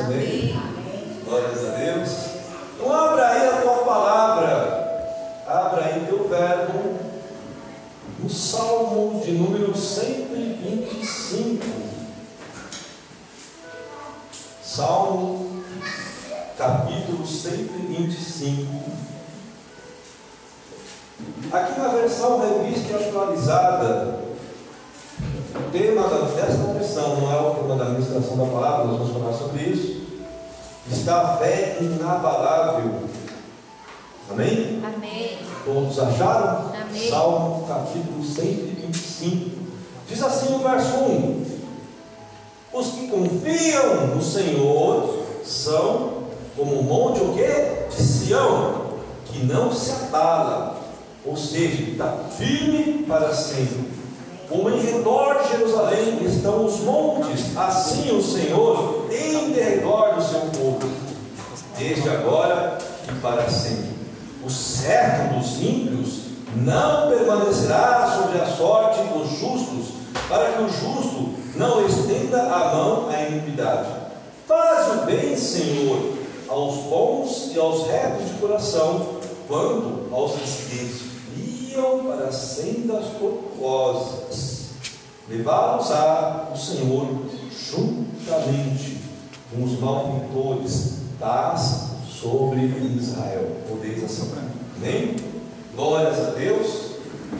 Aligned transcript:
Amém. 0.00 0.56
Glórias 1.24 1.64
a 1.64 1.70
Deus. 1.70 2.10
Então 2.74 2.94
abra 2.94 3.28
aí 3.28 3.48
a 3.48 3.60
tua 3.60 3.78
palavra. 3.84 5.42
Abra 5.46 5.84
aí 5.86 6.06
teu 6.06 6.28
verbo. 6.28 6.98
No 8.20 8.30
Salmo 8.30 9.20
de 9.24 9.32
número 9.32 9.76
125. 9.76 11.64
Salmo, 14.62 15.64
capítulo 16.56 17.26
125. 17.26 19.08
Aqui 21.50 21.80
na 21.80 21.88
versão 21.88 22.40
revista 22.40 22.92
e 22.92 23.08
atualizada, 23.08 24.17
o 25.68 25.70
tema 25.70 26.08
desta 26.08 26.72
versão 26.72 27.20
não 27.20 27.30
é 27.30 27.40
o 27.40 27.54
tema 27.54 27.76
da 27.76 27.84
administração 27.84 28.38
da 28.38 28.46
palavra, 28.46 28.86
nós 28.86 28.98
vamos 28.98 29.12
falar 29.12 29.32
sobre 29.34 29.64
isso. 29.64 29.98
Está 30.90 31.20
a 31.20 31.36
fé 31.36 31.76
inabalável. 31.80 33.02
Amém? 34.30 34.82
Amém. 34.82 35.38
Todos 35.66 35.98
acharam? 35.98 36.72
Amém. 36.74 37.10
Salmo 37.10 37.66
capítulo 37.68 38.24
125. 38.24 39.58
Diz 40.08 40.22
assim 40.22 40.54
o 40.54 40.58
verso 40.60 40.96
1: 40.96 41.44
Os 42.72 42.86
que 42.92 43.08
confiam 43.08 44.06
no 44.06 44.22
Senhor 44.22 45.22
são 45.44 46.22
como 46.56 46.80
o 46.80 46.82
monte 46.82 47.20
o 47.20 47.34
quê? 47.34 47.86
De 47.94 48.02
Sião, 48.02 48.86
que 49.26 49.44
não 49.44 49.70
se 49.70 49.92
abala, 49.92 50.80
ou 51.26 51.36
seja, 51.36 51.90
está 51.90 52.24
firme 52.30 53.04
para 53.06 53.34
sempre. 53.34 53.87
Como 54.48 54.70
em 54.70 54.80
redor 54.80 55.42
de 55.42 55.50
Jerusalém 55.50 56.24
estão 56.24 56.64
os 56.64 56.80
montes, 56.80 57.54
assim 57.54 58.16
o 58.16 58.22
Senhor 58.22 59.06
em 59.10 59.50
derredor 59.52 60.14
do 60.14 60.22
seu 60.22 60.40
povo, 60.40 60.88
desde 61.78 62.08
agora 62.08 62.78
e 63.06 63.12
para 63.20 63.48
sempre. 63.50 63.90
O 64.42 64.48
certo 64.48 65.34
dos 65.34 65.60
ímpios 65.60 66.20
não 66.56 67.10
permanecerá 67.10 68.10
sobre 68.16 68.40
a 68.40 68.46
sorte 68.46 69.00
dos 69.12 69.38
justos, 69.38 69.94
para 70.30 70.52
que 70.52 70.62
o 70.62 70.68
justo 70.68 71.34
não 71.54 71.86
estenda 71.86 72.40
a 72.42 72.74
mão 72.74 73.10
à 73.10 73.20
iniquidade. 73.28 73.88
Faz 74.46 74.94
o 74.94 75.04
bem, 75.04 75.36
Senhor, 75.36 76.14
aos 76.48 76.74
bons 76.84 77.50
e 77.54 77.58
aos 77.58 77.86
retos 77.86 78.28
de 78.28 78.34
coração, 78.40 79.18
quando 79.46 80.08
aos 80.10 80.32
que 80.32 81.07
para 81.82 82.32
sendas 82.32 83.04
tortuosas. 83.20 84.70
Levá-los-á 85.28 86.48
o 86.52 86.56
Senhor 86.56 87.06
juntamente 87.52 88.98
com 89.50 89.62
os 89.62 89.78
malfeitores 89.78 90.94
das 91.20 91.88
sobre 92.08 92.64
Israel. 92.96 93.48
Podeis 93.68 94.02
assim. 94.02 94.32
Amém? 94.76 95.16
Glórias 95.76 96.18
a 96.18 96.30
Deus. 96.30 96.88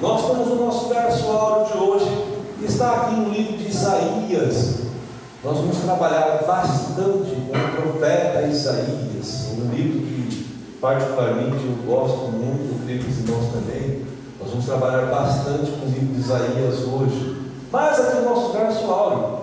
Nós 0.01 0.27
temos 0.27 0.49
o 0.49 0.55
nosso 0.55 0.89
verso 0.89 1.27
áureo 1.27 1.73
de 1.73 1.79
hoje, 1.79 2.25
que 2.59 2.67
está 2.67 2.93
aqui 2.93 3.15
no 3.17 3.31
livro 3.31 3.57
de 3.57 3.69
Isaías. 3.69 4.75
Nós 5.43 5.57
vamos 5.57 5.79
trabalhar 5.79 6.45
bastante 6.47 7.31
com 7.31 7.57
o 7.57 7.83
profeta 7.83 8.47
Isaías, 8.47 9.49
um 9.57 9.75
livro 9.75 10.01
que 10.01 10.47
particularmente 10.81 11.57
eu 11.57 11.87
gosto 11.87 12.31
muito, 12.31 12.75
eu 12.75 12.85
creio 12.85 13.03
que 13.03 13.11
os 13.11 13.19
irmãos 13.19 13.53
também. 13.53 14.18
Nós 14.41 14.51
vamos 14.51 14.67
trabalhar 14.67 15.07
bastante 15.07 15.71
com 15.73 15.87
o 15.87 15.89
livro 15.89 16.15
de 16.15 16.21
Isaías 16.21 16.81
hoje. 16.85 17.37
Mas 17.73 18.01
aqui 18.01 18.19
o 18.19 18.25
nosso 18.25 18.53
verso 18.53 18.85
áureo 18.87 19.39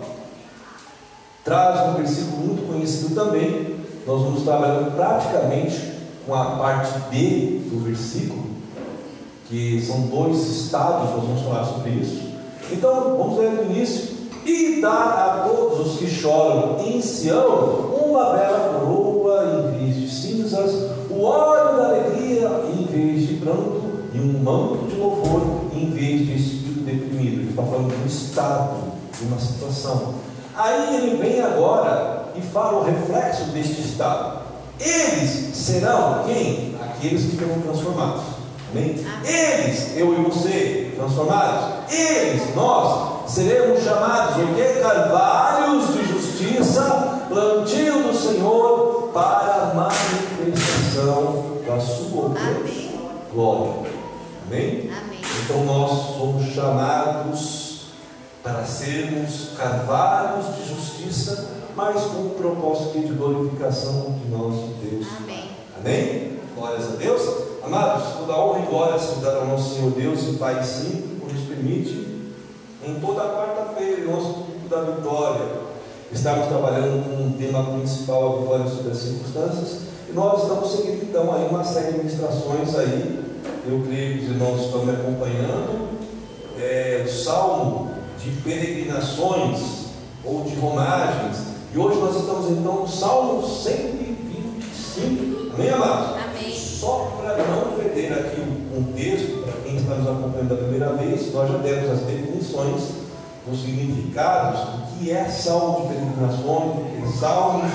traz 1.43 1.89
um 1.89 1.93
versículo 1.95 2.37
muito 2.37 2.67
conhecido 2.67 3.13
também. 3.13 3.75
Nós 4.07 4.21
vamos 4.21 4.43
trabalhando 4.43 4.95
praticamente 4.95 5.93
com 6.25 6.33
a 6.33 6.45
parte 6.57 6.97
B 7.11 7.61
do 7.69 7.83
versículo, 7.83 8.45
que 9.47 9.85
são 9.85 10.01
dois 10.07 10.37
estados, 10.37 11.11
nós 11.11 11.23
vamos 11.23 11.41
falar 11.41 11.65
sobre 11.65 11.91
isso. 11.91 12.21
Então, 12.71 13.17
vamos 13.17 13.37
ler 13.37 13.51
no 13.51 13.63
início. 13.63 14.15
E 14.45 14.79
dar 14.79 15.43
a 15.43 15.49
todos 15.49 15.87
os 15.87 15.99
que 15.99 16.07
choram 16.07 16.77
em 16.85 17.01
Sião 17.01 17.95
uma 18.05 18.31
bela 18.33 18.79
coroa 18.79 19.71
em 19.73 19.79
vez 19.79 19.95
de 19.95 20.09
cinzas, 20.09 20.91
o 21.09 21.23
óleo 21.23 21.77
da 21.77 21.87
alegria 21.87 22.49
em 22.77 22.85
vez 22.85 23.27
de 23.27 23.33
pranto, 23.35 23.74
e 24.15 24.19
um 24.19 24.41
manto 24.41 24.87
de 24.87 24.95
louvor 24.95 25.65
em 25.73 25.89
vez 25.91 26.25
de 26.25 26.35
espírito 26.35 26.79
deprimido. 26.81 27.41
Ele 27.41 27.49
está 27.49 27.63
falando 27.63 27.89
de 27.89 28.03
um 28.03 28.07
estado, 28.07 28.77
de 29.17 29.25
uma 29.25 29.39
situação. 29.39 30.15
Aí 30.55 30.95
ele 30.95 31.17
vem 31.17 31.41
agora 31.41 32.29
e 32.35 32.41
fala 32.41 32.79
o 32.79 32.83
reflexo 32.85 33.45
deste 33.51 33.81
estado. 33.81 34.39
Eles 34.79 35.55
serão 35.55 36.23
quem? 36.25 36.75
Aqueles 36.81 37.25
que 37.25 37.37
serão 37.37 37.59
transformados. 37.61 38.21
Amém? 38.71 39.05
Eles, 39.25 39.97
eu 39.97 40.13
e 40.13 40.23
você, 40.23 40.93
transformados. 40.95 41.93
Eles, 41.93 42.55
nós, 42.55 43.29
seremos 43.29 43.83
chamados 43.83 44.43
o 44.43 44.47
que? 44.53 44.79
Carvalhos 44.81 45.93
de 45.93 46.05
justiça, 46.05 47.25
plantio 47.29 48.03
do 48.03 48.13
Senhor 48.13 49.09
para 49.13 49.71
a 49.71 49.73
manifestação 49.73 51.45
da 51.65 51.79
sua 51.79 52.33
glória. 53.33 53.94
Amém? 54.47 54.91
Amém. 54.91 55.19
Então 55.43 55.65
nós 55.65 56.17
somos 56.17 56.53
chamados 56.53 57.85
para 58.43 58.63
sermos 58.63 59.51
carvalhos 59.57 60.55
de 60.55 60.69
justiça, 60.69 61.49
mas 61.75 62.03
com 62.03 62.27
o 62.27 62.29
propósito 62.37 62.99
de 62.99 63.13
glorificação 63.13 64.19
de 64.23 64.29
nosso 64.29 64.75
Deus. 64.83 65.07
Amém. 65.17 65.49
Amém? 65.79 66.39
Glórias 66.55 66.93
a 66.93 66.95
Deus. 66.95 67.21
Amados, 67.63 68.19
toda 68.19 68.39
honra 68.39 68.59
e 68.59 68.65
glória 68.67 68.99
se 68.99 69.15
dá 69.19 69.37
ao 69.37 69.47
nosso 69.47 69.75
Senhor 69.75 69.91
Deus 69.91 70.21
e 70.23 70.33
Pai 70.33 70.63
sim, 70.63 71.17
por 71.19 71.33
nos 71.33 71.47
permite, 71.47 72.15
em 72.85 72.99
toda 72.99 73.21
quarta-feira, 73.21 74.01
em 74.01 74.05
nosso 74.05 74.33
culto 74.33 74.69
da 74.69 74.81
vitória, 74.81 75.45
estamos 76.11 76.47
trabalhando 76.47 77.03
com 77.03 77.23
um 77.23 77.31
tema 77.31 77.63
principal, 77.77 78.37
a 78.37 78.41
vitória 78.41 78.67
sobre 78.67 78.91
as 78.91 78.97
circunstâncias, 78.97 79.79
e 80.07 80.13
nós 80.13 80.43
estamos 80.43 80.71
seguindo 80.71 81.03
então 81.09 81.33
aí 81.33 81.47
uma 81.49 81.63
série 81.63 81.93
de 81.93 81.97
ministrações 81.97 82.75
aí, 82.75 83.25
eu 83.67 83.83
creio 83.85 84.19
que 84.19 84.25
os 84.25 84.31
irmãos 84.31 84.65
estão 84.65 84.85
me 84.85 84.91
acompanhando, 84.91 85.89
é, 86.59 87.03
o 87.05 87.09
Salmo 87.09 87.91
de 88.23 88.31
peregrinações 88.41 89.85
ou 90.23 90.43
de 90.43 90.55
romagens, 90.55 91.37
e 91.73 91.77
hoje 91.77 91.99
nós 91.99 92.15
estamos 92.15 92.49
então 92.51 92.81
no 92.81 92.87
Salmo 92.87 93.45
125, 93.45 95.51
amém 95.53 95.69
amados? 95.69 96.23
Amém. 96.23 96.53
Só 96.53 97.11
para 97.17 97.37
não 97.37 97.73
perder 97.77 98.13
aqui 98.13 98.41
o 98.41 98.75
contexto, 98.75 99.43
para 99.43 99.61
quem 99.63 99.75
está 99.75 99.95
nos 99.95 100.07
acompanhando 100.07 100.49
da 100.49 100.55
primeira 100.55 100.93
vez, 100.93 101.33
nós 101.33 101.51
já 101.51 101.57
demos 101.57 101.91
as 101.91 101.99
definições, 101.99 102.81
os 103.51 103.61
significados 103.61 104.61
do 104.61 104.97
que 104.97 105.11
é 105.11 105.25
salmo 105.25 105.81
de 105.81 105.87
peregrinações, 105.93 106.75
do 106.75 106.85
que 106.91 107.03
é 107.03 107.07
salmos 107.19 107.71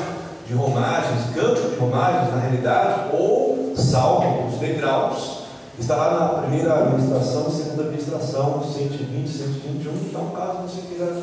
de 0.46 0.54
romagens, 0.54 1.34
canto 1.34 1.70
de 1.70 1.76
romagens 1.76 2.34
na 2.34 2.40
realidade, 2.40 3.10
ou 3.12 3.74
salmo, 3.76 4.48
os 4.48 4.58
degraus. 4.58 5.39
Está 5.80 5.96
lá 5.96 6.20
na 6.20 6.42
primeira 6.42 6.74
administração, 6.74 7.50
segunda 7.50 7.84
administração, 7.84 8.62
120, 8.62 9.26
121. 9.26 9.92
Então, 10.08 10.30
caso 10.30 10.68
você 10.68 10.82
queira 10.82 11.16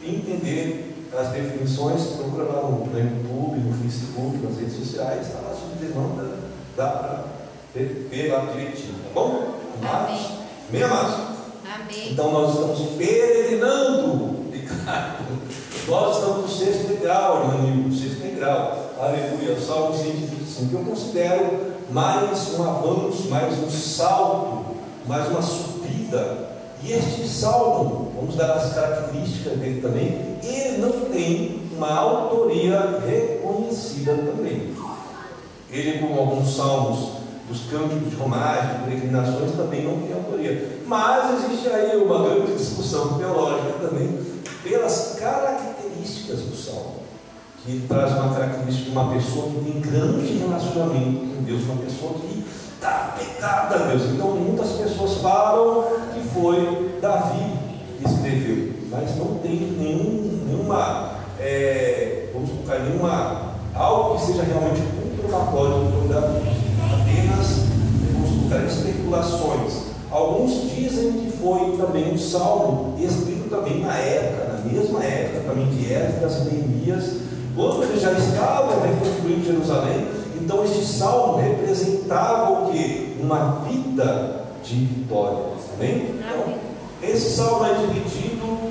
entender 0.00 1.08
as 1.12 1.28
definições, 1.28 2.02
procura 2.16 2.44
lá 2.44 2.62
no, 2.62 2.86
no 2.86 2.98
YouTube, 2.98 3.58
no 3.58 3.82
Facebook, 3.82 4.38
nas 4.38 4.56
redes 4.58 4.76
sociais, 4.76 5.26
está 5.26 5.40
lá 5.40 5.54
sob 5.54 5.74
demanda, 5.84 6.38
dá 6.76 6.86
para 6.86 7.24
ver, 7.74 8.32
lá 8.32 8.52
direitinho, 8.52 8.94
tá 8.94 9.10
bom? 9.12 9.54
Amados? 9.82 10.26
Amém. 10.68 10.82
Amados? 10.84 11.14
Amém. 11.74 12.12
Então 12.12 12.32
nós 12.32 12.54
estamos 12.54 12.78
peregrinando, 12.96 14.50
Ricardo. 14.52 15.26
Nós 15.88 16.16
estamos 16.16 16.42
no 16.42 16.48
sexto 16.48 16.88
degrau, 16.88 17.44
irmão, 17.44 17.76
no 17.88 17.94
sexto 17.94 18.22
degrau. 18.22 18.94
Aleluia. 19.00 19.60
Salmo 19.60 19.96
125. 19.96 20.74
Eu 20.74 20.84
considero 20.84 21.75
mais 21.90 22.58
um 22.58 22.62
avanço, 22.64 23.28
mais 23.28 23.58
um 23.58 23.70
salto, 23.70 24.76
mais 25.06 25.28
uma 25.28 25.40
subida. 25.40 26.48
E 26.82 26.92
este 26.92 27.26
salmo, 27.28 28.12
vamos 28.16 28.36
dar 28.36 28.52
as 28.52 28.74
características 28.74 29.58
dele 29.58 29.80
também, 29.80 30.36
ele 30.42 30.78
não 30.78 31.10
tem 31.10 31.62
uma 31.76 31.92
autoria 31.92 33.00
reconhecida 33.06 34.14
também. 34.14 34.74
Ele, 35.70 35.98
como 35.98 36.20
alguns 36.20 36.56
salmos 36.56 37.16
dos 37.48 37.70
cânticos 37.70 38.10
de 38.10 38.16
romagem, 38.16 38.80
peregrinações, 38.84 39.52
também 39.52 39.84
não 39.84 40.00
tem 40.00 40.12
autoria. 40.12 40.80
Mas 40.86 41.44
existe 41.44 41.68
aí 41.68 41.96
uma 41.96 42.28
grande 42.28 42.56
discussão 42.56 43.18
teológica 43.18 43.88
também 43.88 44.18
pelas 44.62 45.16
características 45.18 46.40
do 46.40 46.56
salmo. 46.56 47.05
Que 47.66 47.72
ele 47.72 47.88
traz 47.88 48.12
uma 48.12 48.32
característica 48.32 48.90
de 48.90 48.96
uma 48.96 49.12
pessoa 49.12 49.48
que 49.48 49.64
tem 49.64 49.80
grande 49.80 50.38
relacionamento 50.38 51.34
com 51.34 51.42
Deus, 51.42 51.64
uma 51.64 51.82
pessoa 51.82 52.14
que 52.14 52.44
está 52.72 53.16
pegada 53.18 53.74
a 53.74 53.78
Deus. 53.88 54.02
Então 54.04 54.30
muitas 54.36 54.68
pessoas 54.68 55.14
falam 55.14 55.84
que 56.14 56.20
foi 56.28 56.98
Davi 57.02 57.54
que 57.98 58.08
escreveu, 58.08 58.72
mas 58.88 59.16
não 59.16 59.38
tem 59.38 59.56
nenhum, 59.56 60.44
nenhuma, 60.46 61.10
é, 61.40 62.28
vamos 62.32 62.50
colocar, 62.50 62.78
nenhuma 62.84 63.56
algo 63.74 64.14
que 64.14 64.26
seja 64.26 64.44
realmente 64.44 64.82
comprobatório 65.26 65.90
do 65.90 66.08
Davi. 66.08 66.42
Apenas 66.92 67.66
vamos 68.12 68.30
colocar 68.30 68.64
especulações. 68.64 69.86
Alguns 70.08 70.70
dizem 70.72 71.12
que 71.12 71.36
foi 71.36 71.76
também 71.76 72.12
um 72.12 72.16
salmo 72.16 72.94
escrito 72.98 73.50
também 73.50 73.80
na 73.80 73.96
época, 73.98 74.52
na 74.52 74.72
mesma 74.72 75.02
época 75.02 75.40
também 75.48 75.66
de 75.66 75.92
Esdras 75.92 76.46
e 76.46 76.54
Neemias, 76.54 77.16
quando 77.56 77.82
ele 77.84 77.98
já 77.98 78.12
estava 78.12 78.86
reconstruindo 78.86 79.44
Jerusalém. 79.44 80.06
Então 80.40 80.62
este 80.64 80.84
salmo 80.84 81.38
representava 81.38 82.52
o 82.52 82.70
que? 82.70 83.16
Uma 83.20 83.62
vida 83.66 84.44
de 84.62 84.74
vitória. 84.84 85.38
Amém? 85.74 86.14
Então, 86.18 86.54
esse 87.02 87.34
salmo 87.34 87.64
é 87.64 87.74
dividido 87.74 88.70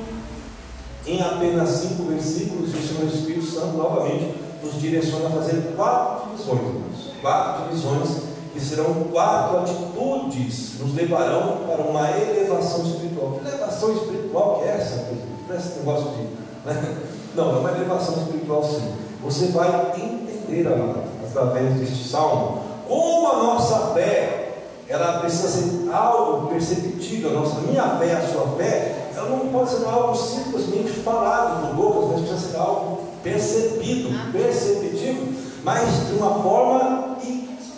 em 1.08 1.22
apenas 1.22 1.70
cinco 1.70 2.04
versículos 2.04 2.74
e 2.74 2.78
o 2.78 2.88
Senhor 2.88 3.14
Espírito 3.14 3.46
Santo 3.46 3.78
novamente 3.78 4.36
nos 4.64 4.80
direciona 4.80 5.28
a 5.28 5.32
fazer 5.32 5.74
quatro 5.76 6.32
divisões. 6.32 7.14
Quatro 7.22 7.70
divisões 7.70 8.10
que 8.54 8.60
serão 8.62 8.94
quatro 9.12 9.60
atitudes, 9.60 10.80
nos 10.80 10.96
levarão 10.96 11.58
para 11.68 11.82
uma 11.82 12.10
elevação 12.12 12.86
espiritual. 12.86 13.34
Que 13.34 13.48
elevação 13.50 13.94
espiritual 13.94 14.60
que 14.60 14.70
é 14.70 14.72
essa? 14.72 15.12
Esse 15.54 15.80
negócio 15.80 16.12
de. 16.12 16.24
Né? 16.66 16.98
Não, 17.36 17.56
é 17.56 17.60
uma 17.60 17.72
elevação 17.72 18.16
espiritual 18.16 18.64
sim. 18.64 18.94
Você 19.24 19.48
vai 19.48 19.92
entender, 19.92 20.68
através 21.28 21.74
deste 21.74 22.08
salmo, 22.08 22.62
como 22.88 23.28
a 23.28 23.44
nossa 23.44 23.94
fé 23.94 24.46
ela 24.88 25.20
precisa 25.20 25.48
ser 25.50 25.92
algo 25.92 26.48
perceptível. 26.48 27.32
A 27.32 27.34
nossa, 27.34 27.60
minha 27.62 27.98
fé, 27.98 28.14
a 28.14 28.28
sua 28.28 28.48
fé, 28.56 29.10
ela 29.16 29.30
não 29.30 29.48
pode 29.48 29.72
ser 29.72 29.86
algo 29.86 30.16
simplesmente 30.16 30.92
falado 31.02 31.68
por 31.68 31.76
bocas, 31.76 32.12
mas 32.12 32.30
precisa 32.30 32.52
ser 32.52 32.58
algo 32.58 33.00
percebido, 33.24 34.32
perceptível, 34.32 35.28
mas 35.64 36.08
de 36.08 36.14
uma 36.14 36.36
forma 36.44 37.18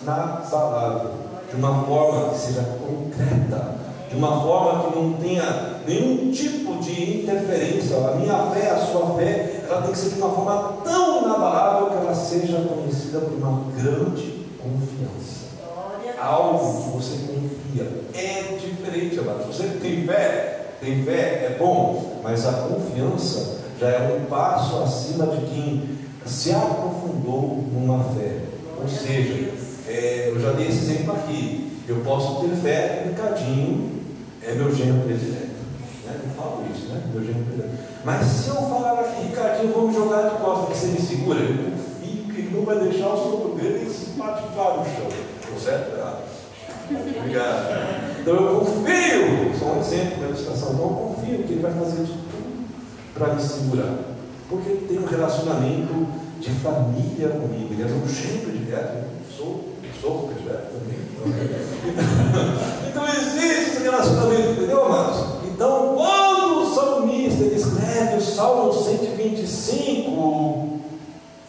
inabalável, 0.03 1.11
de 1.49 1.55
uma 1.55 1.83
forma 1.85 2.29
que 2.31 2.39
seja 2.39 2.63
concreta, 2.85 3.76
de 4.09 4.15
uma 4.15 4.41
forma 4.41 4.83
que 4.83 4.99
não 4.99 5.13
tenha 5.13 5.81
nenhum 5.85 6.31
tipo 6.31 6.75
de 6.77 7.21
interferência. 7.21 7.97
A 7.97 8.15
minha 8.15 8.51
fé, 8.51 8.71
a 8.71 8.77
sua 8.77 9.15
fé, 9.15 9.63
ela 9.67 9.81
tem 9.81 9.91
que 9.91 9.97
ser 9.97 10.09
de 10.09 10.21
uma 10.21 10.29
forma 10.29 10.77
tão 10.83 11.25
inabalável 11.25 11.89
que 11.89 11.97
ela 11.97 12.15
seja 12.15 12.61
conhecida 12.61 13.19
por 13.19 13.33
uma 13.33 13.63
grande 13.75 14.45
confiança 14.61 15.47
algo 16.19 16.83
que 16.83 16.89
você 16.97 17.17
confia. 17.27 17.87
É 18.13 18.57
diferente, 18.57 19.19
amado. 19.19 19.45
Você 19.47 19.63
tem 19.81 20.05
fé, 20.05 20.65
tem 20.81 21.03
fé, 21.03 21.51
é 21.51 21.55
bom, 21.57 22.19
mas 22.23 22.45
a 22.45 22.53
confiança 22.53 23.61
já 23.79 23.89
é 23.89 24.17
um 24.17 24.25
passo 24.25 24.77
acima 24.79 25.27
de 25.27 25.45
quem 25.45 25.97
se 26.25 26.51
aprofundou 26.51 27.63
numa 27.71 28.03
fé. 28.15 28.39
Ou 28.81 28.87
seja, 28.87 29.51
é, 29.87 30.29
eu 30.29 30.39
já 30.39 30.51
dei 30.51 30.67
esse 30.67 30.79
exemplo 30.79 31.13
aqui. 31.13 31.66
Eu 31.87 31.97
posso 32.03 32.41
ter 32.41 32.55
fé 32.57 33.01
que 33.01 33.09
Ricardinho 33.09 34.01
é 34.43 34.53
meu 34.53 34.73
genro 34.75 35.03
predileto. 35.03 35.55
Né? 36.05 36.19
Eu 36.23 36.29
falo 36.35 36.65
isso, 36.73 36.87
né? 36.87 37.01
Meu 37.13 37.23
genro 37.23 37.45
predileto. 37.45 37.75
Mas 38.03 38.25
se 38.25 38.49
eu 38.49 38.55
falar 38.55 38.99
aqui, 38.99 39.27
Ricardinho, 39.27 39.73
vamos 39.73 39.95
jogar 39.95 40.29
de 40.29 40.35
costas 40.37 40.69
que 40.69 40.77
você 40.77 40.87
me 40.87 41.01
segura, 41.01 41.39
eu 41.39 41.71
confio 41.71 42.33
que 42.33 42.41
ele 42.41 42.57
não 42.57 42.65
vai 42.65 42.79
deixar 42.79 43.07
o 43.07 43.17
sopro 43.17 43.55
dele 43.55 43.89
se 43.89 44.11
paticar 44.11 44.77
no 44.77 44.85
chão. 44.85 45.07
Estou 45.41 45.59
certo? 45.59 45.97
Errado. 45.97 46.23
Obrigado. 47.19 48.19
Então 48.19 48.35
eu 48.35 48.59
confio, 48.59 49.59
só 49.59 49.65
um 49.73 49.79
exemplo 49.79 50.21
da 50.21 50.27
ilustração, 50.27 50.73
não 50.73 50.89
confio 50.89 51.43
que 51.43 51.53
ele 51.53 51.61
vai 51.61 51.73
fazer 51.73 52.03
de 52.03 52.11
tudo 52.11 52.67
para 53.13 53.33
me 53.33 53.41
segurar. 53.41 53.95
Porque 54.49 54.69
ele 54.69 54.87
tem 54.87 54.99
um 54.99 55.05
relacionamento 55.05 56.07
de 56.39 56.49
família 56.51 57.29
comigo. 57.29 57.73
Ele 57.73 57.81
é 57.81 57.85
um 57.85 58.05
de 58.05 58.65
direto, 58.65 59.05
sou, 60.01 60.29
também. 60.29 60.97
então 62.89 63.05
existe 63.07 63.71
esse 63.71 63.83
relacionamento, 63.83 64.51
entendeu, 64.51 64.85
amados? 64.85 65.25
Então, 65.45 65.95
quando 65.95 66.61
o 66.61 66.73
salmista 66.73 67.43
escreve 67.43 68.17
o 68.17 68.21
Salmo 68.21 68.73
125, 68.73 70.79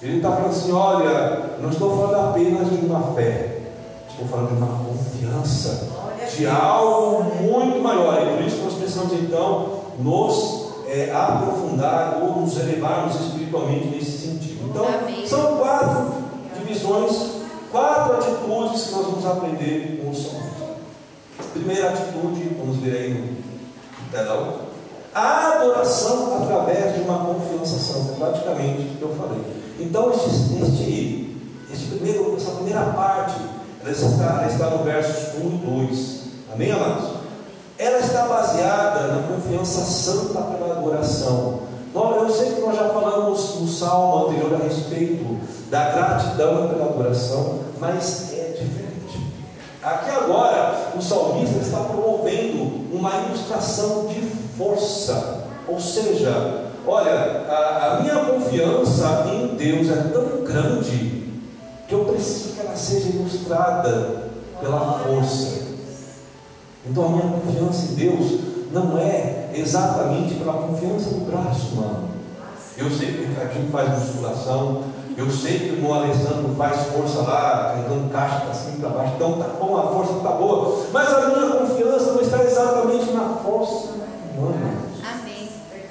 ele 0.03 0.17
está 0.17 0.33
falando 0.33 0.51
assim: 0.51 0.73
olha, 0.73 1.57
não 1.61 1.71
estou 1.71 1.97
falando 1.97 2.31
apenas 2.31 2.71
de 2.71 2.87
uma 2.87 3.15
fé, 3.15 3.61
estou 4.09 4.27
falando 4.27 4.49
de 4.49 4.63
uma 4.63 4.85
confiança 4.85 5.89
de 6.37 6.47
algo 6.47 7.25
muito 7.43 7.83
maior. 7.83 8.23
E 8.23 8.37
por 8.37 8.45
isso 8.45 8.63
nós 8.63 8.75
precisamos 8.75 9.13
então 9.13 9.81
nos 9.99 10.69
é, 10.87 11.13
aprofundar 11.13 12.21
ou 12.23 12.41
nos 12.41 12.57
elevarmos 12.59 13.21
espiritualmente 13.21 13.89
nesse 13.89 14.27
sentido. 14.27 14.71
Então, 14.71 14.87
são 15.27 15.59
quatro 15.59 16.13
divisões, 16.59 17.39
quatro 17.71 18.15
atitudes 18.15 18.83
que 18.83 18.93
nós 18.93 19.07
vamos 19.07 19.27
aprender 19.27 20.01
com 20.03 20.11
o 20.11 20.15
som. 20.15 20.41
Primeira 21.53 21.91
atitude, 21.91 22.57
vamos 22.59 22.77
ver 22.79 22.97
aí 22.97 23.15
no 23.15 24.11
telão, 24.11 24.61
a 25.15 25.55
adoração 25.55 26.43
através 26.43 26.95
de 26.95 27.01
uma 27.03 27.19
confiança 27.25 27.79
santa, 27.79 28.13
praticamente 28.13 28.83
o 28.83 28.97
que 28.97 29.03
eu 29.03 29.15
falei. 29.17 29.43
Então, 29.81 30.11
este, 30.11 30.29
este, 30.63 31.37
este 31.73 31.87
primeiro, 31.87 32.37
essa 32.37 32.53
primeira 32.53 32.85
parte 32.93 33.35
ela 33.81 33.91
está, 33.91 34.25
ela 34.25 34.47
está 34.47 34.71
no 34.71 34.85
versos 34.85 35.35
1 35.35 35.47
e 35.47 35.87
2. 35.87 36.21
Amém, 36.53 36.73
amados? 36.73 37.11
Ela 37.79 37.99
está 37.99 38.23
baseada 38.27 39.07
na 39.09 39.23
confiança 39.29 39.81
santa 39.81 40.41
pela 40.43 40.79
adoração. 40.79 41.61
Eu 41.95 42.31
sei 42.31 42.53
que 42.53 42.61
nós 42.61 42.77
já 42.77 42.89
falamos 42.91 43.61
no 43.61 43.67
salmo 43.67 44.27
anterior 44.27 44.55
a 44.55 44.65
respeito 44.65 45.39
da 45.71 45.91
gratidão 45.91 46.69
pela 46.69 46.87
adoração, 46.87 47.61
mas 47.79 48.33
é 48.35 48.53
diferente. 48.53 49.33
Aqui 49.83 50.11
agora, 50.11 50.93
o 50.95 51.01
salmista 51.01 51.59
está 51.59 51.79
promovendo 51.81 52.87
uma 52.93 53.11
ilustração 53.27 54.07
de 54.09 54.21
força, 54.57 55.45
ou 55.67 55.81
seja, 55.81 56.67
olha, 56.87 57.47
a, 57.49 57.97
a 57.97 58.01
minha 58.03 58.17
confiança 58.17 59.27
em 59.33 59.57
Deus 59.57 59.89
é 59.91 60.11
tão 60.13 60.45
grande 60.45 61.33
que 61.89 61.95
eu 61.95 62.05
preciso 62.05 62.55
que 62.55 62.61
ela 62.61 62.77
seja 62.77 63.09
ilustrada 63.09 64.25
pela 64.61 64.99
força. 64.99 65.69
Então 66.87 67.05
a 67.05 67.09
minha 67.09 67.41
confiança 67.41 67.93
em 67.93 67.95
Deus 67.95 68.48
não 68.71 68.99
é 68.99 69.51
exatamente 69.55 70.35
pela 70.35 70.55
confiança 70.55 71.11
no 71.11 71.25
braço 71.27 71.75
humano. 71.75 72.09
Eu 72.77 72.91
sei 72.91 73.13
que 73.13 73.23
o 73.23 73.29
Ricardinho 73.29 73.71
faz 73.71 73.91
musculação, 73.91 74.83
eu 75.17 75.31
sei 75.31 75.59
que 75.59 75.85
o 75.85 75.93
Alessandro 75.93 76.55
faz 76.57 76.87
força 76.93 77.23
lá, 77.23 77.75
carregando 77.75 78.09
caixa 78.11 78.41
para 78.41 78.55
cima 78.55 78.77
e 78.77 78.81
para 78.81 78.89
baixo, 78.91 79.13
então 79.17 79.33
tá 79.33 79.49
bom, 79.61 79.77
a 79.77 79.83
força 79.93 80.13
está 80.13 80.31
boa, 80.31 80.87
mas 80.93 81.13
a 81.13 81.27
minha 81.27 81.51
confiança 81.51 82.13
não 82.13 82.21
está 82.21 82.45
exatamente 82.45 83.11
na 83.11 83.35
força 83.43 83.95
humana. 84.37 84.77
Amém. 85.13 85.49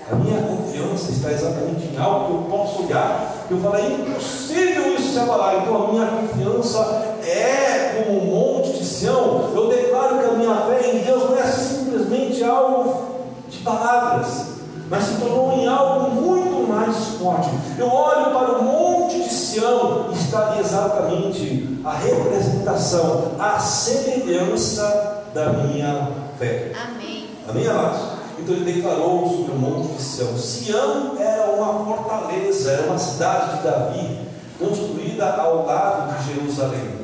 A 0.09 0.15
minha 0.15 0.41
confiança 0.41 1.11
está 1.11 1.31
exatamente 1.31 1.93
em 1.93 1.97
algo 1.97 2.25
que 2.25 2.31
eu 2.31 2.57
posso 2.57 2.83
olhar 2.83 3.37
eu 3.49 3.61
falei, 3.61 3.85
é 3.85 3.89
impossível 3.91 4.93
isso 4.95 5.13
se 5.13 5.19
abalar. 5.19 5.61
Então 5.61 5.83
a 5.83 5.87
minha 5.91 6.05
confiança 6.05 6.79
é 7.23 8.03
como 8.03 8.19
um 8.19 8.25
monte 8.25 8.77
de 8.77 8.85
Sião. 8.85 9.51
Eu 9.55 9.69
declaro 9.69 10.19
que 10.19 10.25
a 10.25 10.31
minha 10.33 10.55
fé 10.55 10.91
em 10.91 10.99
Deus 10.99 11.29
não 11.29 11.37
é 11.37 11.43
simplesmente 11.43 12.43
algo 12.43 13.07
de 13.49 13.59
palavras, 13.59 14.47
mas 14.89 15.03
se 15.03 15.15
tornou 15.15 15.53
em 15.53 15.67
algo 15.67 16.11
muito 16.11 16.67
mais 16.67 16.95
forte. 17.19 17.49
Eu 17.77 17.87
olho 17.87 18.31
para 18.31 18.59
o 18.59 18.63
monte 18.63 19.23
de 19.23 19.29
Sião 19.29 20.09
e 20.11 20.15
está 20.15 20.51
ali 20.51 20.59
exatamente 20.59 21.79
a 21.83 21.93
representação, 21.93 23.31
a 23.39 23.59
semelhança 23.59 25.23
da 25.33 25.53
minha 25.53 26.09
fé. 26.37 26.71
Amém. 26.85 27.29
Amém, 27.47 27.67
amados? 27.67 28.17
Então 28.39 28.55
ele 28.55 28.71
declarou 28.71 29.27
sobre 29.29 29.51
o 29.51 29.55
monte 29.55 29.93
de 29.93 30.01
Sião. 30.01 30.37
Sião 30.37 31.17
era 31.19 31.51
uma 31.51 31.85
fortaleza, 31.85 32.71
era 32.71 32.83
uma 32.83 32.97
cidade 32.97 33.57
de 33.57 33.63
Davi, 33.63 34.19
construída 34.59 35.33
ao 35.33 35.65
lado 35.65 36.17
de 36.17 36.33
Jerusalém. 36.33 36.97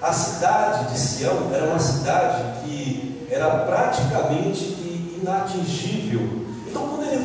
A 0.00 0.12
cidade 0.12 0.90
de 0.92 0.98
Sião 0.98 1.50
era 1.52 1.66
uma 1.66 1.78
cidade 1.78 2.60
que 2.64 3.26
era 3.30 3.48
praticamente 3.50 4.64
inatingível. 5.20 6.39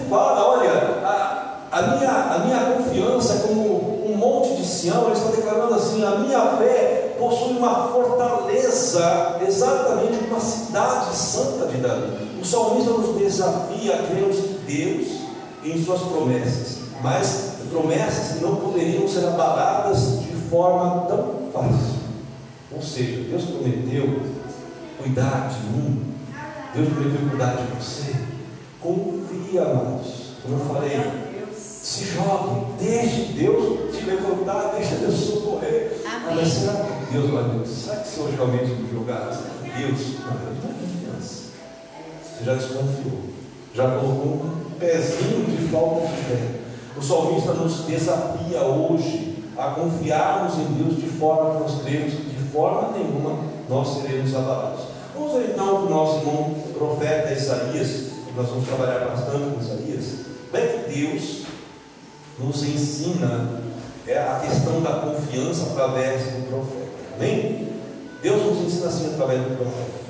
Fala, 0.09 0.49
olha, 0.49 0.71
a, 1.03 1.57
a, 1.71 1.81
minha, 1.81 2.11
a 2.11 2.39
minha 2.39 2.59
confiança 2.77 3.47
como 3.47 4.03
um 4.05 4.15
monte 4.15 4.55
de 4.55 4.65
Sião, 4.65 5.05
ele 5.05 5.13
está 5.13 5.29
declarando 5.29 5.73
assim, 5.73 6.03
a 6.03 6.11
minha 6.19 6.57
fé 6.57 7.15
possui 7.19 7.57
uma 7.57 7.87
fortaleza, 7.87 9.37
exatamente 9.45 10.25
uma 10.29 10.39
cidade 10.39 11.15
santa 11.15 11.67
de 11.67 11.77
Davi. 11.77 12.39
O 12.41 12.45
salmista 12.45 12.91
nos 12.91 13.17
desafia 13.17 13.95
a 13.95 14.03
crermos 14.03 14.37
em 14.37 14.59
Deus 14.67 15.07
em 15.63 15.83
suas 15.83 16.01
promessas, 16.01 16.77
mas 17.01 17.55
promessas 17.71 18.37
que 18.37 18.43
não 18.43 18.55
poderiam 18.55 19.07
ser 19.07 19.25
abaladas 19.25 20.21
de 20.21 20.35
forma 20.49 21.05
tão 21.07 21.51
fácil. 21.51 22.05
Ou 22.71 22.81
seja, 22.81 23.21
Deus 23.29 23.43
prometeu 23.45 24.19
cuidar 25.01 25.49
de 25.49 25.67
mim, 25.67 26.13
Deus 26.73 26.89
prometeu 26.89 27.29
cuidar 27.29 27.55
de 27.55 27.63
você. 27.73 28.34
Confia, 28.85 29.63
amados. 29.63 30.35
Como 30.43 30.59
eu 30.59 30.65
falei, 30.67 31.01
Se 31.51 32.05
jogue, 32.05 32.65
deixe 32.79 33.33
Deus 33.33 33.95
te 33.95 34.05
levantar, 34.05 34.75
deixe 34.75 34.95
Deus 34.95 35.15
socorrer. 35.15 35.97
Amém. 36.05 36.35
Mas 36.35 36.47
será 36.49 36.73
que 36.73 37.13
Deus 37.13 37.31
vai 37.31 37.43
Deus? 37.45 37.67
Será 37.69 37.95
que 37.97 38.07
se 38.07 38.19
eu 38.19 38.31
realmente 38.31 38.71
me 38.73 38.91
jogar? 38.91 39.29
Deus, 39.29 39.39
não, 39.39 39.79
Deus 39.79 40.57
não 40.61 40.69
é 40.69 40.73
confiança. 40.81 41.43
Você 42.21 42.43
já 42.43 42.53
desconfiou, 42.53 43.21
já 43.73 43.89
colocou 43.89 44.33
um 44.33 44.79
pezinho 44.79 45.45
de 45.45 45.67
falta 45.69 46.07
de 46.07 46.15
fé. 46.23 46.59
O 46.95 47.01
salmista 47.01 47.53
nos 47.53 47.85
desafia 47.85 48.61
hoje 48.61 49.43
a 49.57 49.71
confiarmos 49.71 50.59
em 50.59 50.73
Deus 50.73 50.97
de 50.97 51.07
forma 51.07 51.55
que 51.55 51.59
nós 51.63 51.81
cremos 51.81 52.13
que 52.13 52.23
de 52.23 52.51
forma 52.51 52.91
nenhuma 52.91 53.39
nós 53.67 54.01
seremos 54.01 54.35
abalados. 54.35 54.85
Vamos 55.15 55.33
ver 55.33 55.51
então 55.53 55.85
o 55.85 55.89
nosso 55.89 56.19
irmão 56.19 56.53
profeta 56.77 57.33
Isaías, 57.33 58.14
nós 58.35 58.49
vamos 58.49 58.67
trabalhar 58.67 59.05
bastante 59.05 59.55
com 59.55 59.61
Isaías. 59.61 60.05
Como 60.51 60.63
é 60.63 60.67
que 60.67 60.93
Deus 60.93 61.43
nos 62.37 62.63
ensina 62.63 63.61
é, 64.05 64.17
a 64.17 64.41
questão 64.45 64.81
da 64.81 64.91
confiança 64.91 65.67
através 65.71 66.21
do 66.21 66.49
profeta? 66.49 66.91
Amém? 67.15 67.69
Deus 68.21 68.41
nos 68.43 68.65
ensina 68.65 68.87
assim 68.87 69.13
através 69.13 69.41
do 69.41 69.57
profeta. 69.57 70.05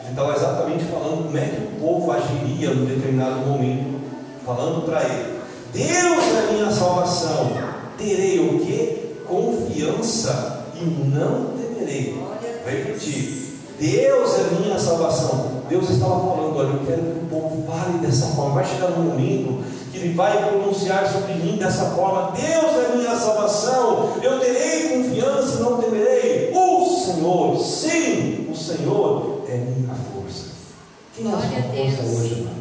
Ele 0.00 0.10
estava 0.10 0.34
exatamente 0.34 0.84
falando 0.84 1.24
como 1.24 1.38
é 1.38 1.46
que 1.46 1.62
o 1.62 1.80
povo 1.80 2.12
agiria 2.12 2.70
em 2.72 2.84
determinado 2.84 3.40
momento, 3.46 4.00
falando 4.44 4.84
para 4.84 5.02
ele: 5.04 5.40
Deus 5.72 6.24
é 6.24 6.52
minha 6.52 6.70
salvação, 6.70 7.52
terei 7.96 8.38
o 8.40 8.58
que? 8.60 9.00
Confiança 9.26 10.66
e 10.74 10.84
não 10.84 11.56
temerei. 11.56 12.22
Vai 12.64 12.76
repetir. 12.76 13.58
Deus 13.78 14.38
é 14.38 14.60
minha 14.60 14.78
salvação. 14.78 15.59
Deus 15.70 15.88
estava 15.88 16.18
falando, 16.18 16.56
olha, 16.56 16.68
eu 16.70 16.84
quero 16.84 17.00
que 17.00 17.24
o 17.24 17.28
povo 17.28 17.64
fale 17.64 17.98
dessa 17.98 18.26
forma. 18.34 18.54
Vai 18.54 18.64
chegar 18.64 18.88
um 18.88 19.04
momento 19.04 19.64
que 19.92 19.98
ele 19.98 20.14
vai 20.14 20.48
pronunciar 20.48 21.06
sobre 21.06 21.34
mim 21.34 21.56
dessa 21.58 21.90
forma: 21.90 22.32
Deus 22.32 22.74
é 22.74 22.96
minha 22.96 23.16
salvação, 23.16 24.20
eu 24.20 24.40
terei 24.40 24.88
confiança 24.88 25.58
e 25.58 25.62
não 25.62 25.80
temerei. 25.80 26.52
O 26.52 26.88
Senhor, 26.88 27.60
sim, 27.60 28.48
o 28.50 28.56
Senhor 28.56 29.44
é 29.48 29.58
minha 29.58 29.94
força. 29.94 30.46
Quem 31.14 31.30
é 31.30 31.34
a 31.34 31.38
sua 31.38 31.62
força 31.62 32.20
hoje, 32.20 32.34
amado? 32.40 32.60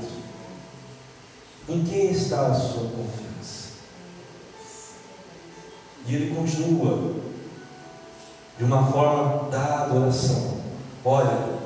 Em 1.68 1.84
quem 1.84 2.12
está 2.12 2.48
a 2.48 2.54
sua 2.54 2.84
confiança? 2.84 3.70
E 6.06 6.14
ele 6.14 6.36
continua 6.36 7.14
de 8.56 8.64
uma 8.64 8.86
forma 8.86 9.50
da 9.50 9.86
adoração. 9.86 10.60
Olha, 11.04 11.59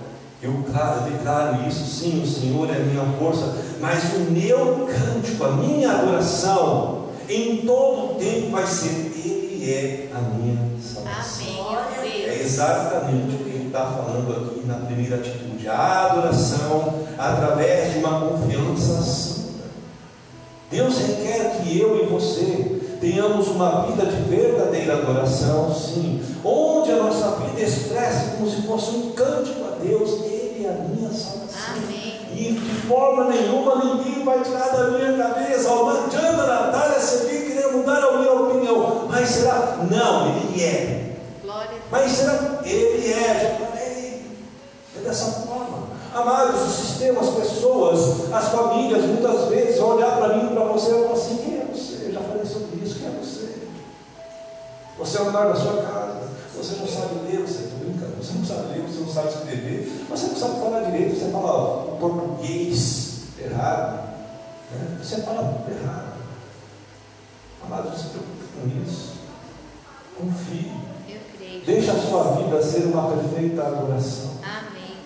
eu, 0.44 0.54
claro, 0.70 1.10
declaro 1.10 1.68
isso, 1.70 1.86
sim, 1.86 2.22
o 2.22 2.28
Senhor 2.28 2.70
é 2.70 2.76
a 2.76 2.80
minha 2.80 3.18
força, 3.18 3.56
mas 3.80 4.04
o 4.16 4.30
meu 4.30 4.88
cântico, 4.88 5.46
a 5.46 5.52
minha 5.52 5.90
adoração, 5.90 7.06
em 7.30 7.58
todo 7.66 8.12
o 8.12 8.16
tempo 8.16 8.52
vai 8.52 8.68
ser 8.68 8.90
Ele 9.24 9.72
é 9.72 10.10
a 10.14 10.20
minha 10.20 10.60
salvação. 10.82 11.78
Amém. 11.98 12.26
É 12.26 12.42
exatamente 12.42 13.36
o 13.36 13.38
que 13.38 13.50
ele 13.52 13.68
está 13.68 13.86
falando 13.86 14.32
aqui 14.34 14.68
na 14.68 14.76
primeira 14.86 15.16
atitude. 15.16 15.66
A 15.66 16.12
adoração 16.12 16.94
através 17.18 17.94
de 17.94 18.00
uma 18.00 18.20
confiança 18.20 19.02
santa. 19.02 19.64
Deus 20.70 20.98
requer 20.98 21.62
que 21.62 21.80
eu 21.80 22.04
e 22.04 22.08
você 22.08 22.82
tenhamos 23.00 23.48
uma 23.48 23.86
vida 23.86 24.06
de 24.06 24.22
verdadeira 24.30 24.94
adoração, 24.94 25.74
sim, 25.74 26.22
onde 26.44 26.92
a 26.92 26.98
nossa 26.98 27.32
vida 27.38 27.62
expresse 27.62 28.32
como 28.32 28.50
se 28.50 28.62
fosse 28.64 28.90
um 28.92 29.12
cântico 29.12 29.64
a 29.66 29.84
Deus, 29.84 30.33
A 30.68 30.74
minha 30.74 31.10
salvação. 31.12 31.76
Amém. 31.76 32.22
E 32.36 32.54
de 32.54 32.88
forma 32.88 33.26
nenhuma 33.26 33.76
ninguém 33.84 34.24
vai 34.24 34.42
tirar 34.42 34.70
da 34.70 34.92
minha 34.92 35.18
cabeça. 35.18 35.70
Não 35.70 36.06
adianta, 36.06 36.48
Natália, 36.48 37.00
você 37.00 37.26
tem 37.26 37.42
que 37.46 37.68
mudar 37.68 38.04
a 38.04 38.18
minha 38.18 38.34
opinião. 38.34 39.08
Mas 39.10 39.30
será? 39.30 39.78
Não, 39.90 40.36
Ele 40.36 40.64
é. 40.64 41.04
Glória 41.44 41.78
Mas 41.92 42.12
será 42.12 42.62
ele 42.64 43.14
é? 43.14 43.74
É 44.96 45.00
dessa 45.04 45.42
forma. 45.42 45.88
Amados, 46.14 46.62
o 46.62 46.70
sistema, 46.70 47.22
as 47.22 47.30
pessoas, 47.30 48.32
as 48.32 48.50
famílias, 48.50 49.04
muitas 49.04 49.50
vezes 49.50 49.80
vão 49.80 49.98
olhar 49.98 50.18
para 50.18 50.38
mim 50.38 50.46
e 50.46 50.54
para 50.54 50.64
você 50.66 50.92
e 50.92 51.04
falar 51.04 51.14
assim: 51.14 51.38
quem 51.38 51.60
é 51.60 51.66
você? 51.66 52.06
Eu 52.06 52.14
já 52.14 52.22
falei 52.22 52.46
sobre 52.46 52.86
isso, 52.86 53.00
quem 53.00 53.08
é 53.08 53.12
você? 53.20 53.54
Você 55.00 55.18
é 55.18 55.22
o 55.22 55.26
menor 55.26 55.54
da 55.54 55.56
sua 55.60 55.82
casa, 55.82 56.30
você 56.58 56.76
não 56.76 56.88
sabe 56.88 57.16
ler, 57.26 57.42
você 57.42 57.70
brincando, 57.80 58.16
você 58.18 58.34
não 58.38 58.46
sabe 58.46 58.74
ler, 58.74 58.82
você 58.82 59.00
não 59.00 59.14
sabe 59.14 59.28
escrever, 59.30 60.06
você 60.10 60.28
não 60.28 60.36
sabe 60.36 60.60
falar 60.60 60.84
direito, 60.84 61.20
você 61.20 61.32
fala 61.32 61.84
o 61.86 61.98
português 62.00 63.22
errado, 63.40 64.10
né? 64.72 64.98
você 65.02 65.22
fala 65.22 65.66
errado. 65.70 66.14
Amados, 67.66 67.92
não 67.92 67.98
se 67.98 68.08
preocupe 68.10 68.44
com 68.60 68.84
isso. 68.84 69.14
Confie. 70.18 70.72
Deixa 71.66 71.94
a 71.94 72.00
sua 72.00 72.24
vida 72.36 72.62
ser 72.62 72.84
uma 72.86 73.10
perfeita 73.10 73.64
adoração. 73.64 74.32
Amém. 74.44 74.98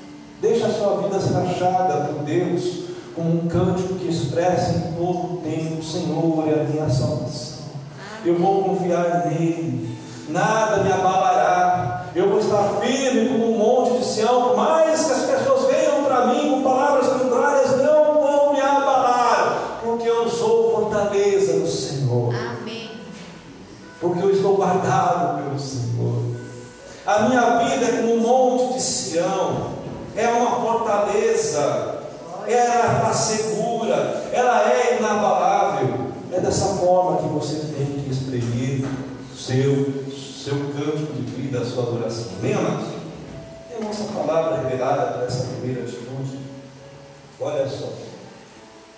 Deixa 0.41 0.65
a 0.65 0.73
sua 0.73 1.01
vida 1.03 1.19
ser 1.19 1.35
achada 1.35 2.07
por 2.07 2.23
Deus 2.23 2.87
como 3.15 3.43
um 3.43 3.47
cântico 3.47 3.95
que 3.95 4.07
expressa 4.07 4.77
em 4.77 4.93
todo 4.93 5.33
o 5.33 5.41
tempo: 5.43 5.83
Senhor 5.83 6.47
é 6.47 6.61
a 6.61 6.63
minha 6.63 6.89
salvação. 6.89 7.57
Eu 8.25 8.39
vou 8.39 8.63
confiar 8.63 9.27
nele, 9.27 9.97
nada 10.29 10.83
me 10.83 10.91
abalará. 10.91 11.26
Firme 13.07 13.29
como 13.29 13.53
um 13.53 13.57
monte 13.57 13.99
de 13.99 14.05
Sião, 14.05 14.49
por 14.49 14.57
mais 14.57 15.05
que 15.05 15.11
as 15.13 15.21
pessoas 15.21 15.71
venham 15.71 16.03
para 16.03 16.27
mim 16.27 16.49
com 16.49 16.61
palavras 16.61 17.07
contrárias, 17.07 17.77
não 17.77 18.21
vão 18.21 18.53
me 18.53 18.59
abalar, 18.59 19.79
porque 19.81 20.09
eu 20.09 20.29
sou 20.29 20.71
fortaleza 20.71 21.53
do 21.53 21.67
Senhor 21.67 22.35
Amém. 22.35 22.91
porque 24.01 24.21
eu 24.21 24.31
estou 24.31 24.57
guardado 24.57 25.41
pelo 25.41 25.57
Senhor. 25.57 26.21
A 27.05 27.29
minha 27.29 27.59
vida 27.59 27.85
é 27.85 28.01
como 28.01 28.15
um 28.15 28.19
monte 28.19 28.73
de 28.73 28.81
Sião, 28.81 29.71
é 30.13 30.27
uma 30.27 30.59
fortaleza, 30.59 31.99
ela 32.45 32.97
está 32.97 33.13
segura, 33.13 34.29
ela 34.33 34.69
é 34.69 34.97
inabalável. 34.99 36.07
É 36.33 36.41
dessa 36.41 36.75
forma 36.75 37.19
que 37.19 37.27
você 37.29 37.55
tem 37.73 37.85
que 37.85 38.11
exprimir 38.11 38.85
seu, 39.33 40.03
seu 40.11 40.55
cântico 40.75 41.13
de 41.13 41.21
vida, 41.21 41.61
a 41.61 41.65
sua 41.65 41.83
adoração. 41.83 42.25
Amém, 42.39 42.53
amados? 42.53 42.96
Palavra 44.27 44.67
revelada 44.67 45.13
para 45.13 45.25
essa 45.25 45.45
primeira 45.45 45.83
atitude. 45.83 46.39
Olha 47.39 47.65
só. 47.65 47.93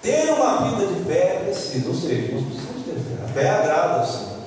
Ter 0.02 0.32
uma 0.32 0.70
vida 0.70 0.88
de 0.88 1.04
fé 1.04 1.36
é 1.36 1.44
preciso, 1.46 1.90
ou 1.90 1.94
seja, 1.94 2.34
nós 2.34 2.46
precisamos 2.46 2.84
ter 2.84 2.96
fé. 2.96 3.24
A 3.24 3.28
fé 3.28 3.50
agrada 3.52 4.00
ao 4.00 4.08
Senhor. 4.08 4.40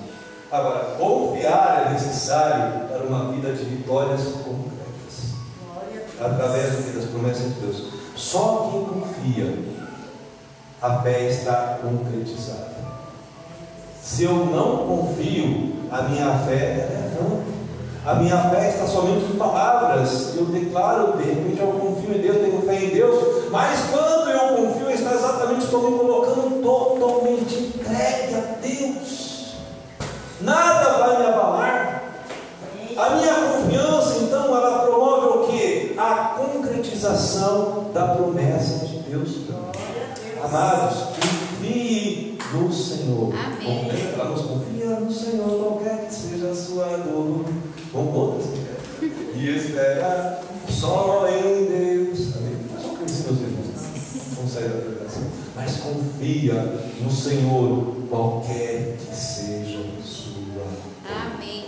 Agora, 0.51 0.97
confiar 0.99 1.85
é 1.87 1.93
necessário 1.93 2.89
para 2.89 3.05
uma 3.05 3.31
vida 3.31 3.53
de 3.53 3.65
vitórias 3.65 4.23
concretas. 4.23 5.35
Através 6.21 6.95
das 6.97 7.05
promessas 7.05 7.55
de 7.55 7.61
Deus. 7.61 7.93
Só 8.17 8.71
quem 8.73 8.85
confia, 8.85 9.59
a 10.83 10.99
fé 10.99 11.29
está 11.29 11.79
concretizada. 11.81 12.73
Se 14.03 14.25
eu 14.25 14.35
não 14.35 14.79
confio, 14.89 15.75
a 15.93 16.03
minha 16.03 16.39
fé 16.41 16.55
é 16.55 17.17
vã. 17.17 17.62
A 18.05 18.15
minha 18.17 18.37
fé 18.51 18.69
está 18.69 18.87
somente 18.87 19.33
em 19.33 19.37
palavras. 19.37 20.35
Eu 20.37 20.47
declaro, 20.47 21.17
de 21.19 21.25
repente 21.25 21.61
eu 21.61 21.69
confio 21.69 22.17
em 22.17 22.21
Deus, 22.21 22.37
tenho 22.39 22.63
fé 22.63 22.85
em 22.85 22.89
Deus. 22.89 23.45
Mas 23.51 23.81
quando 23.91 24.29
eu 24.29 24.57
confio, 24.57 24.91
está 24.91 25.15
exatamente 25.15 25.65
estou 25.65 25.89
me 25.89 25.99
colocando 25.99 26.63
totalmente 26.63 27.55
entregue 27.55 28.35
a 28.35 28.41
Deus. 28.61 29.55
Nada 30.41 30.99
vai 30.99 31.19
me 31.19 31.27
abalar. 31.27 32.03
A 32.97 33.11
minha 33.11 33.35
confiança, 33.35 34.19
então, 34.19 34.55
ela 34.55 34.81
promove 34.81 35.27
o 35.27 35.47
que? 35.47 35.95
A 35.97 36.35
concretização 36.37 37.91
da 37.95 38.09
promessa 38.09 38.85
de 38.85 38.99
Deus. 38.99 39.43
Amados, 40.43 40.99
confie 41.15 42.37
no 42.53 42.73
Senhor. 42.73 43.33
Amém. 43.33 43.89
Ela 44.13 44.25
nos 44.25 44.43
confia 44.43 44.87
no 45.01 45.11
Senhor, 45.11 45.49
qualquer 45.63 46.07
que 46.07 46.15
seja 46.15 46.51
a 46.51 46.55
sua 46.55 46.85
dor. 46.99 47.45
Vamos 47.93 48.15
outras 48.15 48.47
E 49.43 49.57
espera 49.57 50.39
só 50.69 51.27
em 51.29 51.65
Deus. 51.65 52.37
Amém? 52.37 52.57
Mas 52.73 52.87
não 52.87 52.95
conheci 52.95 53.25
meus 53.25 53.41
irmãos. 53.41 54.37
Vamos 54.37 54.53
sair 54.53 54.69
da 54.69 54.83
pregação. 54.83 55.23
Mas 55.57 55.77
confia 55.79 56.55
no 57.01 57.11
Senhor, 57.11 57.97
qualquer 58.09 58.99
que 58.99 59.13
seja 59.13 59.81
a 59.81 60.03
sua 60.05 60.63
Amém. 61.35 61.65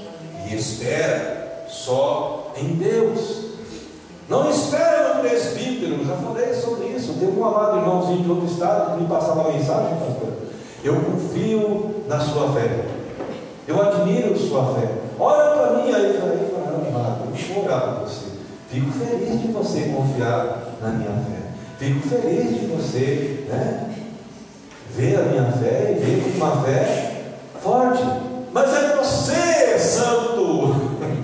e 0.48 0.54
espera 0.54 1.64
só 1.68 2.52
em 2.56 2.76
Deus. 2.76 3.44
Não 4.28 4.48
espera 4.48 5.14
no 5.14 5.22
presbítero, 5.22 6.06
já 6.06 6.14
falei 6.14 6.54
sobre 6.54 6.86
isso. 6.90 7.14
Tem 7.14 7.28
um 7.28 7.44
amado 7.44 7.78
irmãozinho 7.78 8.22
de 8.22 8.30
outro 8.30 8.46
estado 8.46 8.94
que 8.94 9.02
me 9.02 9.08
passava 9.08 9.52
mensagem, 9.52 9.98
pastor. 9.98 10.32
Eu 10.84 10.94
confio 11.00 12.04
na 12.06 12.20
sua 12.20 12.52
fé. 12.52 12.84
Eu 13.66 13.82
admiro 13.82 14.38
sua 14.38 14.76
fé. 14.76 14.88
Olha 15.18 15.56
para 15.56 15.82
mim 15.82 15.92
aí, 15.92 16.16
falei, 16.20 16.53
vou 16.82 17.64
orar 17.64 17.82
por 17.82 18.08
você. 18.08 18.34
Fico 18.70 18.90
feliz 18.92 19.40
de 19.40 19.48
você 19.48 19.92
confiar 19.94 20.62
na 20.80 20.88
minha 20.90 21.10
fé. 21.10 21.44
Fico 21.78 22.08
feliz 22.08 22.60
de 22.60 22.66
você, 22.66 23.46
né? 23.48 23.94
vê 24.96 25.16
a 25.16 25.22
minha 25.22 25.52
fé 25.52 25.90
e 25.90 26.04
vê 26.04 26.36
uma 26.36 26.62
fé 26.62 27.22
forte. 27.60 28.02
Mas 28.52 28.72
é 28.72 28.96
você, 28.96 29.78
santo, 29.78 30.74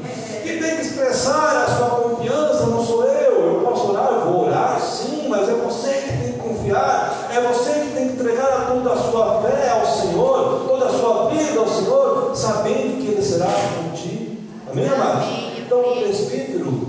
que 0.43 0.59
tem 0.59 0.77
que 0.77 0.83
expressar 0.83 1.65
a 1.65 1.77
sua 1.77 1.91
confiança, 1.91 2.67
não 2.67 2.85
sou 2.85 3.05
eu. 3.05 3.55
Eu 3.55 3.61
posso 3.65 3.93
orar, 3.93 4.13
eu 4.13 4.33
vou 4.33 4.47
orar, 4.47 4.81
sim, 4.81 5.29
mas 5.29 5.49
é 5.49 5.53
você 5.53 5.91
que 5.91 6.17
tem 6.19 6.33
que 6.33 6.39
confiar, 6.41 7.29
é 7.33 7.41
você 7.41 7.71
que 7.71 7.95
tem 7.95 8.09
que 8.09 8.15
entregar 8.15 8.67
toda 8.73 8.93
a 8.93 8.97
sua 8.97 9.43
fé 9.43 9.71
ao 9.71 9.87
Senhor, 9.87 10.65
toda 10.69 10.87
a 10.87 10.93
sua 10.93 11.31
vida 11.31 11.61
ao 11.61 11.69
Senhor, 11.69 12.33
sabendo 12.35 13.01
que 13.01 13.13
Ele 13.13 13.23
será 13.23 13.47
contigo. 13.47 14.37
Amém, 14.69 14.89
amados? 14.89 15.40
Então 15.71 15.83
o 15.83 16.01
presbítero 16.01 16.83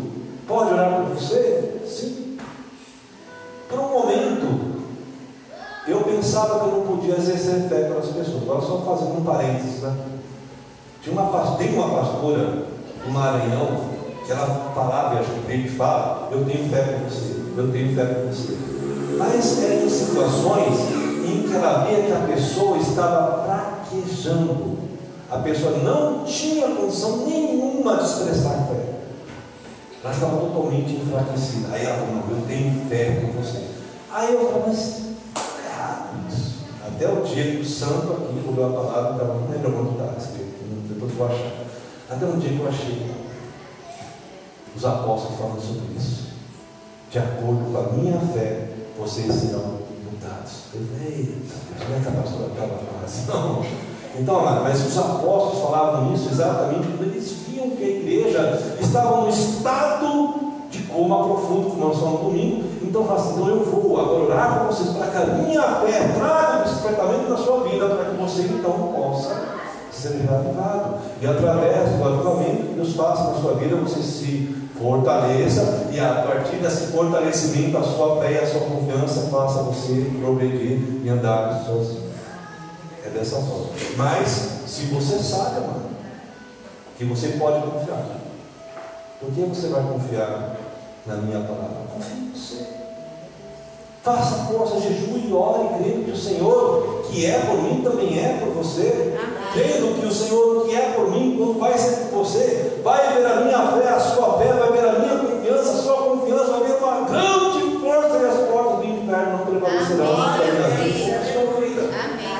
pode 0.47 0.73
orar 0.73 1.03
por 1.03 1.13
você? 1.13 1.81
Sim. 1.87 2.35
Por 3.69 3.77
um 3.77 3.89
momento, 3.89 4.81
eu 5.87 6.01
pensava 6.01 6.61
que 6.61 6.65
eu 6.65 6.77
não 6.77 6.87
podia 6.87 7.15
exercer 7.15 7.69
fé 7.69 7.83
pelas 7.83 8.07
pessoas. 8.07 8.41
Agora 8.41 8.61
só 8.61 8.79
fazendo 8.79 9.19
um 9.19 9.23
parênteses, 9.23 9.83
né? 9.83 9.95
Tinha 11.03 11.13
uma, 11.13 11.57
tem 11.57 11.75
uma 11.75 11.89
pastora 11.89 12.65
do 13.05 13.11
Maranhão 13.11 13.81
que 14.25 14.31
ela 14.31 14.71
falava, 14.73 15.13
e 15.13 15.19
acho 15.19 15.29
que 15.29 15.51
ele 15.51 15.69
fala, 15.69 16.29
eu 16.31 16.43
tenho 16.43 16.67
fé 16.67 16.81
por 16.81 17.07
você, 17.07 17.35
eu 17.55 17.71
tenho 17.71 17.95
fé 17.95 18.05
por 18.05 18.33
você. 18.33 18.57
Mas 19.15 19.63
eram 19.63 19.87
situações 19.87 20.79
em 21.23 21.43
que 21.43 21.53
ela 21.53 21.85
via 21.85 22.01
que 22.01 22.11
a 22.13 22.35
pessoa 22.35 22.79
estava 22.79 23.43
fraquejando. 23.43 24.80
A 25.31 25.37
pessoa 25.37 25.77
não 25.77 26.25
tinha 26.25 26.67
condição 26.75 27.25
nenhuma 27.25 27.95
de 27.95 28.03
expressar 28.03 28.67
fé. 28.67 28.99
Ela 30.03 30.13
estava 30.13 30.37
totalmente 30.37 30.93
enfraquecida. 30.93 31.69
Aí 31.71 31.85
ela 31.85 32.05
falou, 32.05 32.37
eu 32.37 32.45
tenho 32.45 32.85
fé 32.89 33.21
por 33.21 33.41
você. 33.41 33.65
Aí 34.11 34.33
eu 34.33 34.51
falei, 34.51 34.61
mas 34.67 35.01
até 36.85 37.07
o 37.07 37.23
dia 37.23 37.43
que 37.55 37.61
o 37.61 37.65
santo 37.65 38.11
aqui 38.11 38.45
olhou 38.45 38.65
a 38.65 38.83
palavra, 38.83 39.11
estava 39.13 39.39
não 39.39 39.49
lembro 39.49 39.79
onde 39.79 39.91
está 39.91 40.17
escrito, 40.17 40.65
depois 40.89 41.11
eu 41.11 41.17
vou 41.17 41.27
achar. 41.27 41.53
Até 42.09 42.25
um 42.25 42.37
dia 42.37 42.49
que 42.49 42.59
eu 42.59 42.67
achei 42.67 43.11
os 44.75 44.85
apóstolos 44.85 45.37
falando 45.39 45.61
sobre 45.61 45.95
isso. 45.95 46.31
De 47.09 47.19
acordo 47.19 47.71
com 47.71 47.77
a 47.77 47.93
minha 47.93 48.19
fé, 48.19 48.67
vocês 48.99 49.33
serão 49.33 49.79
mudados. 50.11 50.63
Eu 50.73 50.81
falei, 50.87 51.07
eita, 51.07 51.55
como 51.85 51.95
é 51.95 52.01
que 52.01 52.07
a 52.07 52.21
pastora 52.21 52.47
estava 52.47 52.67
falando 52.67 53.05
assim? 53.05 53.90
Então, 54.19 54.41
mas 54.63 54.85
os 54.85 54.97
apóstolos 54.97 55.61
falavam 55.61 56.13
isso 56.13 56.29
exatamente 56.29 56.87
quando 56.87 57.11
eles 57.11 57.31
viam 57.47 57.69
que 57.71 57.83
a 57.83 57.87
igreja 57.87 58.75
estava 58.79 59.21
no 59.21 59.29
estado 59.29 60.51
de 60.69 60.83
coma 60.83 61.23
profundo, 61.23 61.69
como 61.69 61.85
nós 61.85 61.99
falamos 61.99 62.21
domingo, 62.21 62.63
então 62.81 63.13
assim, 63.13 63.33
então 63.33 63.47
eu 63.47 63.65
vou 63.65 63.99
agora 63.99 64.23
orar 64.23 64.59
com 64.59 64.65
vocês 64.67 64.89
para 64.89 65.07
que 65.07 65.17
a 65.17 65.25
minha 65.35 65.61
fé 65.61 66.13
traga 66.17 66.63
despertamento 66.63 67.29
na 67.29 67.37
sua 67.37 67.63
vida, 67.67 67.87
para 67.87 68.05
que 68.05 68.15
você 68.15 68.41
então 68.43 68.93
possa 68.95 69.35
ser 69.91 70.21
reavivado. 70.21 70.95
E 71.21 71.27
através 71.27 71.89
do 71.89 72.03
avivamento 72.03 72.67
que 72.67 72.73
Deus 72.73 72.95
faça 72.95 73.31
na 73.31 73.39
sua 73.39 73.53
vida, 73.55 73.75
você 73.75 74.01
se 74.01 74.55
fortaleça 74.79 75.89
e 75.91 75.99
a 75.99 76.23
partir 76.27 76.55
desse 76.55 76.87
fortalecimento 76.87 77.77
a 77.77 77.83
sua 77.83 78.19
fé 78.21 78.31
e 78.31 78.37
a 78.39 78.47
sua 78.47 78.61
confiança 78.61 79.29
faça 79.29 79.63
você 79.63 80.09
progredir 80.19 81.01
e 81.03 81.09
andar 81.09 81.63
sozinho. 81.65 82.10
É 83.11 83.19
dessa 83.19 83.35
forma. 83.37 83.67
Mas 83.97 84.27
se 84.65 84.85
você 84.85 85.19
sabe, 85.19 85.59
mano, 85.59 85.91
que 86.97 87.03
você 87.03 87.29
pode 87.29 87.61
confiar, 87.67 88.05
por 89.19 89.31
que 89.31 89.41
você 89.41 89.67
vai 89.67 89.83
confiar 89.83 90.55
na 91.05 91.15
minha 91.17 91.41
palavra? 91.41 91.87
Confie 91.93 92.13
em 92.13 92.31
você. 92.33 92.67
Faça 94.01 94.45
força, 94.45 94.79
jejum 94.79 95.17
e 95.17 95.31
ore, 95.33 95.77
crendo 95.77 96.05
que 96.05 96.11
o 96.11 96.17
Senhor, 96.17 97.03
que 97.07 97.25
é 97.25 97.39
por 97.39 97.61
mim, 97.61 97.81
também 97.83 98.17
é 98.17 98.39
por 98.39 98.53
você. 98.53 99.15
Crendo 99.53 99.99
que 99.99 100.07
o 100.07 100.11
Senhor, 100.11 100.65
que 100.65 100.75
é 100.75 100.93
por 100.93 101.11
mim, 101.11 101.55
vai 101.59 101.77
ser 101.77 102.07
por 102.07 102.19
você, 102.19 102.79
vai 102.83 103.13
ver 103.13 103.25
a 103.25 103.41
minha 103.41 103.71
fé, 103.73 103.89
a 103.89 103.99
sua 103.99 104.39
fé, 104.39 104.53
vai 104.53 104.71
ver 104.71 104.87
a 104.87 104.99
minha 104.99 105.17
confiança, 105.17 105.71
a 105.71 105.83
sua 105.83 105.97
confiança, 105.97 106.51
vai 106.51 106.63
ver 106.63 106.83
uma 106.83 107.01
grande 107.01 107.77
força 107.79 108.17
e 108.17 108.25
as 108.25 108.49
portas 108.49 108.77
do 108.77 108.85
inferno 108.85 109.37
não 109.37 109.45
prevalecerão 109.45 110.15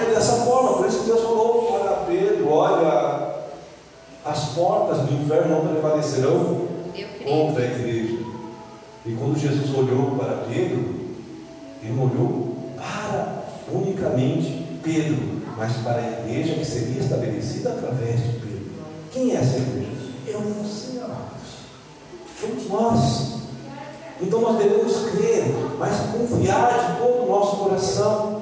É 0.01 0.05
dessa 0.05 0.37
forma, 0.37 0.77
por 0.77 0.87
isso 0.87 0.99
que 0.99 1.05
Deus 1.05 1.21
falou 1.21 1.79
para 1.79 1.91
Pedro: 2.07 2.51
olha, 2.51 3.35
as 4.51 4.55
portas 4.55 4.97
do 4.99 5.13
inferno 5.13 5.55
não 5.55 5.67
prevalecerão 5.67 6.67
contra 7.23 7.63
a 7.63 7.67
igreja. 7.67 8.17
E 9.05 9.13
quando 9.13 9.39
Jesus 9.39 9.73
olhou 9.75 10.17
para 10.17 10.45
Pedro, 10.49 10.95
ele 11.81 11.99
olhou 11.99 12.57
para 12.75 13.43
unicamente 13.71 14.79
Pedro, 14.83 15.41
mas 15.57 15.77
para 15.77 16.01
a 16.01 16.27
igreja 16.27 16.55
que 16.55 16.65
seria 16.65 17.01
estabelecida 17.01 17.69
através 17.69 18.17
de 18.17 18.29
Pedro. 18.33 18.71
Quem 19.11 19.31
é 19.31 19.35
essa 19.35 19.57
igreja? 19.57 20.11
Eu 20.27 20.41
e 20.41 20.63
você, 20.63 20.99
amados. 20.99 21.61
Somos 22.39 22.69
nós. 22.69 23.41
Então 24.19 24.41
nós 24.41 24.57
devemos 24.57 25.09
crer, 25.11 25.45
mas 25.79 25.97
confiar 26.11 26.91
de 26.91 27.01
todo 27.01 27.23
o 27.23 27.29
nosso 27.29 27.55
coração. 27.57 28.41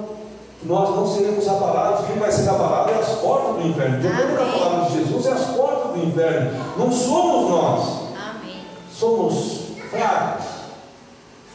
Que 0.59 0.67
nós 0.67 0.89
não 0.89 1.07
seremos 1.07 1.47
abalados. 1.47 2.05
Quem 2.05 2.17
vai 2.17 2.29
ser 2.29 2.49
abalado 2.49 2.91
é 2.91 2.95
as 2.95 3.07
portas 3.19 3.61
do 3.61 3.67
inferno. 3.69 4.01
De 4.01 4.07
acordo 4.07 4.35
com 4.35 4.43
a 4.43 4.59
palavra 4.59 4.89
de 4.89 4.97
Jesus, 4.97 5.25
é 5.25 5.31
as 5.31 5.45
portas 5.55 5.78
do 5.99 6.07
inferno. 6.07 6.59
Não 6.77 6.91
somos 6.91 7.49
nós. 7.49 7.99
Amém. 8.17 8.61
Somos 8.91 9.61
fracos. 9.89 10.45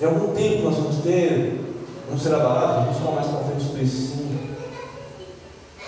Em 0.00 0.04
algum 0.04 0.34
tempo 0.34 0.64
nós 0.64 0.76
vamos 0.76 0.96
ter 1.02 1.64
Vamos 2.06 2.22
ser 2.22 2.34
abalados? 2.34 2.84
Vamos 2.84 2.98
falar 2.98 3.14
mais 3.16 3.26
para 3.28 3.44
frente 3.44 3.64
sobre 3.64 3.82
isso. 3.82 4.24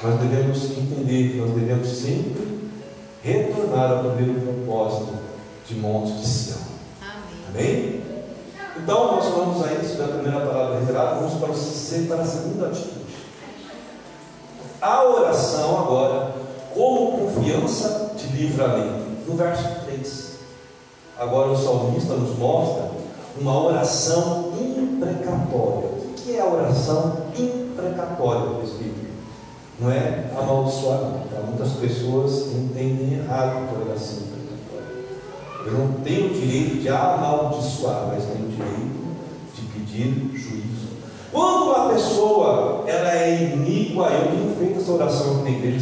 Nós 0.03 0.21
devemos 0.21 0.65
entender 0.65 1.31
que 1.31 1.37
nós 1.39 1.51
devemos 1.51 1.89
sempre 1.89 2.71
retornar 3.23 3.93
ao 3.93 4.11
primeiro 4.13 4.41
propósito 4.41 5.15
de 5.67 5.75
Monte 5.75 6.13
de 6.13 6.27
Sião. 6.27 6.59
Amém? 7.49 8.03
Então, 8.77 9.17
nós 9.17 9.25
falamos 9.25 9.65
aí 9.65 9.87
sobre 9.87 10.05
a 10.05 10.09
primeira 10.19 10.47
palavra 10.47 10.81
revelada, 10.81 11.21
vamos 11.21 11.35
para, 11.35 11.51
o, 11.51 12.07
para 12.07 12.23
a 12.23 12.27
segunda 12.27 12.67
atitude. 12.67 13.17
A 14.81 15.05
oração 15.05 15.81
agora, 15.81 16.35
como 16.77 17.19
confiança 17.19 18.13
de 18.17 18.27
livramento. 18.37 19.07
No 19.27 19.35
verso 19.35 19.81
3. 19.87 20.37
Agora 21.19 21.51
o 21.51 21.57
salmista 21.57 22.15
nos 22.15 22.39
mostra 22.39 22.91
uma 23.41 23.65
oração 23.65 24.53
imprecatória 24.61 25.97
que 26.27 26.35
é 26.37 26.41
a 26.41 26.47
oração 26.47 27.19
imprecatória 27.39 28.65
Espírito? 28.65 29.07
Não 29.79 29.93
é. 29.93 30.25
Tá? 30.35 31.43
Muitas 31.47 31.73
pessoas 31.75 32.49
entendem 32.53 33.21
errado 33.21 33.69
a 33.69 33.89
oração 33.89 34.19
imprecatória. 34.19 35.07
Eu 35.65 35.73
não 35.73 35.93
tenho 36.03 36.27
o 36.27 36.35
direito 36.35 36.83
de 36.83 36.89
amaldiçoar, 36.89 38.09
mas 38.09 38.25
tenho 38.25 38.47
o 38.47 38.49
direito 38.49 39.07
de 39.55 39.63
pedir 39.73 40.31
juízo. 40.35 40.97
Quando 41.31 41.71
uma 41.71 41.91
pessoa 41.91 42.83
ela 42.89 43.13
é 43.13 43.53
iníqua, 43.53 44.09
eu 44.09 44.31
tenho 44.33 44.57
feito 44.59 44.81
essa 44.81 44.93
oração 44.93 45.45
na 45.45 45.51
igreja, 45.51 45.79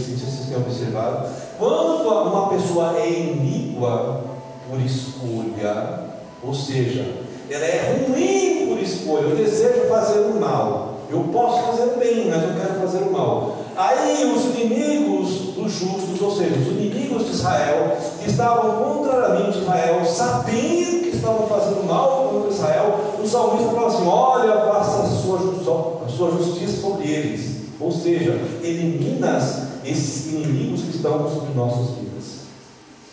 têm 0.54 0.62
observado. 0.62 1.28
Quando 1.58 2.08
uma 2.08 2.48
pessoa 2.48 2.96
é 2.98 3.08
iníqua 3.08 4.20
por 4.68 4.80
escolha, 4.80 6.04
ou 6.42 6.54
seja, 6.54 7.06
ela 7.50 7.64
é 7.64 8.06
ruim 8.06 8.68
por 8.68 8.82
escolha. 8.82 9.22
Eu 9.22 9.36
desejo 9.36 9.88
fazer 9.88 10.20
o 10.20 10.40
mal. 10.40 10.94
Eu 11.10 11.20
posso 11.32 11.62
fazer 11.66 11.94
o 11.94 11.98
bem, 11.98 12.28
mas 12.28 12.42
eu 12.42 12.54
quero 12.54 12.80
fazer 12.80 13.04
o 13.04 13.12
mal. 13.12 13.56
Aí 13.76 14.32
os 14.32 14.44
inimigos 14.46 15.54
dos 15.54 15.72
justos, 15.72 16.20
ou 16.20 16.30
seja, 16.30 16.54
os 16.54 16.66
inimigos 16.68 17.26
de 17.26 17.32
Israel, 17.32 17.96
que 18.22 18.30
estavam 18.30 18.82
contrariamente 18.82 19.58
Israel, 19.58 20.04
sabendo 20.04 21.02
que 21.02 21.16
estavam 21.16 21.46
fazendo 21.46 21.84
mal 21.86 22.30
contra 22.32 22.50
Israel, 22.50 23.00
o 23.22 23.26
salmista 23.26 23.70
fala 23.70 23.88
assim: 23.88 24.06
Olha, 24.06 24.72
faça 24.72 25.02
a 25.02 25.06
sua, 25.06 26.02
a 26.04 26.08
sua 26.08 26.30
justiça 26.32 26.80
sobre 26.80 27.08
eles. 27.08 27.53
Ou 27.84 27.92
seja, 27.92 28.40
elimina 28.62 29.38
esses 29.84 30.32
inimigos 30.32 30.80
que 30.80 30.96
estão 30.96 31.28
sobre 31.28 31.52
nossas 31.54 31.98
vidas. 31.98 32.44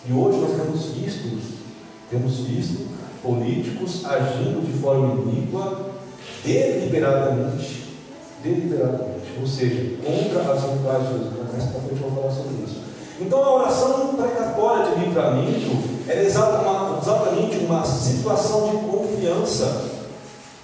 E 0.07 0.13
hoje 0.13 0.37
nós 0.39 0.51
temos 0.51 0.85
visto, 0.95 1.37
temos 2.09 2.37
visto 2.37 2.87
políticos 3.21 4.05
agindo 4.05 4.65
de 4.65 4.79
forma 4.79 5.21
iníqua, 5.23 5.91
deliberadamente, 6.45 7.89
deliberadamente, 8.41 9.33
ou 9.41 9.45
seja, 9.45 9.97
contra 10.05 10.53
as 10.53 10.61
vontades 10.61 11.07
de 11.09 11.13
Deus. 11.15 11.51
Mais 11.51 11.65
para 11.65 11.81
vou 11.81 12.11
falar 12.11 12.31
sobre 12.31 12.63
isso. 12.63 12.77
Então 13.19 13.43
a 13.43 13.55
oração 13.55 14.15
precatória 14.15 14.95
de 14.95 15.05
livramento 15.05 15.77
é 16.07 16.23
exatamente 16.23 17.57
uma 17.65 17.83
situação 17.83 18.69
de 18.69 18.77
confiança. 18.87 20.00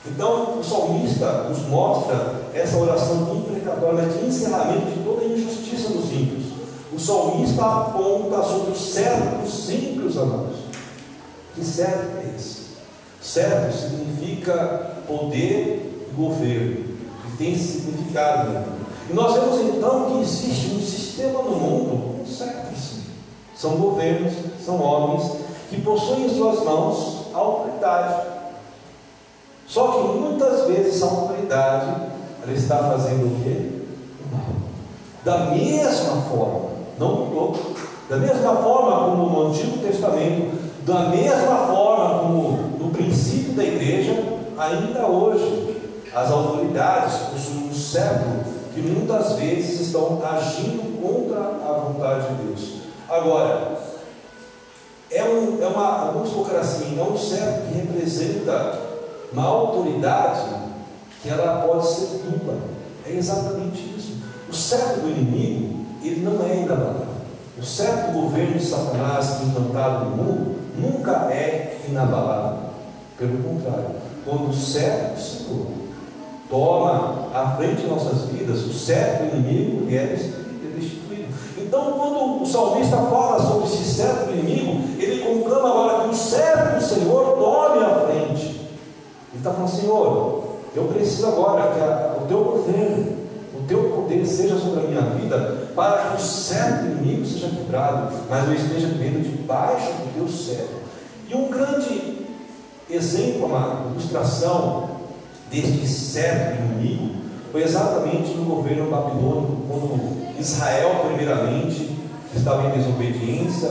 Então 0.10 0.60
o 0.60 0.63
salmista 0.63 1.43
nos 1.50 1.67
mostra 1.67 2.41
essa 2.54 2.78
oração 2.78 3.36
imprecatória 3.36 4.06
de 4.08 4.26
encerramento 4.26 4.91
de 4.91 5.04
toda 5.04 5.22
a 5.22 5.28
injustiça 5.28 5.89
dos 5.89 6.12
ímpios. 6.12 6.46
O 6.91 7.00
salmista 7.00 7.63
aponta 7.63 8.41
sobre 8.43 8.72
os 8.72 8.80
servos 8.80 9.70
ímpios, 9.70 10.17
amados 10.17 10.67
que 11.58 11.65
serve 11.65 12.20
é 12.20 12.36
esse? 12.38 12.67
Servo 13.20 13.74
significa 13.74 14.91
poder 15.08 16.08
e 16.08 16.15
governo, 16.15 16.86
e 17.28 17.38
tem 17.38 17.58
significado. 17.58 18.52
Né? 18.52 18.65
E 19.10 19.13
nós 19.13 19.34
vemos 19.34 19.76
então 19.76 20.12
que 20.12 20.22
existe 20.22 20.76
um 20.76 20.80
sistema 20.80 21.41
no 21.41 21.56
mundo 21.56 22.28
certíssimo. 22.28 23.06
São 23.56 23.78
governos, 23.78 24.34
são 24.63 24.80
homens 24.80 25.32
que 25.70 25.82
possuem 25.82 26.28
em 26.28 26.30
suas 26.30 26.63
mãos 26.63 27.26
a 27.34 27.38
autoridade. 27.38 28.37
Só 29.67 29.88
que 29.88 30.17
muitas 30.17 30.65
vezes 30.67 30.95
essa 30.95 31.06
autoridade 31.06 32.01
ela 32.41 32.53
está 32.53 32.77
fazendo 32.77 33.25
o 33.25 33.43
quê? 33.43 33.69
O 34.23 34.36
mal. 34.36 34.45
Da 35.25 35.51
mesma 35.51 36.21
forma, 36.21 36.69
não 36.97 37.25
mudou. 37.25 37.56
Da 38.10 38.15
mesma 38.15 38.56
forma 38.56 39.10
como 39.10 39.30
no 39.30 39.49
Antigo 39.49 39.80
Testamento, 39.80 40.58
da 40.86 41.10
mesma 41.10 41.67
forma 41.67 42.19
como 42.19 42.51
no 42.80 42.91
princípio 42.91 43.51
da 43.53 43.63
igreja, 43.65 44.23
ainda 44.58 45.06
hoje 45.06 45.75
as 46.15 46.32
autoridades 46.32 47.17
possuem 47.30 47.67
um 47.69 47.73
cetro 47.73 48.58
que 48.73 48.80
muitas 48.80 49.34
vezes 49.34 49.82
estão 49.82 50.21
agindo 50.23 51.01
contra 51.01 51.39
a 51.39 51.73
vontade 51.73 52.27
de 52.27 52.43
Deus. 52.43 52.73
Agora, 53.10 53.77
é, 55.12 55.23
um, 55.25 55.62
é 55.62 55.67
uma, 55.67 56.13
colocar 56.13 56.60
assim, 56.60 56.97
é 56.97 57.03
um 57.03 57.17
cetro 57.17 57.63
que 57.67 57.80
representa 57.80 58.87
uma 59.31 59.43
autoridade 59.43 60.41
que 61.21 61.29
ela 61.29 61.67
pode 61.67 61.87
ser 61.87 62.21
dupla. 62.25 62.57
É 63.05 63.13
exatamente 63.13 63.93
isso. 63.97 64.17
O 64.49 64.53
cetro 64.53 65.01
do 65.01 65.09
inimigo, 65.09 65.85
ele 66.03 66.21
não 66.21 66.45
é 66.45 66.57
inabalável. 66.57 67.07
O 67.57 67.63
certo 67.63 68.11
governo 68.11 68.57
de 68.57 68.65
Satanás 68.65 69.41
implantado 69.41 70.05
no 70.05 70.17
mundo 70.17 70.55
nunca 70.77 71.31
é 71.31 71.79
inabalável. 71.87 72.67
Pelo 73.17 73.37
contrário, 73.43 73.95
quando 74.23 74.49
o 74.49 74.53
certo 74.53 75.19
Senhor 75.19 75.67
toma 76.49 77.29
à 77.33 77.55
frente 77.57 77.81
de 77.81 77.87
nossas 77.87 78.29
vidas, 78.29 78.63
o 78.63 78.73
certo 78.73 79.35
inimigo 79.35 79.87
é 79.89 80.05
destituído. 80.05 81.33
Então, 81.57 81.93
quando 81.93 82.41
o 82.41 82.45
salmista 82.45 82.97
fala 82.97 83.39
sobre 83.41 83.65
esse 83.65 83.83
certo 83.83 84.31
inimigo, 84.31 85.01
ele 85.01 85.23
conclama 85.23 85.69
agora 85.69 86.03
que 86.03 86.09
o 86.09 86.15
certo 86.15 86.75
do 86.75 86.83
Senhor 86.83 87.37
tome 87.37 87.83
à 87.83 87.89
frente. 88.05 88.61
Ele 89.38 89.47
está 89.47 89.52
falando, 89.52 89.69
Senhor, 89.69 90.43
eu 90.76 90.86
preciso 90.86 91.28
agora 91.28 91.71
que 91.71 91.80
a, 91.80 92.17
o 92.23 92.28
teu 92.28 92.43
governo, 92.43 93.17
o 93.56 93.67
teu 93.67 93.84
poder 93.91 94.26
seja 94.26 94.58
sobre 94.58 94.80
a 94.80 94.88
minha 94.88 95.02
vida, 95.02 95.67
para 95.76 96.10
que 96.10 96.17
o 96.17 96.26
certo 96.26 96.86
inimigo 96.86 97.23
seja 97.23 97.50
quebrado, 97.50 98.15
mas 98.28 98.47
eu 98.47 98.56
esteja 98.56 98.88
vivendo 98.88 99.21
debaixo 99.21 99.91
do 99.91 100.13
teu 100.15 100.28
céu. 100.28 100.65
E 101.30 101.36
um 101.36 101.50
grande 101.50 102.26
exemplo, 102.89 103.45
uma 103.45 103.91
ilustração 103.91 104.89
deste 105.52 105.88
certo 105.88 106.60
inimigo 106.63 107.15
foi 107.52 107.63
exatamente 107.63 108.32
no 108.32 108.43
governo 108.43 108.89
babilônico, 108.89 109.62
quando 109.69 110.39
Israel, 110.39 111.06
primeiramente, 111.06 111.95
estava 112.36 112.67
em 112.67 112.71
desobediência, 112.71 113.69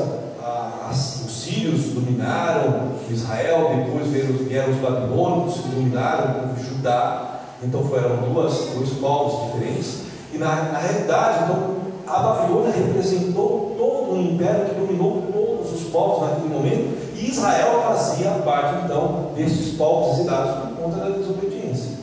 a, 0.66 0.88
a, 0.88 0.90
os 0.90 1.42
sírios 1.42 1.92
dominaram 1.92 2.96
Israel, 3.10 3.70
depois 3.84 4.08
vieram 4.08 4.72
os 4.72 4.78
babilônicos 4.78 5.60
que 5.60 5.68
dominaram 5.68 6.56
Judá, 6.58 7.40
então 7.62 7.84
foram 7.84 8.16
duas, 8.16 8.52
dois 8.74 8.90
povos 8.94 9.52
diferentes, 9.52 10.00
e 10.32 10.38
na, 10.38 10.54
na 10.72 10.78
realidade, 10.78 11.44
então, 11.44 11.76
a 12.06 12.20
Babilônia 12.20 12.72
representou 12.72 13.74
todo 13.78 14.12
o 14.12 14.20
império 14.20 14.66
que 14.66 14.74
dominou 14.74 15.22
todos 15.32 15.72
os 15.72 15.88
povos 15.88 16.28
naquele 16.28 16.54
momento, 16.54 16.96
e 17.14 17.30
Israel 17.30 17.82
fazia 17.86 18.30
parte 18.44 18.84
então 18.84 19.30
desses 19.34 19.74
povos 19.76 20.18
exilados 20.18 20.68
por 20.68 20.82
conta 20.82 20.96
da 20.96 21.16
desobediência. 21.16 21.96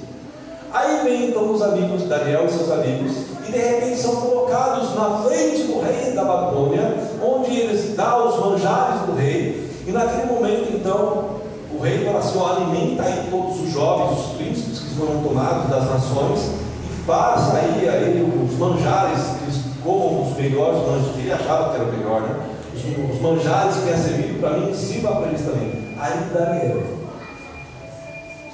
Aí 0.74 1.04
vem 1.04 1.30
então 1.30 1.52
os 1.52 1.62
amigos, 1.62 2.04
Daniel 2.04 2.46
e 2.46 2.52
seus 2.52 2.72
amigos, 2.72 3.12
e 3.48 3.52
de 3.52 3.58
repente 3.58 4.02
são 4.02 4.16
colocados 4.16 4.96
na 4.96 5.20
frente 5.20 5.64
do 5.64 5.82
rei 5.82 6.14
da 6.14 6.24
Babilônia, 6.24 6.98
onde 7.24 7.56
eles 7.56 7.96
dão 7.96 8.28
os 8.28 8.40
manjares 8.44 9.02
do 9.02 9.16
rei, 9.16 9.70
e 9.86 9.92
naquele 9.92 10.26
momento 10.26 10.73
então 10.84 11.40
o 11.72 11.82
rei 11.82 12.04
fala 12.04 12.20
assim: 12.20 13.00
aí 13.00 13.28
todos 13.32 13.62
os 13.62 13.72
jovens, 13.72 14.20
os 14.20 14.36
príncipes 14.36 14.80
que 14.80 14.96
foram 14.96 15.24
tomados 15.24 15.70
das 15.70 15.90
nações, 15.90 16.52
e 16.84 17.06
faça 17.06 17.58
aí 17.58 17.88
a 17.88 18.44
os 18.44 18.58
manjares, 18.58 19.20
que 19.40 19.80
comam 19.82 20.30
os 20.30 20.38
melhores 20.38 20.80
manjares, 20.80 21.18
ele 21.18 21.32
achava 21.32 21.70
que 21.70 21.76
era 21.76 21.86
o 21.86 21.98
melhor, 21.98 22.22
né? 22.22 22.36
Os, 22.74 23.16
os 23.16 23.22
manjares 23.22 23.76
que 23.78 23.90
é 23.90 23.96
servido 23.96 24.40
para 24.42 24.58
mim, 24.58 24.74
sirva 24.74 25.16
para 25.16 25.28
eles 25.28 25.42
também. 25.42 25.72
Aí 25.98 26.20
Daniel, 26.34 26.84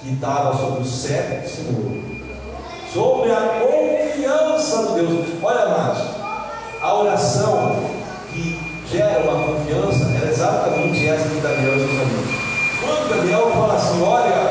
que 0.02 0.14
estava 0.14 0.56
sobre 0.56 0.82
o 0.82 0.86
céu 0.86 1.42
do 1.42 1.50
Senhor, 1.50 2.04
sobre 2.94 3.32
a 3.32 3.60
confiança 3.60 4.84
de 4.84 4.94
Deus. 5.02 5.28
Olha, 5.42 5.62
amados, 5.64 6.04
a 6.80 6.94
oração 6.94 7.89
gera 8.92 9.20
uma 9.20 9.44
confiança 9.46 10.10
era 10.16 10.32
exatamente 10.32 11.08
essa 11.08 11.30
de 11.30 11.40
Daniel 11.40 11.76
e 11.76 11.80
seus. 11.80 12.50
Quando 12.82 13.10
Daniel 13.10 13.52
fala 13.52 13.76
assim: 13.76 14.02
Olha, 14.02 14.50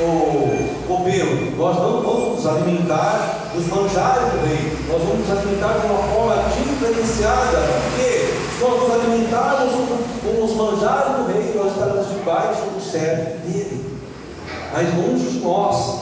o 0.00 0.86
copeiro, 0.88 1.56
nós 1.56 1.76
não 1.76 2.00
vamos 2.00 2.36
nos 2.36 2.46
alimentar 2.46 3.50
dos 3.54 3.66
manjares 3.66 4.32
do 4.32 4.46
rei, 4.46 4.72
nós 4.88 5.02
vamos 5.02 5.28
nos 5.28 5.38
alimentar 5.38 5.78
de 5.78 5.86
uma 5.86 6.02
forma 6.04 6.44
diferenciada, 6.56 7.58
porque 7.82 8.30
se 8.56 8.62
nós 8.62 8.80
nos 8.80 8.92
alimentarmos 8.92 9.72
com 10.22 10.44
os 10.44 10.52
manjares 10.54 11.16
do 11.16 11.32
rei, 11.32 11.52
nós 11.54 11.72
estaremos 11.72 12.08
debaixo 12.08 12.62
do 12.62 12.80
céu 12.80 13.16
dele. 13.44 14.00
Mas 14.72 14.94
longe 14.96 15.30
de 15.30 15.38
nós 15.40 16.00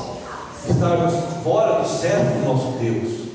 estarmos 0.68 1.14
fora 1.42 1.81
do 1.81 1.88
céu 1.88 2.21
do 2.21 2.47
nosso 2.47 2.79
Deus. 2.79 3.29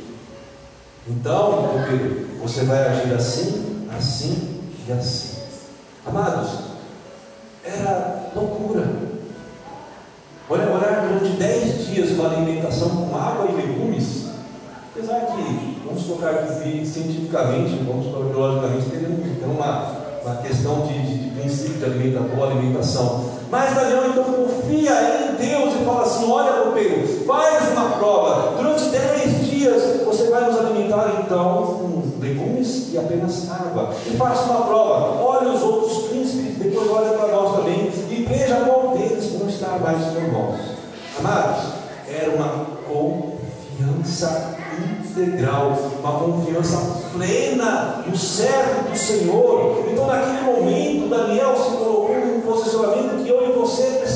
Então, 1.08 1.70
copeiro, 1.74 2.28
você 2.42 2.64
vai 2.64 2.88
agir 2.88 3.14
assim, 3.14 3.74
assim 3.98 4.62
e 4.88 4.92
assim. 4.92 5.38
Amados, 6.06 6.50
era 7.64 8.32
loucura. 8.36 8.86
Olha, 10.50 10.70
orar 10.70 11.08
durante 11.08 11.38
dez 11.38 11.88
dias 11.88 12.12
uma 12.12 12.30
alimentação 12.30 12.90
com 12.90 13.16
água 13.16 13.48
e 13.50 13.56
legumes, 13.56 14.26
apesar 14.94 15.22
que, 15.22 15.82
vamos 15.86 16.04
colocar 16.04 16.32
aqui 16.32 16.86
cientificamente, 16.86 17.82
vamos 17.88 18.08
colocar 18.08 18.30
biologicamente, 18.30 18.90
tem 18.90 19.50
uma, 19.50 19.96
uma 20.24 20.36
questão 20.42 20.86
de, 20.88 21.02
de, 21.02 21.30
de 21.30 21.40
princípio 21.40 21.80
de 21.80 21.86
alimentação, 21.86 22.36
boa 22.36 22.52
alimentação. 22.52 23.34
Mas 23.50 23.76
Daniel 23.76 24.10
então 24.10 24.24
confia 24.24 24.92
em 24.92 25.36
Deus 25.36 25.76
e 25.76 25.86
fala 25.86 26.02
assim: 26.02 26.32
olha, 26.32 26.64
copeiro, 26.64 27.08
faz 27.26 27.72
uma 27.72 27.90
prova. 27.98 28.58
Durante 28.58 28.73
dias 29.64 30.02
você 30.06 30.30
vai 30.30 30.46
nos 30.46 30.60
alimentar 30.60 31.24
então 31.24 31.78
com 31.80 32.20
legumes 32.20 32.94
e 32.94 32.98
apenas 32.98 33.50
água. 33.50 33.94
E 34.06 34.18
faça 34.18 34.44
uma 34.52 34.66
prova. 34.66 35.24
Olha 35.24 35.50
os 35.50 35.62
outros 35.62 36.10
príncipes, 36.10 36.58
depois 36.58 36.90
olha 36.90 37.18
para 37.18 37.28
nós 37.30 37.56
também 37.58 37.92
e 38.10 38.26
veja 38.28 38.56
qual 38.66 38.96
deles 38.98 39.32
vão 39.32 39.48
estar 39.48 39.80
mais 39.80 40.04
por 40.08 40.32
nós. 40.32 40.60
Amados, 41.20 41.64
era 42.08 42.32
uma 42.32 42.66
confiança 42.88 44.58
integral, 45.10 45.78
uma 46.00 46.12
confiança 46.12 46.78
plena 47.14 48.04
no 48.06 48.18
servo 48.18 48.90
do 48.90 48.98
Senhor. 48.98 49.86
Então, 49.90 50.08
naquele 50.08 50.42
momento, 50.42 51.10
Daniel 51.10 51.56
se 51.56 51.78
colocou 51.78 52.16
num 52.16 52.42
posicionamento 52.42 53.24
que 53.24 53.30
eu 53.30 53.50
e 53.50 53.54
você 53.54 53.84
precisamos 53.84 54.13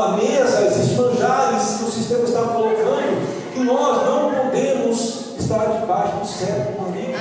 uma 0.00 0.16
mesa, 0.16 0.66
existem 0.66 0.96
manjares 0.96 1.76
que 1.76 1.84
o 1.84 1.90
sistema 1.90 2.24
está 2.24 2.42
colocando, 2.42 3.52
que 3.52 3.60
nós 3.60 4.06
não 4.06 4.30
podemos 4.32 5.36
estar 5.38 5.66
debaixo 5.80 6.16
do 6.16 6.76
do 6.76 6.86
amigo. 6.86 7.18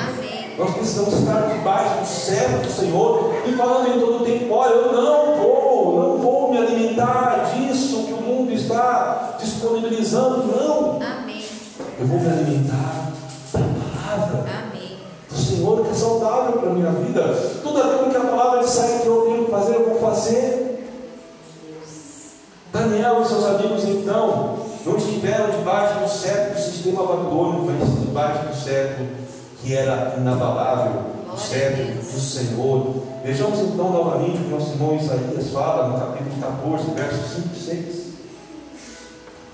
Nós 0.58 0.74
precisamos 0.74 1.14
estar 1.14 1.42
debaixo 1.42 2.00
do 2.00 2.06
servo 2.06 2.58
do 2.60 2.72
Senhor 2.72 3.34
e 3.46 3.52
falando 3.54 3.88
em 3.96 4.00
todo 4.00 4.26
tempo: 4.26 4.54
olha, 4.54 4.74
eu 4.74 4.94
não 4.94 5.36
vou, 5.36 6.00
não 6.00 6.18
vou 6.18 6.52
me 6.52 6.58
alimentar 6.58 7.52
disso 7.54 8.04
que 8.04 8.14
o 8.14 8.22
mundo 8.22 8.52
está 8.52 9.38
disponibilizando, 9.40 10.46
não. 10.48 11.00
Amém. 11.02 11.44
Eu 12.00 12.08
vou 12.08 12.20
me 12.20 12.28
alimentar 12.28 13.12
da 13.54 13.60
palavra 13.60 14.46
Amém. 14.68 14.98
do 15.30 15.38
Senhor 15.38 15.86
que 15.86 15.92
é 15.92 15.94
saudável 15.94 16.60
para 16.60 16.70
a 16.70 16.74
minha 16.74 16.92
vida. 16.92 17.24
Tudo 17.64 17.82
aquilo 17.82 18.10
que 18.10 18.18
a 18.18 18.22
palavra 18.22 18.60
disser 18.60 19.02
que 19.02 19.08
eu 19.08 19.22
tenho 19.22 19.46
que 19.46 19.52
fazer, 19.52 19.76
eu 19.76 19.86
vou 19.86 20.00
fazer. 20.00 20.69
Daniel 23.10 23.24
e 23.24 23.28
seus 23.28 23.46
amigos 23.46 23.84
então 23.86 24.60
não 24.86 24.98
estiveram 24.98 25.50
debaixo 25.50 26.00
do 26.00 26.08
cetro 26.08 26.54
do 26.54 26.62
sistema 26.62 27.06
babilônico, 27.06 27.72
mas 27.80 28.00
debaixo 28.02 28.48
do 28.48 28.56
cetro 28.56 29.08
que 29.62 29.76
era 29.76 30.16
inabalável, 30.18 31.02
o 31.34 31.38
cetro 31.38 31.86
do 31.86 32.20
Senhor. 32.20 33.04
Vejamos 33.24 33.60
então 33.60 33.92
novamente 33.92 34.38
o 34.38 34.44
que 34.44 34.50
nosso 34.50 34.72
irmão 34.72 34.96
Isaías 34.96 35.50
fala 35.52 35.88
no 35.88 36.00
capítulo 36.00 36.36
14, 36.40 36.92
versos 36.92 37.34
5 37.36 37.50
e 37.52 37.60
6. 37.60 38.00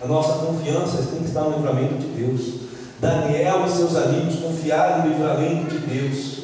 A 0.03 0.07
nossa 0.07 0.45
confiança 0.45 0.97
tem 1.09 1.19
que 1.19 1.25
estar 1.25 1.41
no 1.41 1.55
livramento 1.55 1.95
de 1.95 2.07
Deus. 2.07 2.65
Daniel 2.99 3.65
e 3.65 3.71
seus 3.71 3.95
amigos 3.95 4.35
confiaram 4.35 5.05
no 5.05 5.13
livramento 5.13 5.69
de 5.69 5.79
Deus. 5.79 6.43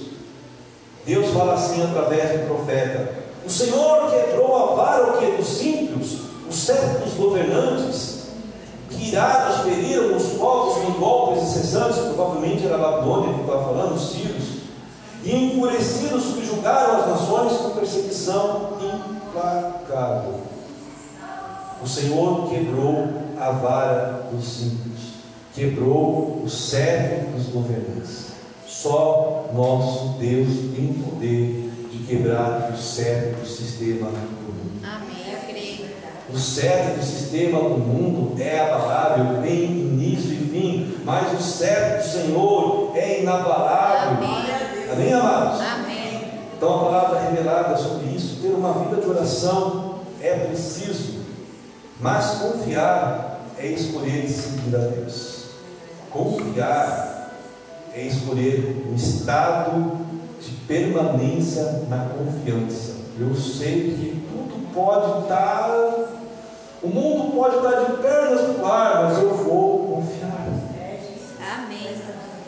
Deus 1.06 1.30
fala 1.32 1.54
assim 1.54 1.84
através 1.84 2.40
do 2.40 2.48
profeta: 2.48 3.14
O 3.46 3.50
Senhor 3.50 4.10
quebrou 4.10 4.56
a 4.56 4.76
vara 4.76 5.18
que 5.18 5.38
dos 5.38 5.62
ímpios, 5.62 6.31
o 6.52 6.54
cetro 6.54 7.06
dos 7.06 7.14
governantes, 7.14 8.24
que 8.90 9.08
irados 9.08 9.62
feriram 9.62 10.18
os 10.18 10.34
povos 10.34 10.84
com 10.84 10.92
golpes 11.00 11.44
incessantes, 11.44 12.00
provavelmente 12.00 12.66
era 12.66 12.76
a 12.76 12.92
Babilônia 12.92 13.34
que 13.36 13.40
estava 13.40 13.64
falando, 13.64 13.96
os 13.96 14.12
sírios, 14.12 14.44
e 15.24 15.34
enfurecidos 15.34 16.24
subjugaram 16.24 17.00
as 17.00 17.08
nações 17.08 17.54
com 17.54 17.70
perseguição 17.70 18.74
implacável. 18.82 20.42
O 21.82 21.88
Senhor 21.88 22.50
quebrou 22.50 23.08
a 23.40 23.52
vara 23.52 24.26
dos 24.32 24.46
símbolos, 24.46 25.02
quebrou 25.56 26.42
o 26.44 26.50
cetro 26.50 27.32
dos 27.32 27.48
governantes. 27.48 28.32
Só 28.68 29.46
nosso 29.54 30.18
Deus 30.20 30.50
tem 30.76 30.94
poder 30.94 31.72
de 31.92 32.04
quebrar 32.08 32.72
o 32.74 32.78
cetro 32.78 33.40
do 33.40 33.48
sistema 33.48 34.10
o 36.34 36.38
certo 36.38 37.00
do 37.00 37.06
sistema 37.06 37.60
do 37.60 37.78
mundo 37.78 38.42
é 38.42 38.60
abalável, 38.60 39.42
tem 39.42 39.64
início 39.64 40.32
e 40.34 40.38
fim, 40.38 40.98
mas 41.04 41.40
o 41.40 41.44
certo 41.44 42.04
do 42.04 42.10
Senhor 42.10 42.92
é 42.96 43.22
inabalável. 43.22 44.18
Amém, 44.18 44.92
Amém 44.92 45.14
amados? 45.14 45.62
Amém. 45.62 46.22
Então 46.56 46.76
a 46.76 46.84
palavra 46.86 47.20
revelada 47.30 47.78
sobre 47.78 48.16
isso, 48.16 48.42
ter 48.42 48.50
uma 48.50 48.74
vida 48.74 49.02
de 49.02 49.10
oração 49.10 50.00
é 50.22 50.34
preciso, 50.36 51.22
mas 52.00 52.40
confiar 52.40 53.42
é 53.58 53.68
escolher 53.68 54.28
seguir 54.28 54.76
a 54.76 54.80
Deus. 54.80 55.46
Confiar 56.10 57.32
é 57.94 58.04
escolher 58.04 58.88
um 58.90 58.96
estado 58.96 59.98
de 60.42 60.52
permanência 60.68 61.84
na 61.90 62.10
confiança. 62.10 62.96
Eu 63.20 63.36
sei 63.36 63.96
que 63.96 64.24
tudo 64.30 64.74
pode 64.74 65.24
estar 65.24 65.70
o 66.84 66.88
mundo 66.88 67.36
pode 67.36 67.58
estar 67.58 67.84
de 67.84 67.98
pernas 68.02 68.56
para 68.56 68.64
o 68.64 68.72
ar, 68.72 69.04
mas 69.04 69.18
eu 69.20 69.34
vou 69.36 69.80
confiar. 69.88 70.48
Amém. 71.56 71.88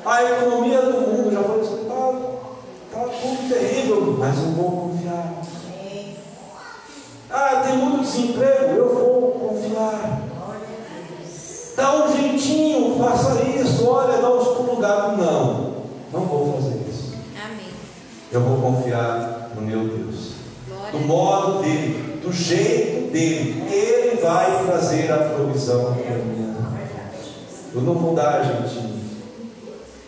A 0.05 0.23
economia 0.23 0.81
do 0.81 1.01
mundo 1.01 1.31
já 1.31 1.43
foi 1.43 1.61
explicado. 1.61 2.33
Está 2.87 3.03
tudo 3.05 3.49
terrível, 3.49 4.15
mas 4.17 4.37
eu 4.37 4.51
vou 4.51 4.71
confiar. 4.71 5.33
Ah, 7.29 7.63
tem 7.65 7.77
muito 7.77 8.01
desemprego, 8.03 8.75
eu 8.75 8.93
vou 8.93 9.31
confiar. 9.31 10.21
Dá 11.75 11.95
um 11.95 12.15
jeitinho, 12.15 12.97
faça 12.97 13.41
isso, 13.43 13.87
olha, 13.87 14.21
dá 14.21 14.29
uns 14.29 14.47
pulos 14.49 14.79
gato. 14.79 15.17
Não, 15.17 15.73
não 16.11 16.21
vou 16.25 16.53
fazer 16.53 16.79
isso. 16.87 17.15
Amém. 17.43 17.71
Eu 18.31 18.41
vou 18.41 18.71
confiar 18.71 19.49
no 19.55 19.61
meu 19.61 19.87
Deus. 19.87 20.33
Glória 20.67 20.91
do 20.91 20.99
modo 21.07 21.61
dele, 21.63 22.19
do 22.21 22.31
jeito 22.31 23.11
dele. 23.11 23.63
Ele 23.71 24.02
vai 24.23 24.65
trazer 24.65 25.11
a 25.11 25.17
provisão 25.17 25.95
para 25.95 26.15
mim. 26.15 26.55
Eu 27.75 27.81
não 27.81 27.95
vou 27.95 28.15
dar 28.15 28.43
jeitinho. 28.43 29.03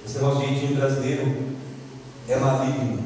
Esse 0.06 0.19
de 0.19 0.47
jeitinho 0.47 0.78
brasileiro 0.78 1.36
é 2.30 2.38
maligno. 2.38 3.04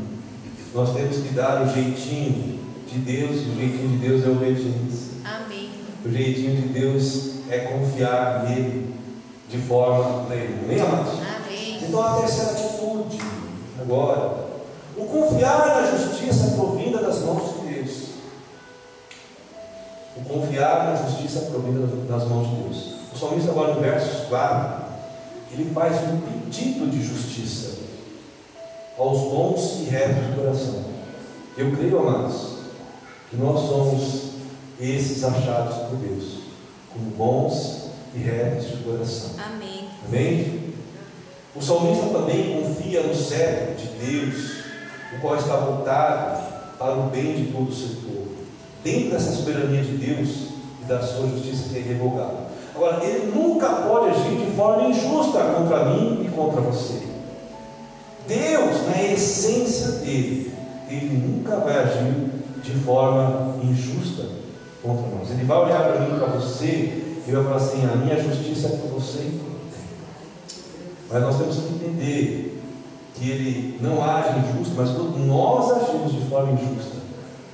Nós 0.76 0.94
temos 0.94 1.18
que 1.18 1.34
dar 1.34 1.64
o 1.64 1.74
jeitinho 1.74 2.60
de 2.88 3.00
Deus, 3.00 3.38
e 3.38 3.50
o 3.50 3.56
jeitinho 3.56 3.90
de 3.90 3.98
Deus 3.98 4.26
é 4.26 4.30
obediência. 4.30 5.14
Amém. 5.24 5.70
O 6.06 6.10
jeitinho 6.12 6.62
de 6.62 6.68
Deus 6.68 7.32
é 7.50 7.60
confiar 7.60 8.44
nele 8.44 8.94
de 9.50 9.58
forma 9.60 10.26
plena. 10.26 10.60
Amém, 10.64 10.80
amados? 10.80 11.14
Amém. 11.14 11.80
Então 11.82 12.04
a 12.04 12.16
terceira 12.20 12.52
atitude, 12.52 13.20
agora, 13.82 14.50
o 14.96 15.06
confiar 15.06 15.68
na 15.68 15.98
justiça 15.98 16.52
provinda 16.52 17.00
das 17.00 17.24
mãos. 17.24 17.59
O 20.20 20.26
confiar 20.28 20.86
na 20.86 20.96
justiça 20.96 21.50
provinda 21.52 21.88
das 22.08 22.28
mãos 22.28 22.50
de 22.50 22.56
Deus. 22.56 22.94
O 23.14 23.18
salmista 23.18 23.52
agora 23.52 23.74
no 23.74 23.82
verso 23.82 24.28
4, 24.28 24.84
ele 25.52 25.72
faz 25.74 25.96
um 26.10 26.20
pedido 26.20 26.90
de 26.90 27.02
justiça 27.02 27.78
aos 28.98 29.20
bons 29.20 29.80
e 29.80 29.84
retos 29.86 30.28
de 30.28 30.34
coração. 30.34 30.84
Eu 31.58 31.72
creio, 31.72 32.00
amados, 32.00 32.58
que 33.30 33.38
nós 33.38 33.68
somos 33.68 34.30
esses 34.80 35.24
achados 35.24 35.76
por 35.88 35.98
Deus, 35.98 36.40
como 36.92 37.12
bons 37.12 37.90
e 38.14 38.20
retos 38.20 38.70
de 38.70 38.78
coração. 38.84 39.32
Amém. 39.44 39.88
Amém? 40.06 40.74
O 41.56 41.62
salmista 41.62 42.08
também 42.08 42.62
confia 42.62 43.04
no 43.04 43.16
céu 43.16 43.74
de 43.76 43.88
Deus, 44.06 44.52
o 45.16 45.22
qual 45.22 45.36
está 45.36 45.56
voltado 45.56 46.78
para 46.78 46.94
o 46.94 47.10
bem 47.10 47.36
de 47.36 47.52
todo 47.52 47.70
o 47.70 47.74
seu 47.74 47.90
povo 48.02 48.39
dentro 48.84 49.12
dessa 49.12 49.32
soberania 49.32 49.82
de 49.82 49.98
Deus 49.98 50.50
e 50.82 50.86
da 50.86 51.02
sua 51.02 51.28
justiça 51.28 51.70
que 51.70 51.78
é 51.78 51.80
irrevogável. 51.80 52.50
Agora, 52.76 53.04
ele 53.04 53.32
nunca 53.36 53.68
pode 53.68 54.12
agir 54.12 54.38
de 54.38 54.52
forma 54.56 54.90
injusta 54.90 55.40
contra 55.40 55.86
mim 55.86 56.26
e 56.26 56.30
contra 56.30 56.62
você. 56.62 57.02
Deus, 58.28 58.86
na 58.88 59.04
essência 59.04 59.94
dele, 60.00 60.54
ele 60.88 61.10
nunca 61.18 61.58
vai 61.58 61.80
agir 61.80 62.30
de 62.64 62.72
forma 62.80 63.56
injusta 63.64 64.26
contra 64.82 65.08
nós. 65.08 65.32
Ele 65.32 65.44
vai 65.44 65.58
olhar 65.58 65.84
para 65.84 66.00
mim, 66.02 66.18
para 66.18 66.28
você, 66.28 67.04
e 67.28 67.32
vai 67.32 67.44
falar 67.44 67.56
assim: 67.58 67.86
a 67.86 67.96
minha 67.96 68.22
justiça 68.22 68.68
é 68.68 68.78
por 68.78 69.00
você 69.00 69.20
e 69.20 69.40
por 69.40 69.50
Mas 71.12 71.24
nós 71.24 71.38
temos 71.38 71.56
que 71.56 71.74
entender 71.74 72.62
que 73.16 73.30
ele 73.30 73.78
não 73.82 74.04
age 74.04 74.40
injusto, 74.40 74.74
mas 74.78 74.90
quando 74.92 75.18
nós 75.26 75.72
agimos 75.72 76.14
de 76.14 76.22
forma 76.30 76.54
injusta, 76.54 76.98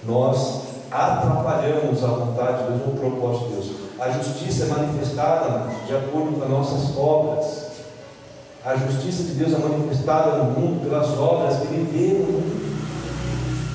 nós 0.05 0.64
atrapalhamos 0.95 2.01
a 2.03 2.07
vontade 2.07 2.63
de 2.63 2.69
Deus 2.69 2.87
o 2.87 2.97
propósito 2.97 3.45
de 3.47 3.53
Deus. 3.53 3.71
A 3.99 4.09
justiça 4.11 4.63
é 4.63 4.67
manifestada 4.67 5.67
de 5.85 5.95
acordo 5.95 6.37
com 6.37 6.43
as 6.43 6.49
nossas 6.49 6.97
obras. 6.97 7.65
A 8.65 8.75
justiça 8.75 9.23
de 9.23 9.31
Deus 9.33 9.53
é 9.53 9.57
manifestada 9.57 10.37
no 10.37 10.45
mundo 10.45 10.81
pelas 10.83 11.09
obras 11.17 11.57
que 11.59 11.73
Ele 11.73 11.89
vê 11.91 12.17
no 12.19 12.31
mundo. 12.31 12.65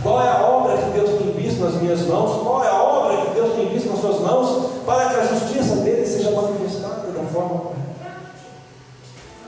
Qual 0.03 0.23
é 0.23 0.29
a 0.29 0.43
obra 0.43 0.79
que 0.79 0.91
Deus 0.99 1.19
tem 1.19 1.33
visto 1.33 1.61
nas 1.61 1.75
minhas 1.75 2.01
mãos? 2.07 2.43
Qual 2.43 2.65
é 2.65 2.69
a 2.69 2.83
obra 2.83 3.27
que 3.27 3.35
Deus 3.35 3.55
tem 3.55 3.69
visto 3.69 3.91
nas 3.91 4.01
suas 4.01 4.21
mãos 4.21 4.71
para 4.87 5.11
que 5.11 5.21
a 5.21 5.27
justiça 5.27 5.77
dele 5.77 6.07
seja 6.07 6.31
manifestada 6.31 7.13
da 7.13 7.23
forma 7.25 7.59
correta? 7.61 7.81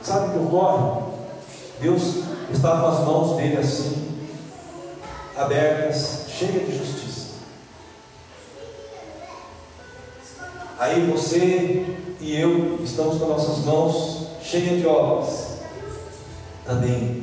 Sabe 0.03 0.27
o 0.27 0.31
que 0.31 0.47
ocorre? 0.47 1.03
Deus 1.81 2.03
está 2.53 2.81
com 2.81 2.87
as 2.87 3.01
mãos 3.01 3.37
dele 3.37 3.57
assim, 3.57 4.09
abertas, 5.37 6.27
cheias 6.29 6.67
de 6.67 6.79
justiça. 6.79 7.02
Aí 10.83 11.07
você 11.07 11.87
e 12.21 12.37
eu 12.41 12.81
estamos 12.83 13.19
com 13.19 13.29
nossas 13.29 13.65
mãos 13.65 14.27
cheias 14.43 14.81
de 14.81 14.87
obras. 14.89 15.59
Também. 16.67 17.23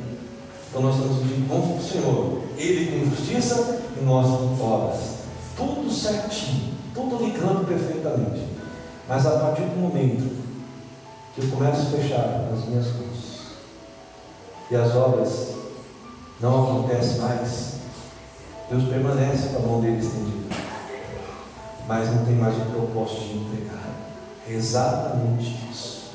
Então 0.66 0.80
nós 0.80 0.94
estamos 0.94 1.18
pedindo 1.18 1.46
para 1.46 1.58
o 1.58 1.82
Senhor. 1.82 2.40
Ele 2.56 2.90
com 2.90 3.14
justiça 3.14 3.82
e 4.00 4.02
nós 4.02 4.28
com 4.28 4.64
obras. 4.64 5.00
Tudo 5.58 5.92
certinho, 5.92 6.72
tudo 6.94 7.22
ligando 7.22 7.68
perfeitamente. 7.68 8.48
Mas 9.06 9.26
a 9.26 9.38
partir 9.38 9.64
do 9.64 9.78
momento 9.78 10.42
que 11.34 11.42
eu 11.42 11.50
começo 11.50 11.82
a 11.82 11.98
fechar 11.98 12.48
as 12.50 12.66
minhas 12.66 12.86
mãos 12.86 13.40
e 14.70 14.74
as 14.74 14.96
obras 14.96 15.48
não 16.40 16.62
acontecem 16.62 17.18
mais, 17.18 17.74
Deus 18.70 18.84
permanece 18.84 19.48
com 19.48 19.58
a 19.58 19.66
mão 19.66 19.80
dele 19.82 19.98
estendida 19.98 20.69
mas 21.90 22.08
não 22.14 22.24
tem 22.24 22.36
mais 22.36 22.56
o 22.56 22.66
propósito 22.66 23.22
de 23.22 23.38
entregar. 23.38 23.90
É 24.48 24.52
exatamente 24.52 25.58
isso. 25.68 26.10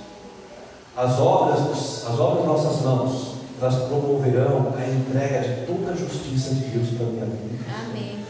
As 0.96 1.20
obras, 1.20 2.06
as 2.08 2.18
obras 2.18 2.38
das 2.38 2.64
nossas 2.64 2.82
mãos, 2.82 3.36
elas 3.62 3.76
promoverão 3.90 4.74
a 4.78 4.88
entrega 4.88 5.42
de 5.42 5.66
toda 5.66 5.92
a 5.92 5.96
justiça 5.96 6.56
de 6.56 6.62
Deus 6.68 6.92
para 6.92 7.08
a 7.08 7.10
minha 7.10 7.26
vida. 7.26 7.66
Amém. 7.90 8.26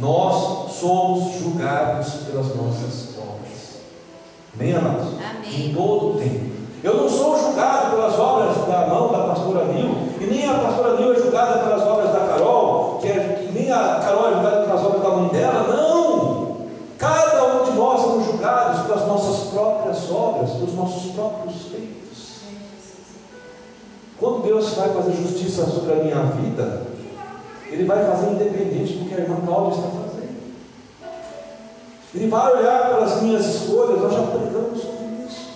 Nós 0.00 0.72
somos 0.72 1.40
julgados 1.40 2.14
pelas 2.24 2.48
nossas 2.56 3.16
obras. 3.16 3.82
Amém, 4.52 4.74
amados? 4.74 5.06
Amém. 5.20 5.70
Em 5.70 5.72
todo 5.72 6.16
o 6.16 6.18
tempo. 6.18 6.56
Eu 6.82 6.96
não 7.02 7.08
sou 7.08 7.38
julgado 7.38 7.90
pelas 7.90 8.18
obras 8.18 8.56
da 8.66 8.88
mão 8.88 9.12
da 9.12 9.28
pastora 9.28 9.66
Nil, 9.66 9.94
e 10.20 10.26
nem 10.26 10.48
a 10.48 10.54
pastora 10.54 10.96
Nil 10.96 11.14
é 11.14 11.16
julgada 11.16 11.60
pelas 11.60 11.82
obras 11.82 12.12
da 12.12 12.26
Carol, 12.26 12.98
que, 13.00 13.06
é, 13.06 13.46
que 13.46 13.52
nem 13.52 13.70
a 13.70 14.00
Carol 14.04 14.30
é 14.30 14.32
julgada 14.34 14.64
pelas 14.64 14.84
obras 14.84 15.02
da 15.02 15.08
mãe 15.10 15.28
dela, 15.28 15.62
não 15.68 15.86
nós 17.76 18.00
somos 18.00 18.26
julgados 18.26 18.80
pelas 18.82 19.06
nossas 19.06 19.50
próprias 19.50 20.10
obras, 20.10 20.50
pelos 20.50 20.74
nossos 20.74 21.12
próprios 21.26 21.62
feitos. 21.62 22.36
Quando 24.18 24.44
Deus 24.44 24.72
vai 24.74 24.94
fazer 24.94 25.12
justiça 25.12 25.66
sobre 25.66 25.92
a 25.92 25.96
minha 25.96 26.22
vida, 26.22 26.82
Ele 27.70 27.84
vai 27.84 28.04
fazer 28.06 28.30
independente 28.30 28.94
do 28.94 29.08
que 29.08 29.14
a 29.14 29.18
irmã 29.18 29.36
Cláudia 29.44 29.76
está 29.76 29.88
fazendo. 29.88 30.36
Ele 32.14 32.28
vai 32.28 32.56
olhar 32.56 32.88
pelas 32.88 33.22
minhas 33.22 33.44
escolhas, 33.44 34.00
nós 34.00 34.12
já 34.12 34.22
pregamos 34.22 34.80
sobre 34.80 35.26
isso. 35.28 35.50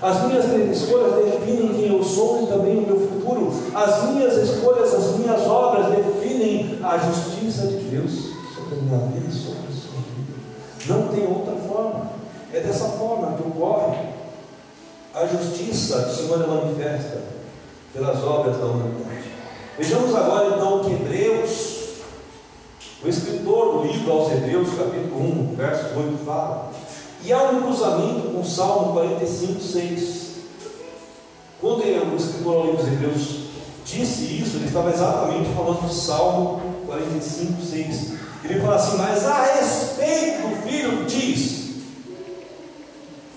As 0.00 0.24
minhas 0.26 0.80
escolhas 0.82 1.24
definem 1.24 1.74
quem 1.74 1.88
eu 1.94 2.02
sou 2.02 2.44
e 2.44 2.46
também 2.46 2.78
o 2.78 2.86
meu 2.86 3.00
futuro. 3.00 3.52
As 3.74 4.04
minhas 4.10 4.34
escolhas, 4.36 4.94
as 4.94 5.16
minhas 5.18 5.42
obras 5.46 5.88
definem 5.88 6.78
a 6.82 6.96
justiça 6.96 7.66
de 7.66 7.76
Deus 7.84 8.12
sobre 8.54 8.78
a 8.78 8.82
minha 8.82 8.98
vida 9.08 9.26
e 9.28 9.32
sobre 9.32 9.68
a 9.68 9.72
sua 9.72 10.00
vida. 10.16 10.38
Não 10.86 11.08
tem 11.08 11.26
outra 11.26 11.54
forma. 11.68 12.16
É 12.54 12.60
dessa 12.60 12.88
forma 12.90 13.36
que 13.36 13.42
ocorre. 13.46 14.16
A 15.16 15.24
justiça 15.24 15.98
do 16.02 16.14
Senhor 16.14 16.44
é 16.44 16.46
manifesta 16.46 17.22
pelas 17.94 18.22
obras 18.22 18.58
da 18.58 18.66
humanidade. 18.66 19.30
Vejamos 19.78 20.14
agora 20.14 20.56
então 20.56 20.80
que 20.80 20.92
Hebreus, 20.92 22.02
o 23.02 23.08
escritor 23.08 23.78
do 23.78 23.90
livro 23.90 24.12
aos 24.12 24.30
Hebreus, 24.30 24.68
capítulo 24.76 25.52
1, 25.52 25.54
verso 25.56 25.98
8, 25.98 26.18
fala. 26.22 26.70
E 27.24 27.32
há 27.32 27.44
um 27.44 27.62
cruzamento 27.62 28.28
com 28.28 28.44
Salmo 28.44 28.92
45, 28.92 29.58
6. 29.58 30.26
Quando 31.62 31.82
o 31.82 32.16
escritor 32.16 32.54
ao 32.54 32.62
livro 32.66 32.76
dos 32.76 32.86
Hebreus 32.86 33.36
disse 33.86 34.38
isso, 34.38 34.56
ele 34.58 34.66
estava 34.66 34.90
exatamente 34.90 35.48
falando 35.54 35.80
do 35.80 35.94
Salmo 35.94 36.60
45, 36.84 37.62
6. 37.62 38.12
Ele 38.44 38.60
fala 38.60 38.76
assim: 38.76 38.98
Mas 38.98 39.24
a 39.24 39.44
respeito 39.54 40.46
do 40.46 40.68
filho, 40.68 41.06
diz, 41.06 41.56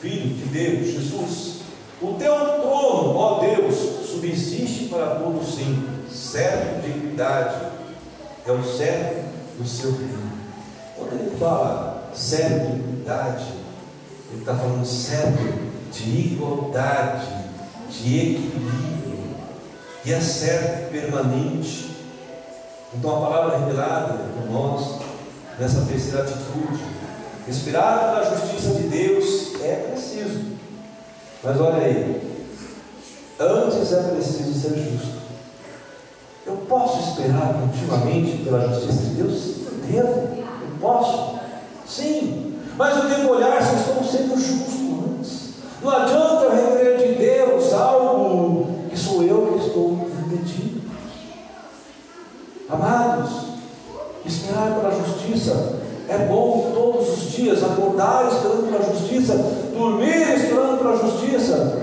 Filho 0.02 0.36
de 0.36 0.44
Deus, 0.46 0.88
Jesus, 0.88 1.59
o 2.02 2.14
teu 2.14 2.34
trono, 2.62 3.16
ó 3.16 3.40
Deus, 3.40 3.76
subsiste 4.10 4.86
para 4.86 5.16
todo 5.16 5.44
sempre, 5.44 6.10
servo 6.10 6.82
de 6.82 6.90
equidade, 6.90 7.68
é 8.46 8.52
o 8.52 8.64
servo 8.64 9.24
do 9.58 9.68
seu 9.68 9.92
reino. 9.92 10.32
Quando 10.96 11.14
ele 11.14 11.38
fala 11.38 12.10
servo 12.14 12.72
de 12.72 12.80
equidade, 12.80 13.46
ele 14.32 14.40
está 14.40 14.56
falando 14.56 14.86
servo 14.86 15.70
de 15.92 16.34
igualdade, 16.34 17.28
de 17.90 18.18
equilíbrio, 18.18 19.36
e 20.06 20.14
é 20.14 20.22
servo 20.22 20.90
permanente. 20.92 21.90
Então 22.94 23.18
a 23.18 23.30
palavra 23.30 23.58
revelada 23.60 24.14
por 24.14 24.52
nós, 24.52 25.00
nessa 25.60 25.82
terceira 25.82 26.24
atitude, 26.24 26.82
inspirada 27.48 28.22
pela 28.22 28.38
justiça 28.38 28.76
de 28.76 28.88
Deus, 28.88 29.62
é 29.62 29.92
preciso. 29.92 30.59
Mas 31.41 31.62
olha 31.62 31.78
aí, 31.78 32.21
antes 33.39 33.93
é 33.93 34.04
preciso 34.04 34.54
ser 34.54 34.78
justo. 34.78 35.19
Eu 36.45 36.58
posso 36.67 36.99
esperar 37.10 37.54
continuamente 37.54 38.43
pela 38.43 38.67
justiça 38.67 39.04
de 39.04 39.15
Deus? 39.15 39.56
Eu 39.65 39.71
devo, 39.88 40.38
eu 40.38 40.80
posso. 40.82 41.39
Sim, 41.88 42.56
mas 42.78 42.97
eu 42.97 43.10
devo 43.10 43.36
olhar 43.36 43.62
se 43.62 43.75
estou 43.75 44.04
sendo 44.04 44.38
justo 44.38 45.15
antes. 45.15 45.49
Não 45.82 45.91
adianta 45.91 46.43
eu 46.43 46.56
requerer 46.56 47.08
de 47.08 47.15
Deus 47.15 47.73
algo 47.73 48.67
que 48.89 48.97
sou 48.97 49.23
eu 49.23 49.54
que 49.54 49.67
estou 49.67 49.91
impedindo. 49.93 50.82
Amados, 52.69 53.32
esperar 54.25 54.75
pela 54.75 54.91
justiça 54.91 55.80
é 56.10 56.17
bom 56.25 56.71
todos 56.73 57.10
os 57.10 57.32
dias, 57.32 57.63
acordar 57.63 58.28
esperando 58.28 58.71
pela 58.71 58.84
justiça, 58.93 59.36
dormir 59.73 60.18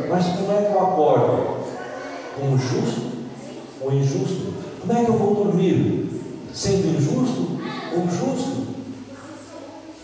mas 0.08 0.26
como 0.26 0.52
é 0.52 0.62
que 0.62 0.72
eu 0.72 0.80
acordo? 0.80 1.56
Como 2.38 2.58
justo 2.58 3.12
ou 3.80 3.92
injusto? 3.92 4.54
Como 4.80 4.92
é 4.92 5.04
que 5.04 5.10
eu 5.10 5.16
vou 5.16 5.34
dormir? 5.34 6.22
Sendo 6.52 6.96
injusto 6.96 7.58
ou 7.92 8.08
justo? 8.08 8.66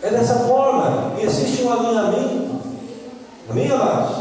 É 0.02 0.10
dessa 0.10 0.40
forma, 0.40 1.14
existe 1.20 1.62
um 1.62 1.72
alinhamento. 1.72 2.60
Amém, 3.48 3.70
amados? 3.70 4.16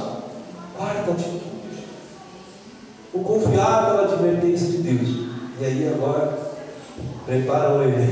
Quarta 0.77 1.11
atitude. 1.11 1.41
O 3.13 3.19
confiar 3.19 3.85
pela 3.85 4.03
advertência 4.03 4.67
de 4.67 4.77
Deus. 4.77 5.31
E 5.59 5.65
aí 5.65 5.91
agora, 5.93 6.37
prepara 7.25 7.69
a 7.69 7.73
orelha. 7.73 8.07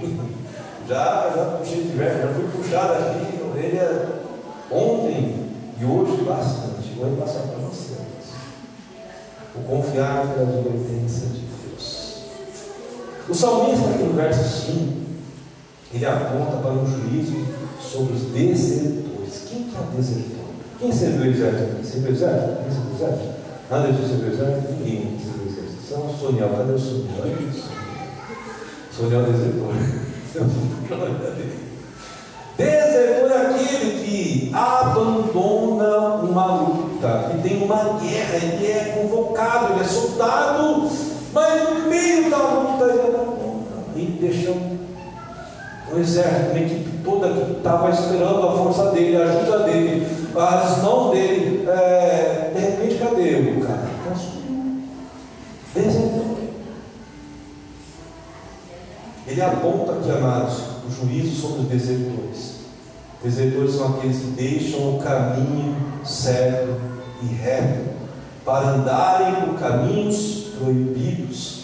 Já, 0.88 1.30
já 1.32 1.44
puxei 1.56 1.82
de 1.82 1.96
verbo, 1.96 2.20
já 2.20 2.34
fui 2.34 2.48
puxado 2.48 2.94
aqui, 2.94 3.40
orelha 3.48 4.08
ontem 4.68 5.46
e 5.80 5.84
hoje 5.84 6.24
bastante. 6.24 6.69
Vou 7.00 7.16
passar 7.16 7.40
para 7.48 7.56
vocês. 7.60 7.98
O 9.56 9.60
confiar 9.62 10.34
pela 10.34 10.42
advertência 10.42 11.28
de 11.28 11.40
Deus. 11.40 12.24
O 13.26 13.34
salmista 13.34 13.88
aqui 13.88 14.02
no 14.02 14.12
verso 14.12 14.66
5, 14.66 14.92
ele 15.94 16.04
aponta 16.04 16.58
para 16.58 16.72
um 16.72 16.86
juízo 16.86 17.46
sobre 17.80 18.12
os 18.12 18.24
desertores. 18.32 19.44
Quem 19.48 19.64
que 19.64 19.76
é 19.76 19.80
o 19.80 19.84
desertor? 19.96 20.44
Quem 20.78 20.92
serviu 20.92 21.22
o 21.22 21.26
exército? 21.26 21.86
Serviu 21.86 22.10
o 22.10 22.14
exército? 22.14 22.62
Quem 22.62 22.70
serviu 22.70 22.90
o 22.90 22.96
exército? 22.96 23.34
Nada 23.70 23.92
de 23.92 24.06
serviu 24.06 24.28
o 24.28 24.32
exército? 24.32 24.72
Ninguém 24.72 25.18
serviu 25.18 25.44
o 25.44 25.48
exército. 25.48 25.82
São 25.88 26.18
Soniel, 26.18 26.50
cadê 26.50 26.72
o 26.72 26.78
Soniel? 26.78 27.26
Soniel 28.92 29.24
desertor. 29.24 29.72
Desertor 32.56 33.30
é 33.30 33.36
aquele 33.46 34.04
que 34.04 34.50
abandona 34.54 36.16
uma 36.16 36.46
luta, 36.56 37.30
que 37.30 37.48
tem 37.48 37.62
uma 37.62 37.98
guerra, 37.98 38.36
ele 38.42 38.66
é 38.66 39.00
convocado, 39.00 39.72
ele 39.72 39.80
é 39.80 39.84
soldado, 39.84 40.90
mas 41.32 41.70
no 41.70 41.88
meio 41.88 42.30
da 42.30 42.36
luta 42.36 42.84
ele 42.84 43.00
abandona 43.00 43.40
e 43.96 44.18
deixa 44.20 44.50
o 45.92 45.98
exército, 45.98 46.50
uma 46.50 46.60
equipe 46.60 46.90
toda 47.04 47.28
que 47.28 47.52
estava 47.52 47.90
esperando 47.90 48.46
a 48.46 48.52
força 48.52 48.90
dele, 48.90 49.16
a 49.16 49.24
ajuda 49.24 49.58
dele, 49.60 50.06
as 50.36 50.78
mãos 50.82 51.10
dele. 51.12 51.68
É, 51.68 52.50
de 52.54 52.60
repente, 52.60 52.94
cadê 52.96 53.56
o 53.56 53.66
cara? 53.66 53.90
Desertor. 55.74 56.30
Ele 59.26 59.42
aponta 59.42 59.92
aqui, 59.92 60.10
amados, 60.10 60.62
juízo 60.90 61.40
sobre 61.40 61.60
os 61.60 61.68
desertores. 61.68 62.60
Desertores 63.22 63.74
são 63.74 63.96
aqueles 63.96 64.18
que 64.18 64.30
deixam 64.30 64.96
o 64.96 64.98
caminho 64.98 65.76
certo 66.04 66.80
e 67.22 67.26
reto 67.34 67.90
para 68.44 68.70
andarem 68.70 69.46
por 69.46 69.58
caminhos 69.58 70.48
proibidos. 70.58 71.60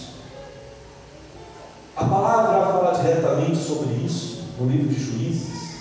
A 1.97 2.05
palavra 2.05 2.67
fala 2.67 2.99
diretamente 3.01 3.57
sobre 3.57 3.95
isso 4.05 4.45
no 4.61 4.69
livro 4.69 4.89
de 4.89 5.03
Juízes. 5.03 5.77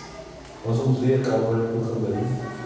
Nós 0.66 0.78
vamos 0.78 1.00
ver 1.00 1.22
agora 1.28 1.70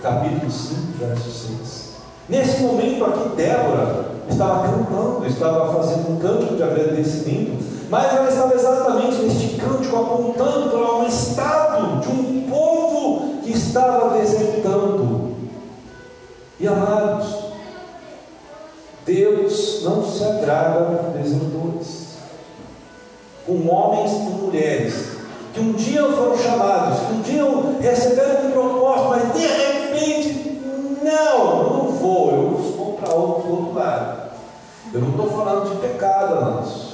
capítulo 0.01 0.51
5, 0.51 0.81
verso 0.99 1.29
6. 1.31 1.89
Nesse 2.29 2.61
momento 2.61 3.05
aqui, 3.05 3.35
Débora 3.35 4.11
estava 4.29 4.67
cantando, 4.67 5.25
estava 5.25 5.73
fazendo 5.73 6.11
um 6.11 6.19
canto 6.19 6.55
de 6.55 6.63
agradecimento 6.63 7.78
mas 7.89 8.15
ela 8.15 8.29
estava 8.29 8.53
exatamente 8.53 9.15
neste 9.23 9.55
cântico 9.55 9.95
apontando 9.95 10.69
para 10.69 10.95
um 10.95 11.07
estado 11.07 11.99
de 12.01 12.07
um 12.09 12.47
povo 12.49 13.41
que 13.41 13.51
estava 13.51 14.17
desertando. 14.17 15.35
E 16.59 16.67
amados, 16.67 17.35
Deus 19.05 19.81
não 19.83 20.05
se 20.05 20.23
agrada 20.23 20.97
com 20.97 21.11
desertores, 21.17 22.17
com 23.45 23.67
homens 23.67 24.11
e 24.11 24.41
mulheres 24.41 25.19
que 25.53 25.59
um 25.59 25.71
dia 25.73 26.03
foram 26.03 26.37
chamados, 26.37 26.99
que 26.99 27.13
um 27.13 27.21
dia 27.21 27.43
receberam 27.81 28.47
um 28.47 28.51
propósito, 28.51 29.09
mas 29.09 29.33
de 29.33 29.47
repente, 29.47 30.61
não, 31.01 31.63
não 31.63 31.91
vou, 31.91 32.31
eu 32.31 32.49
vou 32.51 32.93
para 32.93 33.15
outro, 33.15 33.73
lado. 33.73 34.29
Eu 34.93 35.01
não 35.01 35.09
estou 35.09 35.29
falando 35.29 35.69
de 35.69 35.87
pecado, 35.87 36.37
amados. 36.37 36.88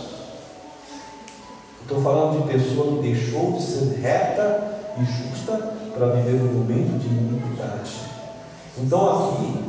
Estou 1.85 2.01
falando 2.01 2.41
de 2.41 2.51
pessoa 2.51 2.97
que 2.97 3.09
deixou 3.09 3.51
de 3.51 3.61
ser 3.61 3.99
reta 4.01 4.79
e 4.99 5.05
justa 5.05 5.71
para 5.95 6.07
viver 6.07 6.41
um 6.41 6.53
momento 6.53 6.97
de 6.97 7.07
iniquidade. 7.09 7.91
Então, 8.75 9.35
aqui, 9.35 9.65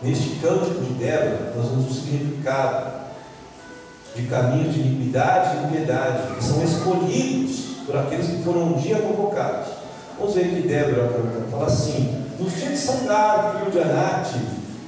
neste 0.00 0.36
cântico 0.36 0.80
de 0.80 0.94
Débora, 0.94 1.54
nós 1.56 1.70
vemos 1.70 1.90
o 1.90 1.92
significado 1.92 2.92
de 4.14 4.22
caminhos 4.28 4.74
de 4.74 4.80
iniquidade 4.80 5.56
e 5.56 5.64
impiedade, 5.64 6.36
que 6.36 6.44
são 6.44 6.62
escolhidos 6.62 7.78
por 7.84 7.96
aqueles 7.96 8.28
que 8.28 8.44
foram 8.44 8.66
um 8.68 8.74
dia 8.74 9.00
convocados. 9.00 9.72
Vamos 10.16 10.36
ver 10.36 10.50
que 10.50 10.68
Débora 10.68 11.10
fala 11.50 11.66
assim: 11.66 12.26
nos 12.38 12.54
dias 12.54 12.70
de 12.70 12.78
Sangar, 12.78 13.56
filho 13.58 13.72
de 13.72 13.80
Anate, 13.80 14.38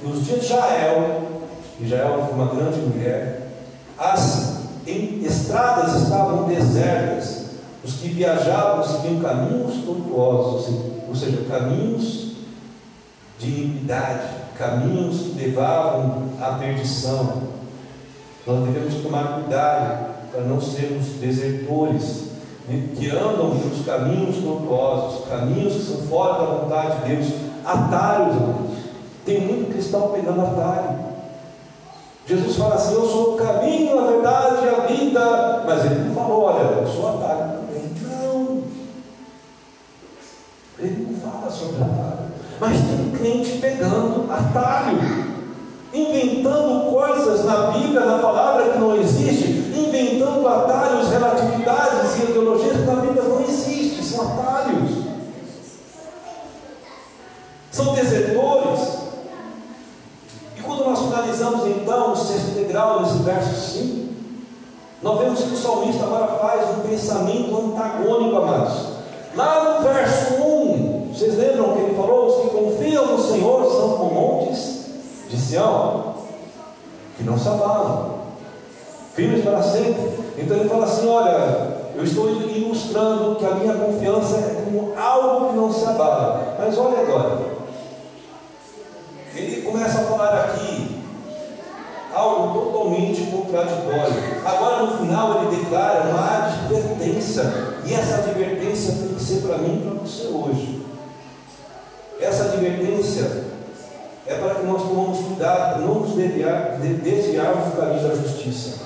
nos 0.01 0.25
dias 0.25 0.39
de 0.39 0.47
Jael, 0.47 1.41
e 1.77 1.85
Jael 1.85 2.25
foi 2.25 2.35
uma 2.35 2.55
grande 2.55 2.79
mulher, 2.79 3.49
as 3.97 4.54
em 4.87 5.23
estradas 5.23 6.03
estavam 6.03 6.43
desertas, 6.47 7.45
os 7.83 7.93
que 7.93 8.09
viajavam 8.09 8.83
seguiam 8.83 9.21
caminhos 9.21 9.83
tortuosos, 9.83 10.75
ou 11.07 11.15
seja, 11.15 11.43
caminhos 11.49 12.35
de 13.37 13.47
iniquidade, 13.47 14.27
caminhos 14.57 15.19
que 15.21 15.39
levavam 15.39 16.29
à 16.41 16.53
perdição. 16.53 17.43
Nós 18.45 18.63
devemos 18.65 19.03
tomar 19.03 19.41
cuidado 19.41 20.15
para 20.31 20.41
não 20.41 20.61
sermos 20.61 21.05
desertores, 21.19 22.25
né, 22.67 22.89
que 22.95 23.09
andam 23.09 23.57
pelos 23.57 23.85
caminhos 23.85 24.37
tortuosos, 24.37 25.27
caminhos 25.27 25.73
que 25.73 25.83
são 25.83 25.97
fora 26.07 26.33
da 26.33 26.53
vontade 26.53 27.01
de 27.01 27.15
Deus, 27.15 27.33
atalhos. 27.63 28.35
Tem 29.25 29.41
muito 29.41 29.71
cristão 29.71 30.09
pegando 30.09 30.41
atalho. 30.41 31.04
Jesus 32.27 32.55
fala 32.55 32.75
assim: 32.75 32.93
Eu 32.93 33.05
sou 33.05 33.33
o 33.33 33.37
caminho, 33.37 33.99
a 33.99 34.11
verdade 34.11 34.65
e 34.65 34.69
a 34.69 34.85
vida. 34.85 35.63
Mas 35.65 35.85
ele 35.85 36.05
não 36.05 36.15
falou: 36.15 36.43
Olha, 36.43 36.63
eu 36.63 36.87
sou 36.87 37.09
atalho 37.09 37.59
também. 37.59 37.91
Não. 38.01 38.63
Ele 40.79 41.07
não 41.09 41.31
fala 41.31 41.51
sobre 41.51 41.83
atalho. 41.83 42.25
Mas 42.59 42.77
tem 42.79 43.11
crente 43.11 43.57
pegando 43.57 44.31
atalho, 44.31 44.97
inventando 45.93 46.91
coisas 46.91 47.45
na 47.45 47.71
Bíblia, 47.71 48.01
na 48.01 48.19
palavra 48.19 48.71
que 48.71 48.79
não 48.79 48.95
existe, 48.95 49.73
inventando 49.75 50.47
atalhos, 50.47 51.09
relatividades 51.09 52.17
e 52.17 52.31
ideologias 52.31 52.77
que 52.77 52.85
na 52.85 52.95
Bíblia 52.95 53.23
não 53.23 53.41
existem, 53.41 54.01
são 54.01 54.21
atalhos. 54.25 55.05
São 57.71 57.93
desertores. 57.93 58.99
E 60.57 60.61
quando 60.61 60.85
nós 60.85 60.99
finalizamos 60.99 61.67
então 61.67 62.13
o 62.13 62.15
sexto 62.15 62.51
integral 62.51 63.01
nesse 63.01 63.17
verso 63.17 63.73
5, 63.73 64.05
nós 65.05 65.19
vemos 65.19 65.39
que 65.39 65.53
o 65.53 65.55
salmista 65.55 66.03
agora 66.03 66.25
faz 66.39 66.67
um 66.79 66.81
pensamento 66.81 67.55
antagônico, 67.55 68.37
amados. 68.37 68.87
Lá 69.35 69.77
no 69.77 69.83
verso 69.83 70.33
1, 70.33 71.09
vocês 71.13 71.37
lembram 71.37 71.73
que 71.73 71.81
ele 71.81 71.95
falou? 71.95 72.25
Os 72.25 72.41
que 72.41 72.57
confiam 72.57 73.05
no 73.05 73.21
Senhor 73.21 73.71
são 73.71 73.97
como 73.99 74.15
montes 74.15 74.85
de 75.29 75.37
Sião, 75.39 76.15
que 77.15 77.23
não 77.23 77.37
se 77.37 77.47
abalam, 77.47 78.15
firmes 79.13 79.43
para 79.43 79.61
sempre. 79.61 80.09
Então 80.39 80.57
ele 80.57 80.69
fala 80.69 80.85
assim: 80.85 81.07
Olha, 81.07 81.91
eu 81.93 82.03
estou 82.03 82.27
ilustrando 82.27 83.35
que 83.35 83.45
a 83.45 83.51
minha 83.51 83.75
confiança 83.75 84.37
é 84.37 84.63
como 84.65 84.91
algo 84.97 85.49
que 85.49 85.55
não 85.55 85.71
se 85.71 85.85
abala. 85.85 86.55
Mas 86.57 86.75
olha 86.79 87.01
agora, 87.01 87.41
ele 89.35 89.61
começa 89.61 89.99
a 89.99 90.05
falar 90.05 90.45
aqui 90.45 90.64
algo 92.15 92.59
totalmente 92.59 93.23
contraditório. 93.29 94.41
Agora 94.45 94.83
no 94.83 94.97
final 94.97 95.43
ele 95.43 95.57
declara 95.57 96.09
uma 96.09 96.47
advertência, 96.47 97.43
e 97.85 97.93
essa 97.93 98.15
advertência 98.15 98.93
tem 98.93 99.15
que 99.15 99.21
ser 99.21 99.41
para 99.41 99.57
mim 99.57 99.77
e 99.77 99.89
para 99.89 99.99
você 99.99 100.27
hoje. 100.27 100.85
Essa 102.19 102.45
advertência 102.45 103.43
é 104.25 104.35
para 104.35 104.55
que 104.55 104.65
nós 104.65 104.81
tomamos 104.81 105.19
cuidado 105.19 105.81
não 105.81 105.99
nos 105.99 106.15
desviar, 106.15 106.79
desviarmos 106.79 107.65
do 107.65 107.77
caminho 107.77 108.07
da 108.07 108.15
justiça, 108.15 108.85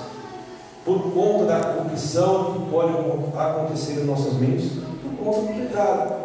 por 0.84 1.14
conta 1.14 1.46
da 1.46 1.60
corrupção 1.60 2.54
que 2.54 2.72
pode 2.72 2.94
acontecer 3.38 4.02
em 4.02 4.06
nossas 4.06 4.34
mentes, 4.34 4.72
por 5.02 5.24
conta 5.24 5.42
do 5.42 5.54
pecado. 5.54 6.20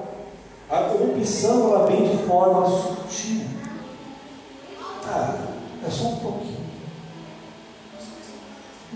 A 0.70 0.78
corrupção 0.84 1.68
ela 1.68 1.86
vem 1.86 2.08
de 2.08 2.24
forma 2.24 2.66
sutil. 2.66 3.42
Ah, 5.06 5.36
é 5.86 5.90
só 5.90 6.04
um 6.04 6.16
pouquinho. 6.16 6.63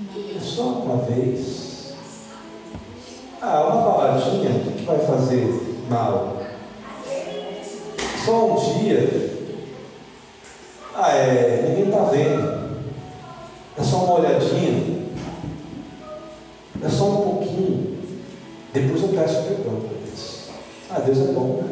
É 0.01 0.41
só 0.41 0.63
uma 0.63 0.99
vez. 0.99 1.95
Ah, 3.43 3.67
uma 3.67 3.83
baladinha, 3.83 4.51
o 4.51 4.73
que 4.73 4.85
vai 4.85 4.99
fazer 5.01 5.83
mal? 5.91 6.41
Só 8.25 8.47
um 8.47 8.81
dia. 8.81 9.39
Ah, 10.95 11.13
é, 11.13 11.67
ninguém 11.69 11.87
está 11.87 12.05
vendo. 12.05 12.79
É 13.77 13.83
só 13.83 13.97
uma 14.05 14.21
olhadinha. 14.21 15.09
É 16.81 16.89
só 16.89 17.05
um 17.05 17.23
pouquinho. 17.23 17.99
Depois 18.73 19.03
eu 19.03 19.09
peço 19.09 19.43
perdão 19.43 19.81
para 19.81 19.99
Deus. 20.05 20.49
Ah, 20.91 21.01
Deus 21.01 21.19
é 21.19 21.33
bom. 21.33 21.65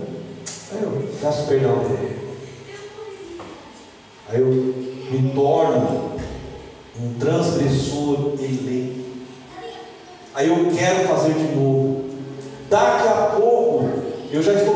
Aí 0.73 0.83
eu 0.83 1.09
peço 1.21 1.47
perdão 1.47 1.79
dele. 1.79 2.17
Aí 4.29 4.41
eu 4.41 4.49
me 4.49 5.33
torno 5.33 6.16
um 7.03 7.19
transgressor 7.19 8.35
eleito. 8.39 9.07
Aí 10.35 10.49
eu 10.49 10.71
quero 10.77 11.09
fazer 11.09 11.35
de 11.35 11.55
novo. 11.55 12.05
Daqui 12.69 13.09
a 13.09 13.37
pouco 13.37 13.89
eu 14.31 14.43
já 14.43 14.53
estou 14.53 14.75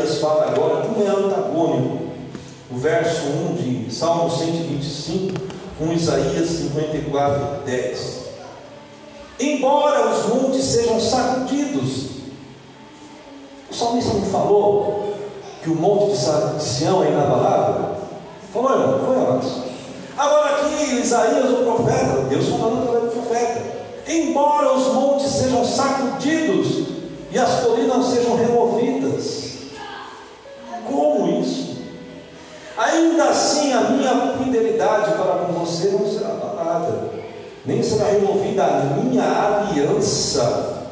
Isaías 0.00 0.18
fala 0.18 0.46
agora, 0.50 0.86
como 0.86 1.02
é 1.04 1.08
antagônico 1.08 2.10
o 2.70 2.76
verso 2.76 3.26
1 3.26 3.54
de 3.54 3.94
Salmo 3.94 4.30
125 4.30 5.34
com 5.78 5.92
Isaías 5.92 6.48
54, 6.48 7.64
10. 7.64 8.20
Embora 9.40 10.10
os 10.10 10.26
montes 10.26 10.64
sejam 10.64 11.00
sacudidos, 11.00 12.10
o 13.70 13.74
salmista 13.74 14.14
não 14.14 14.26
falou 14.26 15.14
que 15.62 15.70
o 15.70 15.74
monte 15.74 16.12
de 16.12 16.62
Sião 16.62 17.04
é 17.04 17.08
inabalável? 17.08 17.96
Falou, 18.52 18.72
irmão? 18.72 19.00
Foi 19.04 19.36
antes. 19.36 19.50
Agora 20.16 20.50
aqui, 20.50 20.96
Isaías, 20.96 21.50
o 21.50 21.64
profeta, 21.64 22.22
Deus 22.28 22.48
falando 22.48 22.82
através 22.82 23.04
do 23.04 23.20
profeta. 23.20 23.62
Embora 24.06 24.74
os 24.74 24.86
montes 24.94 25.30
sejam 25.30 25.64
sacudidos 25.64 26.88
e 27.30 27.38
as 27.38 27.60
colinas 27.60 28.06
sejam 28.06 28.36
removidas. 28.36 29.49
Ainda 32.80 33.24
assim, 33.24 33.74
a 33.74 33.82
minha 33.90 34.38
fidelidade 34.38 35.12
para 35.12 35.44
com 35.44 35.52
você 35.52 35.90
não 35.90 36.10
será 36.10 36.30
abalada, 36.30 37.10
nem 37.66 37.82
será 37.82 38.06
removida 38.06 38.64
a 38.64 38.80
minha 38.96 39.22
aliança 39.22 40.86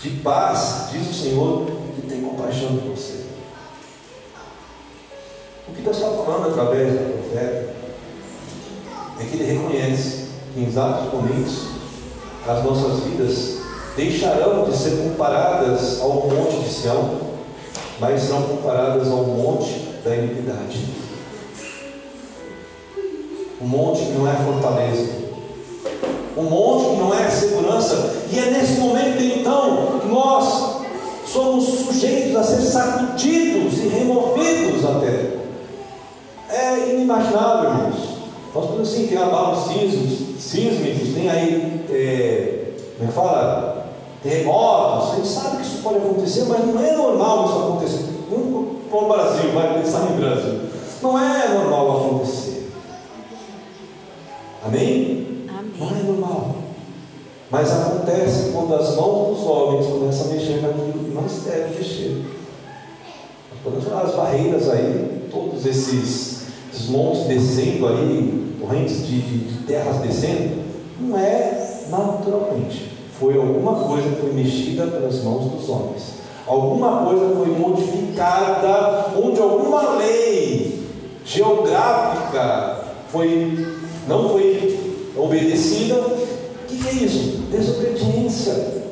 de 0.00 0.08
paz, 0.22 0.86
diz 0.90 1.06
o 1.06 1.12
Senhor, 1.12 1.66
que 1.94 2.06
tem 2.06 2.22
compaixão 2.22 2.68
de 2.68 2.88
você. 2.88 3.24
O 5.68 5.74
que 5.74 5.82
Deus 5.82 5.98
está 5.98 6.08
falando 6.12 6.48
através 6.48 6.94
do 6.94 7.12
profeta 7.12 7.74
é 9.20 9.24
que 9.30 9.36
ele 9.36 9.52
reconhece 9.52 10.28
que 10.54 10.60
em 10.60 10.66
exatos 10.66 11.12
momentos 11.12 11.58
as 12.48 12.64
nossas 12.64 13.00
vidas 13.00 13.58
deixarão 13.94 14.64
de 14.64 14.74
ser 14.74 14.96
comparadas 14.96 16.00
ao 16.00 16.08
monte 16.08 16.56
de 16.60 16.72
Sião, 16.72 17.20
mas 18.00 18.22
serão 18.22 18.44
comparadas 18.44 19.08
ao 19.08 19.24
monte 19.24 19.90
da 20.02 20.16
iniquidade 20.16 21.03
um 23.60 23.66
monte 23.66 24.04
que 24.04 24.12
não 24.12 24.28
é 24.28 24.34
fortaleza, 24.34 25.12
um 26.36 26.44
monte 26.44 26.90
que 26.90 26.96
não 26.96 27.14
é 27.14 27.30
segurança, 27.30 28.14
e 28.30 28.38
é 28.38 28.50
nesse 28.50 28.80
momento 28.80 29.22
então 29.22 30.00
que 30.00 30.08
nós 30.08 30.84
somos 31.26 31.64
sujeitos 31.64 32.36
a 32.36 32.44
ser 32.44 32.62
sacudidos 32.62 33.78
e 33.78 33.88
removidos 33.88 34.84
até. 34.84 35.34
É 36.50 36.94
inimaginável, 36.94 37.70
irmãos. 37.70 38.14
Nós 38.54 38.66
podemos 38.66 38.92
assim, 38.92 39.06
tem 39.08 39.18
abalos 39.18 39.66
sísmicos, 39.66 40.40
sísmicos, 40.40 41.14
tem 41.14 41.28
aí, 41.28 41.84
é, 41.90 42.72
como 42.98 43.10
é 43.10 43.12
fala, 43.12 43.86
terremotos, 44.22 45.12
a 45.12 45.16
gente 45.16 45.28
sabe 45.28 45.56
que 45.56 45.62
isso 45.62 45.82
pode 45.82 45.96
acontecer, 45.96 46.44
mas 46.48 46.64
não 46.64 46.84
é 46.84 46.96
normal 46.96 47.46
isso 47.46 47.58
acontecer. 47.58 48.04
Vamos 48.30 48.78
para 48.88 48.98
o 48.98 49.08
Brasil, 49.08 49.50
vai 49.52 49.74
pensar 49.74 50.00
no 50.00 50.16
Brasil. 50.16 50.60
Não 51.02 51.18
é 51.18 51.48
normal 51.48 51.96
acontecer. 51.96 52.43
Amém? 54.64 55.46
Amém. 55.48 55.72
Não 55.78 55.88
é 55.88 56.02
normal. 56.02 56.56
Mas 57.50 57.70
acontece 57.70 58.50
quando 58.52 58.74
as 58.74 58.96
mãos 58.96 59.36
dos 59.36 59.46
homens 59.46 59.86
começam 59.86 60.26
a 60.26 60.34
mexer 60.34 60.62
naquilo 60.62 61.04
que 61.04 61.14
não 61.14 61.28
se 61.28 61.40
deve 61.40 61.76
mexer. 61.76 62.24
Falar 63.88 64.02
as 64.02 64.14
barreiras 64.14 64.68
aí, 64.70 65.28
todos 65.30 65.64
esses, 65.64 66.42
esses 66.72 66.88
montes 66.88 67.24
descendo 67.24 67.86
aí, 67.86 68.56
correntes 68.60 69.06
de, 69.06 69.20
de, 69.22 69.38
de 69.38 69.62
terras 69.64 69.98
descendo, 69.98 70.64
não 71.00 71.18
é 71.18 71.84
naturalmente. 71.88 72.90
Foi 73.18 73.36
alguma 73.36 73.74
coisa 73.84 74.08
que 74.08 74.20
foi 74.20 74.32
mexida 74.32 74.86
pelas 74.86 75.22
mãos 75.22 75.50
dos 75.50 75.68
homens. 75.68 76.14
Alguma 76.46 77.06
coisa 77.06 77.34
foi 77.36 77.46
modificada, 77.46 79.12
onde 79.16 79.40
alguma 79.40 79.96
lei 79.96 80.84
geográfica 81.24 82.84
foi 83.08 83.73
não 84.06 84.28
foi 84.28 84.94
obedecida, 85.16 85.94
o 85.94 86.66
que 86.66 86.88
é 86.88 86.92
isso? 86.92 87.42
Desobediência. 87.50 88.84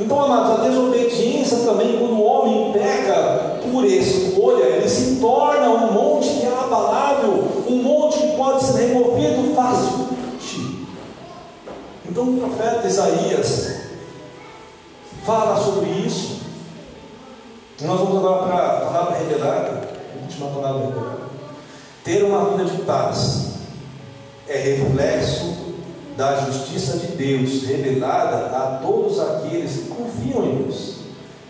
Então, 0.00 0.24
amados, 0.24 0.60
a 0.60 0.68
desobediência 0.68 1.58
também, 1.58 1.98
quando 1.98 2.12
o 2.12 2.22
homem 2.22 2.72
peca 2.72 3.58
por 3.70 3.84
escolha, 3.84 4.64
ele 4.64 4.88
se 4.88 5.16
torna 5.16 5.68
um 5.70 5.92
monte 5.92 6.28
que 6.28 6.46
é 6.46 6.48
abalável, 6.48 7.64
um 7.68 7.82
monte 7.82 8.18
que 8.18 8.36
pode 8.36 8.64
ser 8.64 8.88
removido 8.88 9.54
facilmente. 9.54 10.78
Então, 12.08 12.24
o 12.24 12.38
profeta 12.38 12.86
Isaías 12.86 13.80
fala 15.26 15.56
sobre 15.56 15.90
isso. 15.90 16.38
Nós 17.80 17.98
vamos 17.98 18.18
agora 18.18 18.46
para 18.46 18.56
a 18.56 18.80
palavra 18.80 19.18
revelada, 19.18 19.88
a 20.14 20.22
última 20.22 20.48
palavra 20.48 20.86
revelada. 20.86 21.18
Ter 22.04 22.22
uma 22.24 22.50
vida 22.50 22.64
de 22.64 22.82
paz 22.82 23.47
é 24.48 24.56
reflexo 24.56 25.56
da 26.16 26.46
justiça 26.46 26.98
de 26.98 27.08
Deus 27.08 27.64
revelada 27.64 28.56
a 28.56 28.80
todos 28.82 29.20
aqueles 29.20 29.72
que 29.72 29.88
confiam 29.88 30.44
em 30.44 30.62
Deus, 30.62 30.96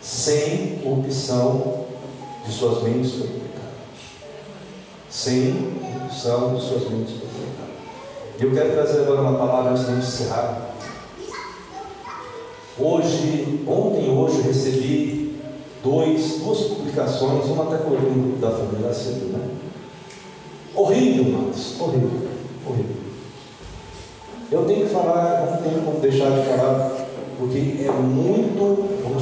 sem 0.01 0.82
opção 0.84 1.84
de 2.44 2.53
suas 2.53 2.82
mentes 2.82 3.12
pelo. 3.12 3.38
Sem 5.09 5.72
opção 6.05 6.55
de 6.55 6.62
suas 6.62 6.90
mentes 6.90 7.14
pelo. 7.14 7.28
E 8.40 8.44
eu 8.44 8.53
quero 8.53 8.72
trazer 8.72 9.01
agora 9.01 9.22
uma 9.22 9.38
palavra 9.38 9.72
antes 9.72 9.86
de 9.86 9.92
encerrar. 9.92 10.68
Hoje, 12.78 13.64
ontem 13.66 14.09
hoje, 14.11 14.42
recebi 14.42 15.40
dois, 15.82 16.38
duas 16.38 16.61
publicações, 16.61 17.46
uma 17.46 17.64
até 17.64 17.78
foi 17.78 17.96
da 18.40 18.51
família 18.51 18.94
cedo, 18.94 19.32
né? 19.32 19.49
Horrível, 20.74 21.24
mas 21.40 21.80
horrível, 21.80 22.27
Eu 24.50 24.64
tenho 24.64 24.86
que 24.86 24.92
falar, 24.92 25.46
não 25.50 25.62
tenho 25.62 25.82
como 25.82 26.00
deixar 26.00 26.30
de 26.30 26.48
falar, 26.48 26.90
porque 27.38 27.84
é 27.86 27.90
muito, 27.90 28.88
vamos. 29.02 29.18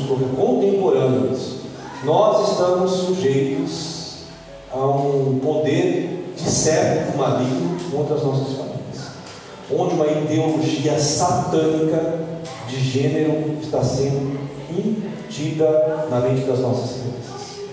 Nós 2.05 2.53
estamos 2.53 2.93
sujeitos 2.93 4.07
a 4.73 4.87
um 4.87 5.41
poder 5.43 6.33
de 6.37 6.49
século 6.49 7.19
maligno 7.19 7.77
contra 7.91 8.15
as 8.15 8.23
nossas 8.23 8.57
famílias, 8.57 9.11
onde 9.73 9.95
uma 9.95 10.07
ideologia 10.07 10.97
satânica 10.99 12.21
de 12.69 12.77
gênero 12.79 13.57
está 13.61 13.83
sendo 13.83 14.39
intida 14.71 16.07
na 16.09 16.21
mente 16.21 16.47
das 16.47 16.61
nossas 16.61 17.01
crianças. 17.01 17.67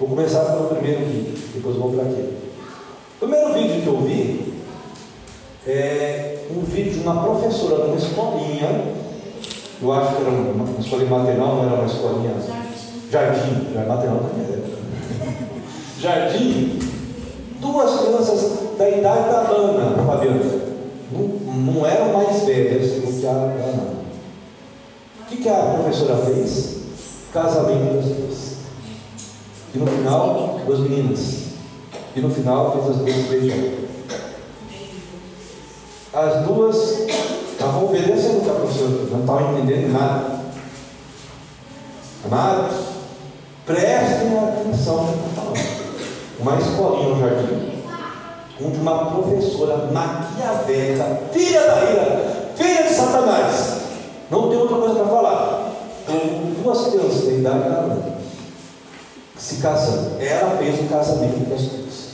Vou 0.00 0.08
começar 0.08 0.44
pelo 0.46 0.68
primeiro 0.68 1.04
vídeo, 1.04 1.38
depois 1.54 1.76
vou 1.76 1.92
para 1.92 2.02
aquele. 2.02 2.36
O 3.16 3.20
primeiro 3.20 3.54
vídeo 3.54 3.82
que 3.82 3.86
eu 3.86 4.00
vi 4.00 4.51
é 5.66 6.44
um 6.50 6.60
vídeo 6.62 6.92
de 6.92 7.00
uma 7.00 7.22
professora 7.22 7.84
numa 7.84 7.96
escolinha, 7.96 8.94
eu 9.80 9.92
acho 9.92 10.16
que 10.16 10.22
era 10.22 10.30
uma, 10.30 10.64
uma 10.64 10.80
escolinha 10.80 11.10
maternal, 11.10 11.56
não 11.56 11.64
era 11.64 11.74
uma 11.74 11.86
escolinha. 11.86 12.34
Jardim, 13.10 13.72
jardim 13.72 13.88
maternal 13.88 14.20
também 14.20 14.46
era. 14.52 14.62
Jardim, 16.00 16.78
duas 17.60 18.00
crianças 18.00 18.76
da 18.76 18.88
idade 18.88 19.30
da 19.30 19.40
Ana, 19.50 20.04
Fabiana. 20.04 20.62
Não, 21.12 21.28
não 21.54 21.86
eram 21.86 22.12
mais 22.12 22.42
velhas 22.44 22.92
do 22.92 23.20
que 23.20 23.26
a 23.26 23.30
Ana. 23.30 23.92
O 25.20 25.24
que, 25.26 25.36
que 25.36 25.48
a 25.48 25.78
professora 25.80 26.16
fez? 26.26 26.82
Casamento 27.32 27.94
das 27.94 28.04
duas. 28.06 28.52
E 29.74 29.78
no 29.78 29.86
final, 29.86 30.60
duas 30.66 30.80
meninas. 30.80 31.42
E 32.16 32.20
no 32.20 32.30
final 32.30 32.72
fez 32.72 32.90
as 32.90 32.96
duas 32.96 33.28
beijadas 33.28 33.91
as 36.14 36.44
duas 36.44 37.08
estavam 37.50 37.86
obedecendo 37.86 38.38
o 38.38 38.40
que 38.42 38.50
a 38.50 38.54
professora 38.54 38.90
não 39.10 39.20
estavam 39.20 39.58
entendendo 39.58 39.92
nada. 39.92 40.42
Amados, 42.24 42.76
prestem 43.64 44.38
atenção 44.38 45.04
no 45.04 45.12
que 45.12 45.28
estou 45.28 45.44
falando. 45.44 45.72
Uma 46.38 46.58
escolinha 46.58 47.08
no 47.08 47.20
jardim, 47.20 47.82
onde 48.62 48.78
uma 48.78 49.06
professora 49.06 49.88
maquiavélica, 49.90 51.20
filha 51.32 51.60
da 51.60 51.90
ira, 51.90 52.52
filha 52.56 52.82
de 52.82 52.94
Satanás, 52.94 53.80
não 54.30 54.50
tem 54.50 54.58
outra 54.58 54.76
coisa 54.76 54.94
para 54.94 55.06
falar. 55.06 55.72
Com 56.06 56.62
duas 56.62 56.88
crianças 56.88 57.24
da 57.26 57.32
idade 57.32 57.68
da 57.68 58.12
se 59.36 59.56
casando. 59.56 60.20
Ela 60.20 60.56
fez 60.58 60.80
o 60.80 60.84
casamento 60.88 61.48
das 61.48 61.62
duas. 61.62 62.12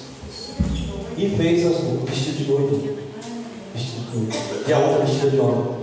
E 1.17 1.31
fez 1.37 1.67
as 1.67 1.79
duas 1.79 2.09
vestidas 2.09 2.39
de 2.39 2.51
noiva 2.51 3.08
e 4.67 4.73
a 4.73 4.79
outra 4.79 5.05
vestida 5.05 5.31
de 5.31 5.41
homem. 5.41 5.79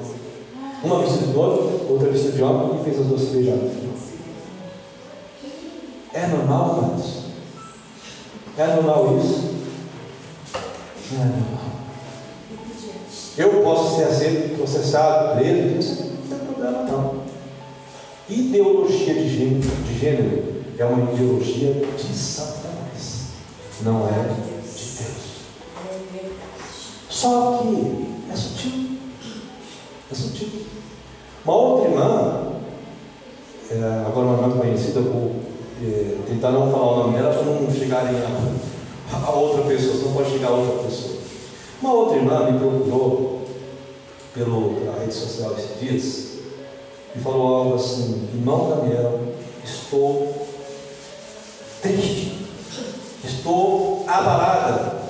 Uma 0.83 0.99
vestida 0.99 1.27
de 1.27 1.33
noivo, 1.33 1.91
outra 1.91 2.09
vestida 2.09 2.33
de 2.33 2.43
homem, 2.43 2.79
e 2.79 2.83
fez 2.83 2.99
as 2.99 3.05
duas 3.07 3.21
se 3.21 3.27
beijarem. 3.27 3.85
É 6.13 6.27
normal, 6.27 6.79
amados? 6.79 7.25
É 8.57 8.67
normal 8.67 9.19
isso? 9.19 9.55
Não 11.11 11.21
é 11.21 11.25
normal. 11.25 11.65
Eu 13.37 13.61
posso 13.63 13.97
ser 13.97 14.03
aceito, 14.05 14.57
processado, 14.57 15.35
preso, 15.35 16.05
não 16.05 16.37
tem 16.37 16.47
problema 16.47 16.83
não. 16.83 17.25
Ideologia 18.29 19.13
de 19.13 19.29
gênero, 19.29 19.59
de 19.59 19.99
gênero 19.99 20.55
é 20.77 20.85
uma 20.85 21.11
ideologia 21.11 21.73
de 21.73 22.13
Satanás, 22.15 23.25
não 23.81 24.07
é 24.07 24.29
de 24.29 24.41
Deus. 24.41 25.05
Só 27.09 27.59
que 27.61 28.14
é 28.35 28.37
sutil. 28.37 28.97
É 30.11 30.15
sutil. 30.15 30.49
Uma 31.45 31.55
outra 31.55 31.89
irmã, 31.89 32.51
é, 33.71 34.03
agora 34.05 34.27
uma 34.27 34.47
irmã 34.47 34.57
conhecida, 34.57 34.99
vou 34.99 35.35
é, 35.81 36.17
tentar 36.27 36.51
não 36.51 36.69
falar 36.69 36.91
o 36.91 36.97
nome 37.03 37.17
dela 37.17 37.33
para 37.33 37.43
não 37.43 37.71
chegarem 37.71 38.15
a, 38.17 39.25
a 39.25 39.31
outra 39.31 39.63
pessoa, 39.63 40.03
não 40.03 40.13
pode 40.13 40.31
chegar 40.31 40.49
a 40.49 40.51
outra 40.51 40.83
pessoa. 40.83 41.15
Uma 41.81 41.93
outra 41.93 42.17
irmã 42.17 42.51
me 42.51 42.59
procurou 42.59 43.41
pelo, 44.33 44.73
pela 44.73 44.99
rede 44.99 45.13
social 45.13 45.55
esses 45.57 45.79
dias 45.79 46.35
e 47.15 47.19
falou 47.19 47.55
algo 47.55 47.75
assim: 47.75 48.27
Irmão 48.33 48.69
Daniel, 48.69 49.21
estou 49.63 50.47
triste, 51.81 52.47
estou 53.23 54.03
abalada, 54.07 55.04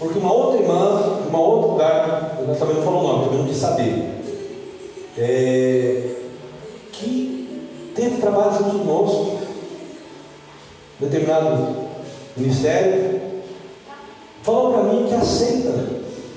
porque 0.00 0.18
uma 0.18 0.32
outra 0.32 0.62
irmã, 0.62 1.20
de 1.22 1.36
um 1.36 1.38
outro 1.38 1.72
lugar, 1.72 2.38
ela 2.38 2.56
também 2.56 2.76
não 2.76 2.82
falou 2.82 3.00
o 3.00 3.06
nome, 3.06 3.24
também 3.24 3.38
não 3.40 3.46
quis 3.46 3.58
saber, 3.58 4.14
é, 5.18 6.14
que 6.90 7.92
teve 7.94 8.16
trabalho 8.16 8.56
junto 8.56 8.78
conosco, 8.78 9.40
determinado 10.98 11.76
ministério, 12.34 13.20
falou 14.42 14.72
para 14.72 14.82
mim 14.84 15.06
que 15.06 15.14
aceita 15.14 15.86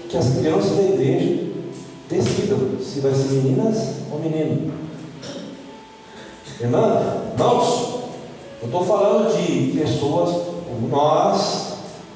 que 0.10 0.18
as 0.18 0.38
crianças 0.38 0.76
da 0.76 0.84
igreja 0.84 1.54
decidam 2.10 2.60
se 2.82 3.00
vai 3.00 3.14
ser 3.14 3.30
meninas 3.30 3.78
ou 4.12 4.20
menino. 4.20 4.74
Irmã, 6.60 7.32
irmãos, 7.32 7.94
eu 8.62 8.66
estou 8.66 8.84
falando 8.84 9.34
de 9.38 9.80
pessoas 9.80 10.32
como 10.68 10.90
nós, 10.90 11.73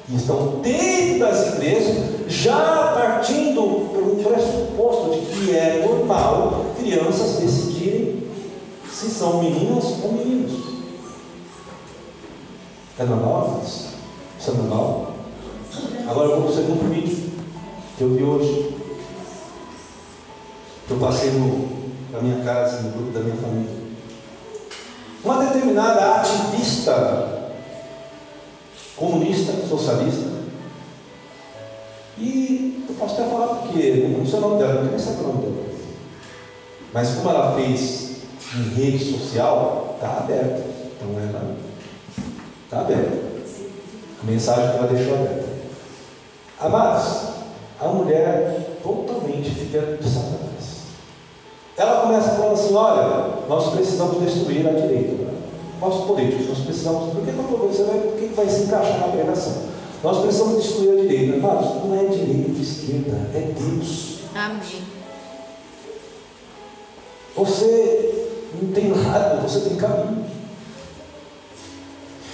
que 0.08 0.16
estão 0.16 0.60
dentro 0.62 1.18
das 1.18 1.54
igrejas, 1.54 1.96
já 2.28 2.92
partindo 2.94 3.62
um 3.62 4.22
pressuposto 4.22 5.10
de 5.10 5.26
que 5.26 5.54
é 5.54 5.86
normal 5.86 6.66
crianças 6.78 7.40
decidirem 7.40 8.22
se 8.90 9.10
são 9.10 9.42
meninas 9.42 9.84
ou 10.02 10.12
meninos. 10.12 10.78
É 12.98 13.04
normal? 13.04 13.62
Isso 13.64 14.50
é 14.50 14.54
normal? 14.54 15.12
Agora 16.08 16.28
eu 16.28 16.36
vou 16.36 16.42
para 16.44 16.52
o 16.52 16.54
segundo 16.54 16.90
vídeo 16.90 17.30
que 17.96 18.02
eu 18.02 18.14
vi 18.14 18.22
hoje. 18.22 18.76
Eu 20.88 20.96
passei 20.96 21.30
no, 21.32 21.68
na 22.10 22.20
minha 22.20 22.42
casa, 22.42 22.80
no 22.80 22.92
grupo 22.92 23.12
da 23.12 23.20
minha 23.20 23.36
família. 23.36 23.76
Uma 25.22 25.44
determinada 25.44 26.14
ativista 26.14 27.37
comunista, 28.98 29.52
socialista. 29.68 30.38
E 32.18 32.84
eu 32.88 32.94
posso 32.96 33.14
até 33.14 33.30
falar 33.30 33.46
porque 33.46 34.14
não 34.18 34.26
sei 34.26 34.38
o 34.38 34.42
nome 34.42 34.58
dela, 34.58 34.82
não 34.82 34.88
quero 34.88 35.00
saber 35.00 35.20
o 35.20 35.28
nome 35.28 35.42
dela. 35.42 35.68
Mas 36.92 37.14
como 37.14 37.30
ela 37.30 37.54
fez 37.54 38.22
em 38.56 38.74
rede 38.74 39.12
social, 39.12 39.94
está 39.94 40.18
aberta. 40.18 40.64
Então 40.96 41.10
ela 41.20 41.56
está 42.64 42.80
aberta. 42.80 43.28
A 44.20 44.26
mensagem 44.26 44.70
que 44.72 44.76
ela 44.78 44.88
deixou 44.88 45.14
aberta. 45.14 45.48
Amados, 46.60 47.28
a 47.80 47.86
mulher 47.88 48.78
totalmente 48.82 49.50
fica 49.50 49.80
de 50.00 50.08
Satanás. 50.08 50.48
Ela 51.76 52.00
começa 52.00 52.30
falando 52.30 52.54
assim: 52.54 52.74
olha, 52.74 53.34
nós 53.48 53.72
precisamos 53.74 54.20
destruir 54.20 54.66
a 54.66 54.72
direita 54.72 55.27
nossos 55.80 56.06
políticos. 56.06 56.48
Nós 56.48 56.58
precisamos. 56.58 57.12
Por 57.12 57.24
que, 57.24 57.32
que, 57.32 57.38
você 57.38 57.82
vai, 57.84 57.98
por 58.00 58.12
que, 58.18 58.26
vai 58.34 58.48
se 58.48 58.62
encaixar 58.62 59.00
na 59.00 59.08
pregação? 59.08 59.54
Nós 60.02 60.18
precisamos 60.18 60.62
destruir 60.62 60.92
a 60.92 61.02
direita. 61.02 61.36
Amados, 61.36 61.84
não 61.84 61.94
é 61.94 62.04
direita 62.04 62.50
e 62.50 62.62
esquerda, 62.62 63.30
é 63.34 63.52
Deus. 63.58 64.18
Amém. 64.34 64.82
Você 67.36 68.26
Não 68.60 68.72
tem 68.72 68.88
nada, 68.88 69.40
você 69.40 69.68
tem 69.68 69.76
caminho. 69.76 70.24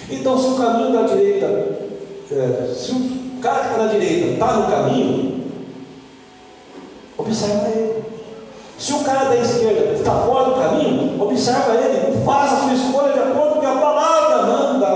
Então, 0.09 0.39
se 0.39 0.47
o 0.47 0.57
caminho 0.57 0.93
da 0.93 1.03
direita, 1.03 1.47
é, 2.31 2.75
se 2.75 2.93
o 2.93 3.41
cara 3.41 3.61
que 3.61 3.71
está 3.71 3.85
na 3.85 3.93
direita 3.93 4.27
está 4.33 4.53
no 4.55 4.71
caminho, 4.71 5.45
observa 7.19 7.69
ele. 7.69 8.05
Se 8.79 8.93
o 8.93 9.01
cara 9.01 9.29
da 9.31 9.37
esquerda 9.37 9.93
está 9.93 10.23
fora 10.23 10.51
do 10.51 10.57
caminho, 10.57 11.04
observa 11.21 11.75
ele, 11.75 12.25
faça 12.25 12.55
a 12.55 12.59
sua 12.61 12.75
escolha 12.75 13.13
de 13.13 13.19
acordo 13.19 13.53
com 13.53 13.59
o 13.59 13.61
que 13.61 13.67
a 13.67 13.77
palavra 13.77 14.43
manda. 14.47 14.87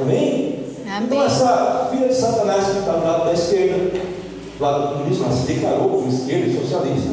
Amém? 0.00 0.64
Amém. 0.86 1.04
Então, 1.04 1.22
essa 1.22 1.88
filha 1.90 2.08
de 2.08 2.14
Satanás 2.14 2.64
que 2.66 2.78
está 2.78 2.92
do 2.92 3.04
lado 3.04 3.24
da 3.26 3.32
esquerda, 3.32 4.00
do 4.58 4.62
lado 4.62 4.82
do 4.82 4.94
comunismo, 4.94 5.24
ela 5.24 5.34
se 5.34 5.52
declarou 5.52 5.88
como 5.88 6.08
esquerda 6.08 6.46
e 6.46 6.60
socialista. 6.60 7.10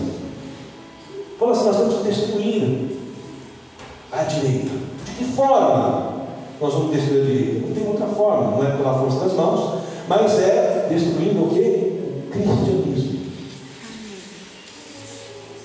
Falou 1.37 1.53
assim: 1.53 1.65
nós 1.65 1.77
temos 1.77 1.95
que 1.95 2.03
destruir 2.03 2.99
a 4.11 4.23
direita. 4.23 4.71
De 5.05 5.11
que 5.17 5.23
forma 5.25 6.13
nós 6.59 6.73
vamos 6.73 6.95
destruir 6.95 7.21
a 7.21 7.25
direita? 7.25 7.67
Não 7.67 7.75
tem 7.75 7.87
outra 7.87 8.07
forma, 8.07 8.51
não 8.51 8.67
é 8.67 8.75
pela 8.75 8.93
força 8.99 9.19
das 9.19 9.33
mãos, 9.33 9.81
mas 10.07 10.39
é 10.39 10.87
destruindo 10.89 11.43
o 11.43 11.49
que? 11.49 11.59
O 11.59 12.31
cristianismo. 12.31 13.06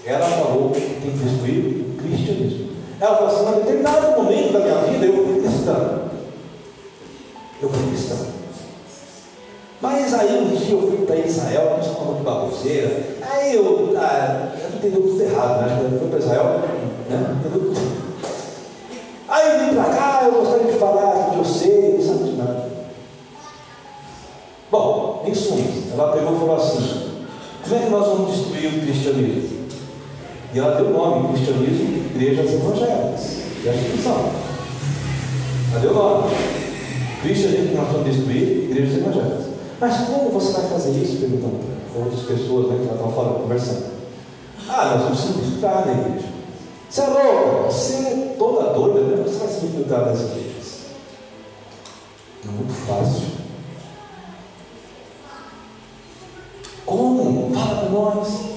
Ela 0.05 0.27
falou 0.27 0.71
que 0.71 0.81
tem 0.81 1.13
destruir 1.13 1.59
o 1.59 1.97
cristianismo. 1.97 2.71
Ela 3.01 3.17
falou 3.17 3.29
assim: 3.29 3.51
em 3.51 3.63
determinado 3.63 4.23
momento 4.23 4.53
da 4.53 4.59
minha 4.61 4.79
vida 4.79 5.07
eu 5.07 5.27
fui 5.27 5.41
cristã. 5.41 6.03
Eu 7.61 7.69
fui 7.69 7.89
cristã. 7.89 8.17
Mas 9.81 10.15
aí 10.15 10.39
um 10.39 10.57
dia 10.57 10.75
eu 10.75 10.83
fui 10.83 11.07
para 11.07 11.17
Israel, 11.17 11.77
nós 11.77 11.87
falamos 11.87 12.19
de 12.19 12.25
baboseira. 12.25 13.03
Aí 13.23 13.57
eu, 13.57 13.95
ah, 13.97 14.53
eu 14.61 14.77
entendeu 14.77 15.03
tudo 15.03 15.23
errado, 15.23 15.67
né? 15.67 15.91
Eu 15.93 15.99
fui 15.99 16.09
para 16.09 16.19
Israel, 16.19 16.45
né? 17.09 17.37
Entendeu 17.41 17.75
tudo. 17.75 18.03
Aí 19.29 19.49
eu 19.49 19.67
vim 19.67 19.75
para 19.75 19.85
cá, 19.85 20.23
eu 20.25 20.33
gostaria 20.33 20.73
de 20.73 20.79
falar 20.79 21.31
que 21.31 21.39
eu 21.39 21.45
sei, 21.45 21.95
não 21.95 22.05
sabe 22.05 22.31
de 22.31 22.37
nada. 22.37 22.71
Bom, 24.71 25.23
em 25.27 25.35
suma, 25.35 25.65
ela 25.93 26.13
pegou 26.13 26.35
e 26.35 26.39
falou 26.39 26.57
assim: 26.57 27.11
como 27.63 27.75
é 27.75 27.79
que 27.79 27.91
nós 27.91 28.07
vamos 28.07 28.37
destruir 28.37 28.67
o 28.69 28.81
cristianismo? 28.83 29.62
E 30.55 30.59
ela 30.59 30.77
deu 30.77 30.87
o 30.87 30.93
nome, 30.93 31.29
cristianismo, 31.29 32.05
igrejas 32.15 32.53
evangélicas. 32.53 33.37
E 33.65 33.69
a 33.69 33.75
instituição. 33.75 34.31
Ela 35.71 35.81
deu 35.81 35.91
o 35.91 35.95
nome. 35.95 36.31
Cristianismo 37.23 37.77
nós 37.77 37.93
vamos 37.93 38.05
destruir, 38.05 38.71
igrejas 38.71 38.99
evangélicas. 38.99 39.47
Mas 39.81 39.97
como 40.07 40.31
você 40.31 40.53
vai 40.53 40.69
fazer 40.69 40.91
isso? 40.91 41.17
Perguntando 41.17 41.59
para 41.93 42.05
outras 42.05 42.23
pessoas 42.23 42.69
né, 42.69 42.79
que 42.81 42.87
já 42.87 42.93
estão 42.93 43.13
falando, 43.13 43.43
conversando. 43.43 43.93
Ah, 44.69 44.95
nós 44.95 45.03
vamos 45.03 45.19
se 45.19 45.29
infiltrar 45.29 45.87
na 45.87 45.93
igreja. 45.93 46.29
Você 46.89 47.01
é 47.01 47.07
louco? 47.07 47.73
Você 47.73 47.95
é 47.95 48.35
toda 48.39 48.73
doida, 48.75 49.01
né? 49.01 49.23
Você 49.23 49.39
vai 49.39 49.49
se 49.49 49.67
infiltrar 49.67 50.07
nas 50.07 50.21
igrejas. 50.21 50.83
É 52.45 52.51
muito 52.51 52.73
fácil. 52.87 53.29
Como? 56.85 57.55
Fala 57.55 57.81
para 57.81 57.89
nós. 57.89 58.52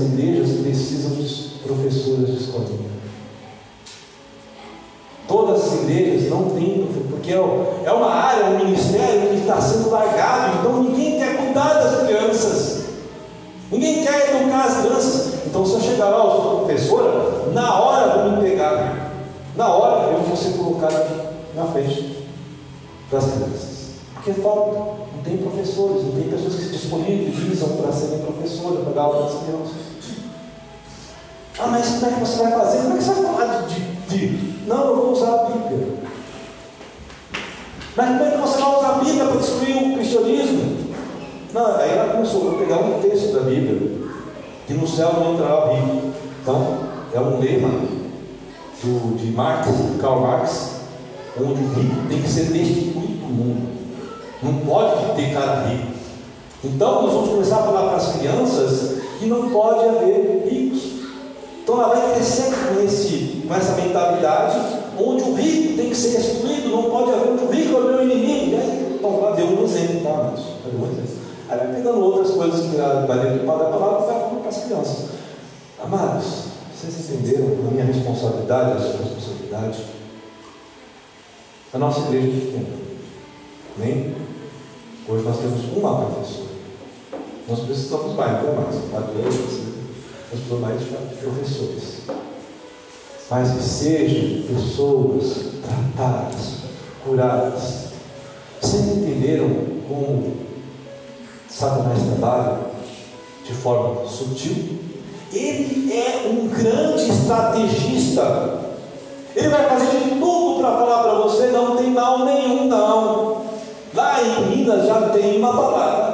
As 0.00 0.06
igrejas 0.06 0.60
precisam 0.62 1.10
de 1.10 1.58
professores 1.62 2.26
de 2.26 2.44
escolinha. 2.44 2.90
Todas 5.28 5.62
as 5.62 5.82
igrejas 5.82 6.30
não 6.30 6.50
têm, 6.50 6.88
porque 7.10 7.30
é, 7.30 7.36
é 7.36 7.92
uma 7.92 8.10
área, 8.10 8.46
um 8.46 8.64
ministério 8.64 9.28
que 9.28 9.40
está 9.40 9.60
sendo 9.60 9.90
largado, 9.90 10.58
então 10.58 10.82
ninguém 10.82 11.18
quer 11.18 11.36
cuidar 11.36 11.74
das 11.74 12.06
crianças. 12.06 12.84
Ninguém 13.70 14.02
quer 14.02 14.34
educar 14.34 14.64
as 14.64 14.78
crianças. 14.78 15.34
Então, 15.46 15.66
se 15.66 15.74
eu 15.74 15.80
chegar 15.80 16.08
lá, 16.08 16.24
eu 16.24 16.30
sou 16.30 16.64
professora, 16.64 17.52
na 17.52 17.78
hora 17.78 18.22
vou 18.22 18.32
me 18.32 18.48
pegar. 18.48 19.12
Na 19.54 19.68
hora 19.68 20.12
eu 20.12 20.22
vou 20.22 20.36
ser 20.36 20.56
colocado 20.56 21.34
na 21.54 21.66
frente 21.66 22.26
das 23.12 23.24
crianças. 23.24 23.90
Porque 24.14 24.32
falta. 24.32 25.00
Não 25.20 25.24
tem 25.24 25.36
professores, 25.36 26.02
não 26.02 26.12
tem 26.12 26.30
pessoas 26.30 26.54
que 26.54 26.62
se 26.62 26.70
disponibilizam 26.70 27.76
para 27.76 27.92
serem 27.92 28.20
professoras, 28.20 28.84
para 28.84 28.92
dar 28.94 29.02
aula 29.02 29.26
para 29.26 29.36
as 29.36 29.44
crianças. 29.44 29.89
Ah, 31.62 31.66
mas 31.68 31.88
como 31.88 32.06
é 32.06 32.14
que 32.14 32.20
você 32.20 32.42
vai 32.42 32.52
fazer? 32.52 32.78
Como 32.78 32.94
é 32.94 32.96
que 32.96 33.04
você 33.04 33.12
vai 33.12 33.24
falar 33.24 33.62
de, 33.62 33.80
de, 34.08 34.28
de... 34.28 34.68
Não, 34.68 34.88
eu 34.88 34.96
vou 34.96 35.12
usar 35.12 35.34
a 35.34 35.44
Bíblia. 35.44 35.88
Mas 37.96 38.08
como 38.08 38.22
é 38.22 38.30
que 38.30 38.38
você 38.38 38.60
vai 38.60 38.78
usar 38.78 38.88
a 38.88 38.98
Bíblia 39.04 39.24
para 39.26 39.36
destruir 39.36 39.76
o 39.76 39.94
cristianismo? 39.94 40.90
Não, 41.52 41.76
aí 41.76 41.90
ela 41.90 42.12
começou 42.14 42.52
a 42.52 42.58
pegar 42.58 42.78
um 42.78 43.00
texto 43.00 43.32
da 43.34 43.40
Bíblia, 43.40 44.08
que 44.66 44.74
no 44.74 44.86
céu 44.86 45.12
não 45.14 45.34
entrará 45.34 45.66
Bíblia. 45.66 46.12
Então, 46.42 46.78
é 47.12 47.20
um 47.20 47.40
lema 47.40 47.68
do, 48.82 49.16
de 49.16 49.30
Marx, 49.32 49.68
Karl 50.00 50.20
Marx, 50.20 50.80
onde 51.38 51.62
o 51.62 51.72
rico 51.74 52.08
tem 52.08 52.22
que 52.22 52.28
ser 52.28 52.44
destituído 52.44 53.26
do 53.26 53.28
mundo. 53.28 53.68
Não 54.42 54.54
pode 54.54 55.14
ter 55.16 55.34
cara 55.34 55.66
rico. 55.66 55.92
Então 56.64 57.02
nós 57.02 57.12
vamos 57.12 57.30
começar 57.30 57.56
a 57.56 57.62
falar 57.62 57.88
para 57.88 57.96
as 57.96 58.16
crianças 58.16 59.00
que 59.18 59.26
não 59.26 59.50
pode 59.50 59.88
haver 59.88 60.46
ricos. 60.48 60.59
Então 61.62 61.80
ela 61.80 61.94
vai 61.94 62.14
crescer 62.14 62.52
com, 62.52 62.82
esse, 62.82 63.42
com 63.46 63.54
essa 63.54 63.72
mentalidade, 63.80 64.58
onde 64.98 65.22
o 65.22 65.34
rico 65.34 65.76
tem 65.76 65.90
que 65.90 65.96
ser 65.96 66.18
excluído, 66.18 66.68
não 66.68 66.90
pode 66.90 67.10
haver, 67.10 67.28
o 67.28 67.50
rico 67.50 67.76
é 67.76 67.80
meu 67.80 68.02
inimigo. 68.02 68.56
Aí, 68.56 68.96
então, 68.98 69.20
lá 69.20 69.32
deu 69.32 69.46
um 69.46 69.64
exemplo, 69.64 70.00
tá? 70.02 70.34
Um. 70.66 71.10
Aí 71.48 71.58
vai 71.58 71.74
pegando 71.74 72.00
outras 72.00 72.30
coisas 72.30 72.60
que 72.60 72.76
vai 72.76 73.18
dentro 73.18 73.46
da 73.46 73.52
palavra 73.52 73.68
e 73.68 74.06
vai 74.06 74.20
falando 74.20 74.40
para 74.40 74.48
as 74.48 74.64
crianças. 74.64 75.08
Amados, 75.82 76.24
vocês 76.74 77.10
entenderam 77.10 77.46
a 77.66 77.70
minha 77.70 77.84
responsabilidade, 77.84 78.72
a 78.72 78.80
sua 78.80 79.04
responsabilidade? 79.04 79.84
A 81.72 81.78
nossa 81.78 82.00
igreja 82.00 82.26
é 82.26 82.40
pequena. 82.40 82.66
Amém? 83.76 84.14
Hoje 85.08 85.24
nós 85.24 85.38
temos 85.38 85.76
uma 85.76 86.04
professora. 86.04 86.50
Nós 87.48 87.60
precisamos 87.60 88.14
mais, 88.14 88.42
não 88.42 88.52
é 88.52 88.54
mais. 88.56 88.76
Quatro 88.90 89.18
anos, 89.18 89.69
mais 90.60 90.80
de 90.80 91.16
professores. 91.16 92.02
Mas 93.28 93.52
que 93.52 93.62
sejam 93.62 94.42
pessoas 94.54 95.54
tratadas, 95.62 96.54
curadas. 97.04 97.90
Vocês 98.60 98.88
entenderam 98.88 99.48
como 99.88 100.36
Satanás 101.48 101.98
trabalha 102.02 102.58
de 103.44 103.52
forma 103.54 104.06
sutil? 104.06 104.78
Ele 105.32 105.92
é 105.92 106.28
um 106.28 106.48
grande 106.48 107.10
estrategista. 107.10 108.60
Ele 109.34 109.48
vai 109.48 109.68
fazer 109.68 109.98
de 110.04 110.10
tudo 110.18 110.60
para 110.60 110.72
falar 110.72 111.02
para 111.02 111.14
você: 111.20 111.46
não 111.48 111.76
tem 111.76 111.90
mal 111.90 112.24
nenhum, 112.24 112.66
não. 112.66 113.42
Lá 113.94 114.22
em 114.22 114.56
Minas 114.56 114.86
já 114.86 115.08
tem 115.10 115.38
uma 115.38 115.52
balada 115.52 116.09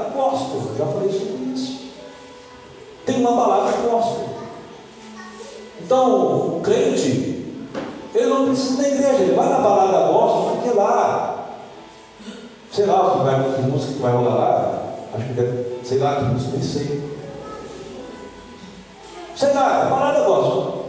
Tem 3.17 3.25
uma 3.25 3.35
balada 3.35 3.73
gospel. 3.79 4.29
Então, 5.81 6.59
o 6.59 6.61
crente, 6.63 7.47
ele 8.15 8.27
não 8.27 8.45
precisa 8.45 8.83
da 8.83 8.89
igreja, 8.89 9.23
ele 9.23 9.35
vai 9.35 9.49
na 9.49 9.59
balada 9.59 10.13
gospel, 10.13 10.57
porque 10.57 10.77
lá, 10.77 11.47
sei 12.71 12.85
lá, 12.85 13.11
que, 13.13 13.25
vai, 13.25 13.55
que 13.55 13.63
música 13.63 13.95
que 13.95 14.03
vai 14.03 14.13
rolar 14.13 14.35
lá, 14.35 14.83
acho 15.15 15.29
que 15.29 15.33
deve, 15.33 15.65
sei 15.83 15.99
lá, 15.99 16.17
que 16.17 16.25
música, 16.25 16.53
nem 16.53 16.63
sei. 16.63 17.11
Sei 19.35 19.55
lá, 19.55 19.87
é 19.87 19.91
balada 19.91 20.27
gospel. 20.27 20.85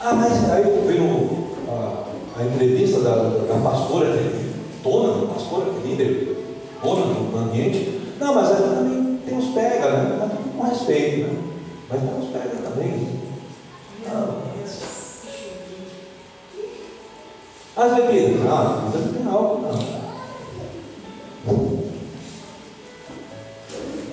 Ah, 0.00 0.14
mas 0.14 0.50
aí 0.50 0.62
eu 0.62 0.86
vi 0.86 0.98
no, 0.98 1.48
a, 1.70 2.40
a 2.40 2.44
entrevista 2.46 3.00
da, 3.00 3.16
da 3.16 3.60
pastora 3.62 4.16
que 4.16 4.54
dona, 4.82 5.26
pastora, 5.26 5.66
líder, 5.84 6.56
dona 6.82 7.04
do 7.04 7.38
ambiente. 7.38 8.00
Não, 8.18 8.34
mas 8.34 8.50
ela 8.50 8.76
também 8.76 9.07
uns 9.38 9.54
pega, 9.54 9.90
né? 9.92 10.18
Mas 10.18 10.56
com 10.56 10.62
respeito, 10.64 11.32
né? 11.32 11.42
Mas 11.88 12.00
tem 12.00 12.14
uns 12.14 12.30
pega 12.32 12.56
também. 12.56 13.20
Não. 14.06 14.48
As 17.76 17.94
bebidas, 17.94 18.40
não, 18.42 18.90
não 18.90 19.12
tem 19.12 19.32
álcool, 19.32 19.62
não. 19.62 20.08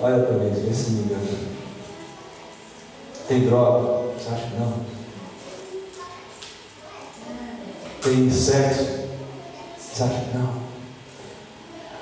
Olha 0.00 0.22
para 0.22 0.36
mim, 0.36 0.50
vê 0.50 0.72
se 0.72 0.90
me. 0.90 1.56
Tem 3.26 3.46
droga? 3.46 4.12
Você 4.16 4.28
acha 4.28 4.46
que 4.46 4.54
não? 4.54 4.72
Tem 8.02 8.30
sexo? 8.30 9.08
Você 9.76 10.02
acha 10.04 10.20
que 10.20 10.38
não? 10.38 10.54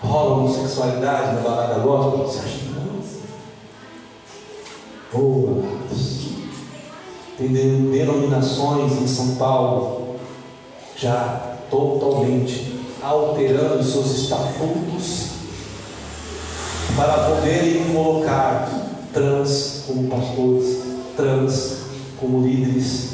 Rola 0.03 0.37
homossexualidade 0.37 1.37
na 1.37 1.41
balada 1.41 1.79
gospel? 1.79 2.27
Você 2.27 2.41
acha 2.41 2.59
que 2.59 2.75
não? 2.75 2.94
Amados. 5.15 6.29
Tem 7.39 7.49
denominações 7.49 8.93
em 9.01 9.07
São 9.07 9.37
Paulo 9.37 10.17
já 10.97 11.57
totalmente 11.71 12.75
alterando 13.03 13.83
seus 13.83 14.23
estatutos 14.23 15.27
para 16.97 17.25
poderem 17.29 17.93
colocar 17.93 18.71
trans 19.13 19.85
como 19.87 20.09
pastores. 20.09 20.85
trans, 21.17 21.77
como 22.19 22.45
líderes 22.45 23.11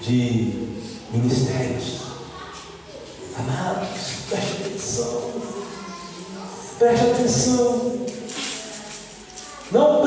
de 0.00 0.68
ministérios. 1.12 2.00
Amados, 3.38 3.88
preste 4.28 4.62
atenção. 4.62 5.22
Preste 6.78 7.04
atenção. 7.04 7.92
Não 9.70 10.02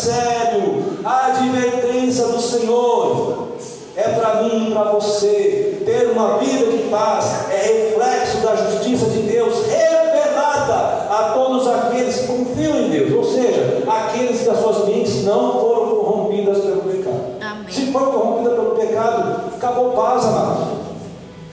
sério. 0.00 0.98
A 1.04 1.26
advertência 1.26 2.26
do 2.26 2.40
Senhor 2.40 3.48
é 3.96 4.02
para 4.02 4.42
mim 4.42 4.68
e 4.68 4.72
para 4.72 4.92
você. 4.92 5.82
Ter 5.84 6.10
uma 6.10 6.38
vida 6.38 6.70
de 6.70 6.78
paz 6.90 7.50
é 7.50 7.56
reflexo 7.56 8.38
da 8.38 8.56
justiça 8.56 9.06
de 9.06 9.22
Deus 9.22 9.66
revelada 9.66 11.06
a 11.10 11.32
todos 11.34 11.66
aqueles 11.66 12.16
que 12.16 12.26
confiam 12.26 12.76
em 12.76 12.90
Deus, 12.90 13.12
ou 13.12 13.24
seja, 13.24 13.82
aqueles 13.86 14.42
que 14.42 14.50
as 14.50 14.58
suas 14.58 14.86
mentes 14.86 15.24
não 15.24 15.52
foram 15.54 15.96
corrompidas 15.96 16.58
pelo 16.58 16.82
pecado. 16.82 17.20
Amém. 17.40 17.64
Se 17.68 17.92
for 17.92 18.12
corrompida 18.12 18.50
pelo 18.50 18.76
pecado, 18.76 19.54
acabou 19.56 19.90
paz, 19.92 20.24
amado. 20.24 20.80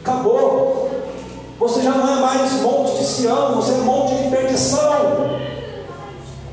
Acabou. 0.01 0.89
Você 1.59 1.81
já 1.81 1.91
não 1.91 2.17
é 2.17 2.21
mais 2.21 2.53
monte 2.61 2.97
de 2.97 3.03
Sião, 3.03 3.55
você 3.55 3.71
é 3.71 3.77
monte 3.77 4.13
de 4.15 4.29
perdição. 4.29 5.37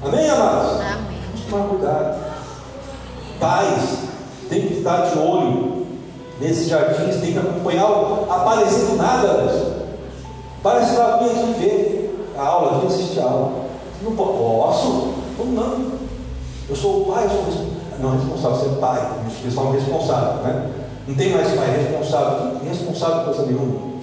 Amém, 0.02 0.28
amados? 0.30 0.73
Pais 3.40 3.98
tem 4.48 4.62
que 4.68 4.74
estar 4.74 5.02
de 5.10 5.18
olho 5.18 5.86
nesses 6.40 6.68
jardins, 6.68 7.20
tem 7.20 7.32
que 7.32 7.38
acompanhar 7.38 7.90
o 7.90 8.26
aparecendo 8.30 8.96
nada. 8.96 9.84
Parece 10.62 10.94
vai 10.96 11.18
vir 11.24 11.30
aqui 11.30 11.52
ver 11.58 12.32
a 12.38 12.42
aula, 12.42 12.80
vir 12.80 12.86
assistir 12.86 13.20
a 13.20 13.24
aula. 13.24 13.64
Não 14.02 14.14
po- 14.16 14.26
posso? 14.26 15.14
Como 15.36 15.52
não? 15.52 15.92
Eu 16.68 16.76
sou 16.76 17.02
o 17.02 17.04
pai, 17.12 17.24
eu 17.24 17.30
sou 17.30 17.44
responsável. 17.44 17.74
Não, 18.00 18.10
responsável, 18.12 18.56
você 18.56 18.66
é 18.66 18.80
pai. 18.80 19.10
Eles 19.42 19.54
falam 19.54 19.72
responsável, 19.72 20.42
né? 20.42 20.70
Não 21.06 21.14
tem 21.14 21.32
mais 21.32 21.48
pai, 21.52 21.76
responsável. 21.76 22.56
Responsável 22.66 23.24
coisa 23.24 23.46
nenhuma. 23.46 23.94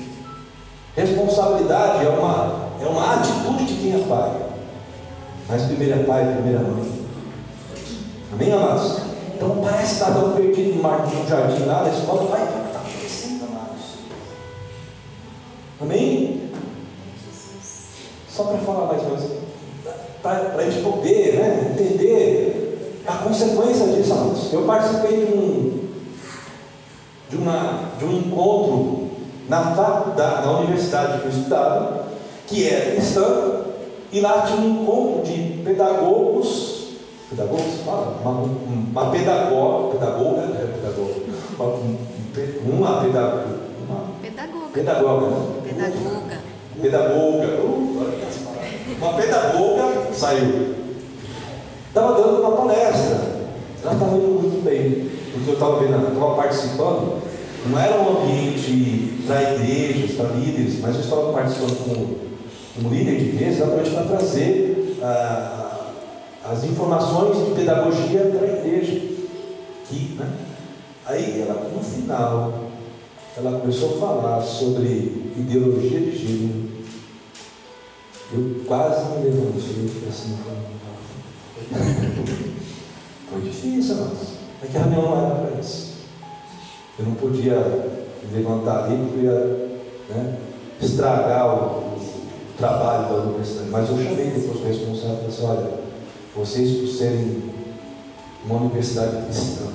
Responsabilidade 0.96 2.06
é 2.06 2.10
uma, 2.10 2.54
é 2.82 2.86
uma 2.86 3.14
atitude 3.16 3.66
de 3.66 3.74
quem 3.76 3.94
é 3.94 4.06
pai. 4.08 4.32
Mas 5.50 5.64
primeiro 5.64 6.00
é 6.00 6.04
pai, 6.04 6.34
primeiro 6.34 6.60
é 6.60 6.62
mãe. 6.62 7.01
Amém, 8.34 8.54
amados? 8.54 8.98
Então 9.36 9.58
parece 9.62 9.88
que 9.88 9.94
está 9.94 10.12
tão 10.12 10.32
perdido 10.32 10.76
no 10.76 11.28
jardim 11.28 11.66
lá 11.66 11.84
na 11.84 11.90
escola, 11.90 12.30
vai, 12.30 12.44
está 12.44 12.80
acontecendo, 12.80 13.44
amados. 13.44 13.98
Amém? 15.82 16.50
Só 18.30 18.46
para 18.46 18.58
falar 18.60 18.88
mais 18.88 19.04
ou 19.04 19.10
menos, 19.10 19.32
para 20.22 20.56
a 20.56 20.70
gente 20.70 20.82
poder 20.82 21.34
né, 21.34 21.74
entender 21.74 23.02
a 23.06 23.18
consequência 23.18 23.88
disso, 23.88 24.14
amados. 24.14 24.54
Eu 24.54 24.62
participei 24.64 25.26
de 25.26 25.34
um, 25.34 25.90
de, 27.30 27.36
uma, 27.36 27.90
de 28.00 28.06
um 28.06 28.18
encontro 28.18 29.10
na 29.50 29.76
faculdade, 29.76 30.46
na 30.46 30.60
universidade 30.60 31.20
que 31.20 31.26
eu 31.26 31.32
estudava, 31.32 32.06
que 32.48 32.66
era 32.70 32.92
cristã, 32.92 33.64
e 34.10 34.22
lá 34.22 34.44
tinha 34.44 34.58
um 34.58 34.82
encontro 34.84 35.24
de 35.24 35.64
pedagogos, 35.66 36.71
pedagogos, 37.32 37.80
fala, 37.86 38.20
uma, 38.22 38.32
uma 38.92 39.12
pedagoga, 39.12 39.94
pedagoga, 39.98 40.42
é 40.42 40.68
pedagoga, 40.68 41.14
uma, 41.58 41.66
uma 42.76 43.02
pedagoga, 43.02 43.46
uma 43.88 44.06
Pedagoga. 44.22 44.68
pedagoga, 44.74 45.28
né? 45.28 45.38
Pedagoga. 45.64 46.40
pedagoga, 46.82 47.48
uh, 47.64 48.12
uma 49.00 49.14
pedagoga 49.14 50.14
saiu, 50.14 50.76
estava 51.88 52.22
dando 52.22 52.42
uma 52.42 52.52
palestra, 52.58 53.32
ela 53.82 53.94
estava 53.94 54.18
indo 54.18 54.42
muito 54.42 54.64
bem, 54.64 55.10
porque 55.32 55.50
eu 55.52 55.54
estava 55.54 55.80
vendo, 55.80 56.14
estava 56.14 56.36
participando, 56.36 57.22
não 57.66 57.80
era 57.80 57.98
um 57.98 58.24
ambiente 58.24 59.24
para 59.26 59.54
igrejas, 59.54 60.18
para 60.18 60.30
líderes, 60.36 60.82
mas 60.82 60.96
eu 60.96 61.02
estava 61.02 61.32
participando 61.32 61.78
como, 61.86 62.18
como 62.76 62.94
líder 62.94 63.18
de 63.18 63.26
igreja, 63.30 63.64
exatamente 63.64 63.90
para 63.92 64.04
trazer 64.04 64.98
ah, 65.02 65.71
as 66.44 66.64
informações 66.64 67.46
de 67.46 67.56
pedagogia 67.56 68.32
para 68.36 68.48
a 68.48 68.58
igreja. 68.58 69.00
Que, 69.88 70.16
né? 70.18 70.38
Aí 71.06 71.42
ela, 71.42 71.70
no 71.70 71.84
final, 71.84 72.72
ela 73.38 73.60
começou 73.60 73.96
a 73.96 74.00
falar 74.00 74.42
sobre 74.42 75.34
ideologia 75.36 76.00
de 76.00 76.18
gênero. 76.18 76.72
Eu 78.34 78.64
quase 78.66 79.18
me 79.18 79.26
levantei 79.26 80.08
assim. 80.08 80.38
Foi 83.30 83.42
difícil, 83.42 83.96
mas 83.96 84.34
é 84.64 84.68
que 84.68 84.78
a 84.78 84.84
reunião 84.84 85.18
era 85.18 85.36
para 85.36 85.60
isso. 85.60 85.92
Eu 87.00 87.06
não 87.06 87.16
podia 87.16 87.60
me 88.24 88.38
levantar 88.38 88.86
ali 88.86 88.98
porque 88.98 89.26
ia 89.26 89.72
né, 90.10 90.38
estragar 90.82 91.48
o, 91.48 91.96
o 91.96 91.98
trabalho 92.58 93.10
da 93.10 93.16
universidade. 93.24 93.70
Mas 93.70 93.90
eu 93.90 93.98
chamei 93.98 94.26
depois 94.32 94.62
o 94.62 94.66
responsável 94.66 95.16
e 95.16 95.18
falei 95.18 95.28
assim, 95.28 95.46
olha, 95.46 95.81
vocês 96.36 96.78
por 96.80 96.88
serem 96.88 97.44
uma 98.46 98.62
universidade 98.62 99.26
cristã, 99.26 99.66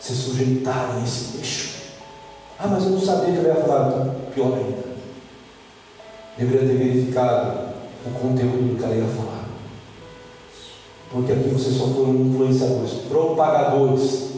se 0.00 0.14
sujeitarem 0.14 1.00
a 1.00 1.04
esse 1.04 1.38
eixo. 1.38 1.72
Ah, 2.58 2.66
mas 2.68 2.84
eu 2.84 2.90
não 2.90 3.00
sabia 3.00 3.32
que 3.32 3.38
ele 3.38 3.48
ia 3.48 3.54
falar, 3.56 4.14
pior 4.34 4.54
ainda. 4.54 4.92
Deveria 6.38 6.68
ter 6.68 6.76
verificado 6.76 7.72
o 8.06 8.10
conteúdo 8.10 8.72
do 8.72 8.78
que 8.78 8.84
ela 8.84 8.94
ia 8.94 9.06
falar. 9.06 9.44
Porque 11.10 11.32
aqui 11.32 11.48
vocês 11.50 11.76
só 11.76 11.88
foram 11.88 12.14
influenciadores, 12.14 12.92
propagadores 13.08 14.30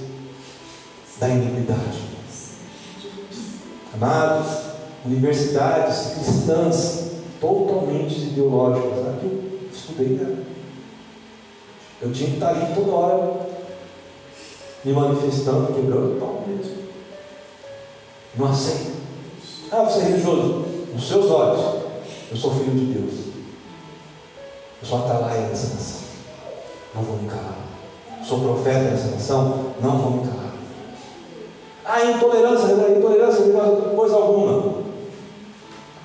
da 1.20 1.29
iniquidade. 1.29 2.03
Amados, 3.95 4.47
universidades 5.07 6.14
cristãs 6.14 7.11
totalmente 7.41 8.18
ideológicas. 8.22 9.07
Aqui 9.07 9.27
eu 9.27 9.68
estudei, 9.72 10.09
né? 10.09 10.43
Eu 12.05 12.12
tinha 12.12 12.28
que 12.28 12.34
estar 12.36 12.50
ali 12.50 12.74
toda 12.74 12.90
hora 12.90 13.32
me 14.84 14.92
manifestando, 14.92 15.72
quebrando 15.72 16.16
o 16.16 16.20
pau 16.20 16.44
mesmo. 16.46 16.84
Não 18.36 18.46
aceito. 18.46 18.92
Ah, 19.72 19.84
você 19.84 20.00
é 20.00 20.05
religioso. 20.05 20.66
Nos 20.92 21.09
seus 21.09 21.30
olhos, 21.30 21.82
eu 22.30 22.36
sou 22.36 22.50
filho 22.52 22.72
de 22.72 22.92
Deus. 22.92 23.14
Eu 24.82 24.86
sou 24.86 24.98
atalaia 24.98 25.48
dessa 25.48 25.72
nação. 25.74 26.00
Não 26.94 27.02
vou 27.02 27.16
me 27.16 27.26
calar. 27.26 27.57
Sou 28.22 28.40
profeta 28.40 28.90
dessa 28.90 29.09
nação. 29.09 29.72
Não 29.80 29.96
vou 29.96 30.11
me 30.11 30.28
calar. 30.28 30.52
Ah, 31.86 32.05
intolerância, 32.05 32.72
intolerância, 32.98 33.44
coisa 33.96 34.16
alguma. 34.16 34.74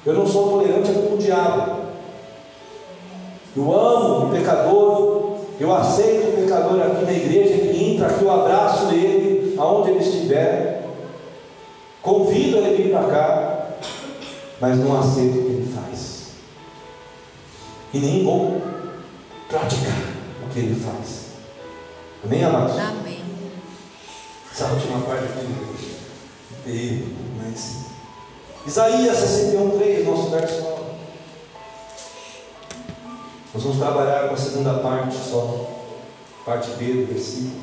Eu 0.05 0.13
não 0.13 0.25
sou 0.25 0.49
tolerante 0.49 0.93
com 0.93 1.15
o 1.15 1.17
diabo. 1.17 1.79
Eu 3.53 3.73
amo 3.73 4.27
o 4.27 4.31
pecador. 4.31 5.18
Eu 5.59 5.75
aceito 5.75 6.29
o 6.29 6.41
pecador 6.41 6.81
aqui 6.81 7.05
na 7.05 7.11
igreja. 7.11 7.53
Ele 7.53 7.93
entra 7.93 8.07
aqui, 8.07 8.23
eu 8.23 8.31
abraço 8.31 8.93
ele, 8.93 9.55
aonde 9.57 9.89
ele 9.91 9.99
estiver. 9.99 10.83
Convido 12.01 12.57
ele 12.57 12.67
a 12.67 12.77
vir 12.77 12.91
para 12.91 13.07
cá. 13.09 13.67
Mas 14.61 14.77
não 14.77 14.99
aceito 14.99 15.39
o 15.39 15.43
que 15.43 15.49
ele 15.49 15.73
faz. 15.73 16.27
E 17.93 17.99
nem 17.99 18.23
vou 18.23 18.61
praticar 19.47 20.01
o 20.45 20.53
que 20.53 20.59
ele 20.59 20.79
faz. 20.79 21.29
Amém, 22.23 22.43
amados? 22.43 22.77
Amém. 22.77 23.19
Essa 24.51 24.65
última 24.65 24.99
parte 25.01 25.25
aqui 25.25 25.69
mas. 27.37 27.89
Isaías 28.67 29.17
61, 29.17 29.79
3, 29.79 30.05
nosso 30.05 30.29
verso. 30.29 30.68
Nós 33.59 33.65
vamos 33.65 33.79
trabalhar 33.79 34.29
com 34.29 34.35
a 34.35 34.37
segunda 34.37 34.75
parte 34.75 35.17
só, 35.17 35.69
parte 36.45 36.69
B 36.77 36.93
do 36.93 37.07
versículo. 37.07 37.59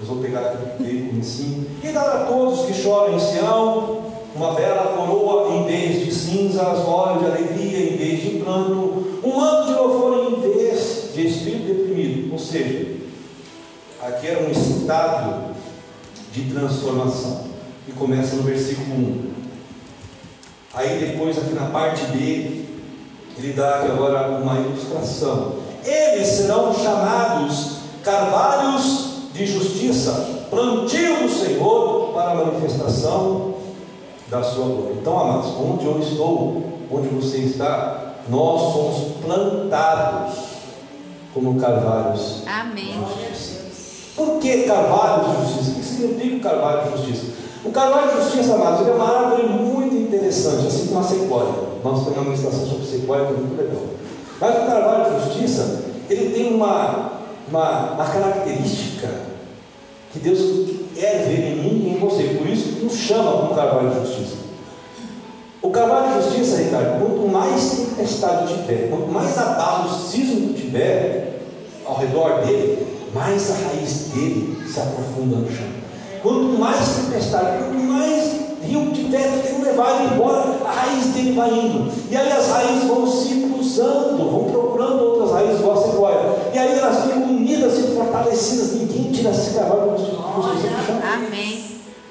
Nós 0.00 0.08
vamos 0.08 0.26
pegar 0.26 0.40
aqui 0.40 0.82
B 0.82 1.10
com 1.10 1.16
ensino. 1.16 1.64
E 1.80 1.92
dar 1.92 2.08
a 2.08 2.24
todos 2.24 2.66
que 2.66 2.74
choram 2.74 3.14
em 3.14 3.20
Sião 3.20 4.02
uma 4.34 4.54
bela 4.54 4.96
coroa 4.96 5.54
em 5.54 5.64
vez 5.64 6.04
de 6.04 6.12
cinzas, 6.12 6.80
óleo 6.80 7.20
de 7.20 7.26
alegria 7.26 7.92
em 7.92 7.96
vez 7.96 8.20
de 8.20 8.30
pranto, 8.40 9.20
um 9.22 9.36
manto 9.36 9.68
de 9.68 9.74
louvor 9.74 10.32
em 10.32 10.40
vez 10.40 11.10
de 11.14 11.24
espírito 11.24 11.72
deprimido. 11.72 12.32
Ou 12.32 12.38
seja, 12.40 12.96
aqui 14.02 14.26
era 14.26 14.40
um 14.40 14.50
estado 14.50 15.54
de 16.32 16.52
transformação. 16.52 17.44
E 17.86 17.92
começa 17.92 18.34
no 18.34 18.42
versículo 18.42 18.92
1. 18.92 19.34
Aí 20.74 20.98
depois 20.98 21.38
aqui 21.38 21.54
na 21.54 21.66
parte 21.66 22.06
B, 22.06 22.63
ele 23.36 23.52
dá 23.52 23.76
aqui 23.76 23.86
agora 23.90 24.28
uma 24.28 24.60
ilustração. 24.60 25.54
Eles 25.84 26.28
serão 26.28 26.74
chamados 26.74 27.78
carvalhos 28.02 29.14
de 29.32 29.46
justiça, 29.46 30.46
plantio 30.50 31.22
do 31.22 31.28
Senhor 31.28 32.12
para 32.12 32.30
a 32.30 32.34
manifestação 32.34 33.54
da 34.28 34.42
sua 34.42 34.66
glória. 34.66 34.94
Então, 35.00 35.18
amados, 35.18 35.50
onde 35.58 35.84
eu 35.84 35.98
estou, 35.98 36.62
onde 36.90 37.08
você 37.08 37.38
está, 37.38 38.14
nós 38.28 38.60
somos 38.72 39.16
plantados 39.22 40.34
como 41.34 41.60
carvalhos. 41.60 42.42
Amém. 42.46 42.94
Por 44.16 44.38
que 44.38 44.62
carvalho 44.62 45.24
de 45.24 45.42
justiça? 45.42 45.70
O 45.70 45.74
que 45.74 45.84
significa 45.84 46.36
o 46.36 46.40
carvalho 46.40 46.82
de 46.82 46.96
justiça? 46.96 47.32
O 47.64 47.70
carvalho 47.72 48.10
de 48.10 48.22
justiça, 48.22 48.54
amados, 48.54 48.82
ele 48.82 48.90
é 48.90 48.94
uma 48.94 49.18
árvore 49.18 49.48
muito 49.48 49.83
interessante, 50.24 50.66
assim 50.66 50.86
como 50.86 51.00
a 51.00 51.02
sequoia. 51.02 51.54
Nós 51.82 52.02
temos 52.04 52.16
uma 52.16 52.24
ministração 52.24 52.66
sobre 52.66 52.86
sequoia 52.86 53.26
que 53.26 53.32
é 53.32 53.36
muito 53.36 53.56
legal. 53.56 53.82
Mas 54.40 54.54
o 54.56 54.66
carvalho 54.66 55.14
de 55.14 55.24
justiça, 55.24 55.84
ele 56.08 56.30
tem 56.30 56.54
uma, 56.54 57.12
uma, 57.48 57.92
uma 57.92 58.04
característica 58.04 59.08
que 60.12 60.18
Deus 60.18 60.38
quer 60.94 61.26
ver 61.26 61.52
em 61.52 61.62
mim 61.62 61.88
e 61.88 61.96
em 61.96 61.98
você. 61.98 62.34
Por 62.38 62.48
isso 62.48 62.84
nos 62.84 62.94
chama 62.94 63.32
como 63.32 63.54
carvalho 63.54 63.90
de 63.90 64.06
justiça. 64.06 64.36
O 65.62 65.70
carvalho 65.70 66.14
de 66.14 66.24
justiça, 66.24 66.62
Ricardo, 66.62 66.98
quanto 66.98 67.28
mais 67.28 67.70
tempestade 67.70 68.54
tiver, 68.54 68.90
quanto 68.90 69.08
mais 69.08 69.36
abalo 69.38 69.88
sismo 69.88 70.52
tiver 70.52 71.40
ao 71.86 71.96
redor 71.96 72.44
dele, 72.44 72.86
mais 73.14 73.50
a 73.50 73.54
raiz 73.54 74.10
dele 74.14 74.58
se 74.66 74.78
aprofunda 74.78 75.36
no 75.36 75.50
chão. 75.50 75.66
Quanto 76.22 76.58
mais 76.58 76.96
tempestade, 76.96 77.58
quanto 77.58 77.74
mais 77.74 78.33
rio 78.66 78.90
tiver 78.92 79.42
que 79.42 79.62
levar 79.62 80.00
ele 80.00 80.14
embora, 80.14 80.58
a 80.64 80.70
raiz 80.70 81.06
dele 81.06 81.32
vai 81.32 81.50
indo. 81.50 81.90
E 82.10 82.16
aí 82.16 82.32
as 82.32 82.48
raízes 82.48 82.84
vão 82.84 83.06
se 83.06 83.34
cruzando, 83.34 84.30
vão 84.30 84.44
procurando 84.44 85.02
outras 85.02 85.32
raízes, 85.32 85.60
igual 85.60 85.78
a 85.78 85.82
sequoia. 85.82 86.36
E 86.52 86.58
aí 86.58 86.78
elas 86.78 87.04
ficam 87.04 87.22
unidas 87.22 87.78
e 87.78 87.94
fortalecidas. 87.94 88.74
Ninguém 88.74 89.12
tira 89.12 89.30
esse 89.30 89.54
cavalo 89.54 89.92
do 89.92 89.98
chão. 89.98 90.24
Amém. 91.14 91.64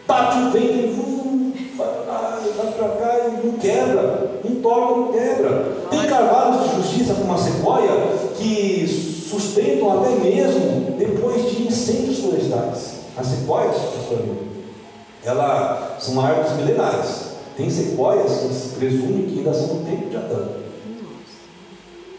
Bate 0.08 0.38
o 0.38 0.52
vento 0.52 0.74
e 0.74 0.94
vum, 0.94 1.54
vai 1.78 2.72
para 2.72 2.90
cá 2.90 3.20
e 3.28 3.46
não 3.46 3.54
quebra, 3.54 4.32
não 4.44 4.56
torna, 4.56 4.98
não 4.98 5.14
quebra. 5.14 5.78
Tem 5.90 6.06
carvalhos 6.06 6.70
de 6.70 6.76
justiça 6.76 7.14
como 7.14 7.34
a 7.34 7.38
sequoia 7.38 7.92
que 8.38 9.26
sustentam 9.30 10.02
até 10.02 10.10
mesmo 10.16 10.96
depois 10.98 11.50
de 11.50 11.68
incêndios 11.68 12.20
florestais. 12.20 13.04
As 13.18 13.28
sequoias, 13.28 13.78
pastor 13.78 14.53
elas 15.26 16.04
são 16.04 16.20
árvores 16.24 16.52
milenares. 16.54 17.34
Tem 17.56 17.70
sequoias 17.70 18.32
que 18.32 18.54
se 18.54 18.70
presume 18.76 19.24
que 19.24 19.40
ainda 19.40 19.54
são 19.54 19.68
do 19.68 19.86
tempo 19.86 20.10
de 20.10 20.18
Adão. 20.18 20.64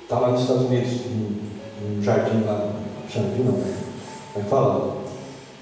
Está 0.03 0.19
lá 0.19 0.31
nos 0.31 0.43
Estados 0.43 0.67
Unidos, 0.67 0.93
um, 1.07 1.99
um 1.99 2.03
jardim 2.03 2.45
lá, 2.45 2.71
jardim 3.13 3.43
não, 3.43 3.59
vai 4.35 4.45
falar. 4.45 4.95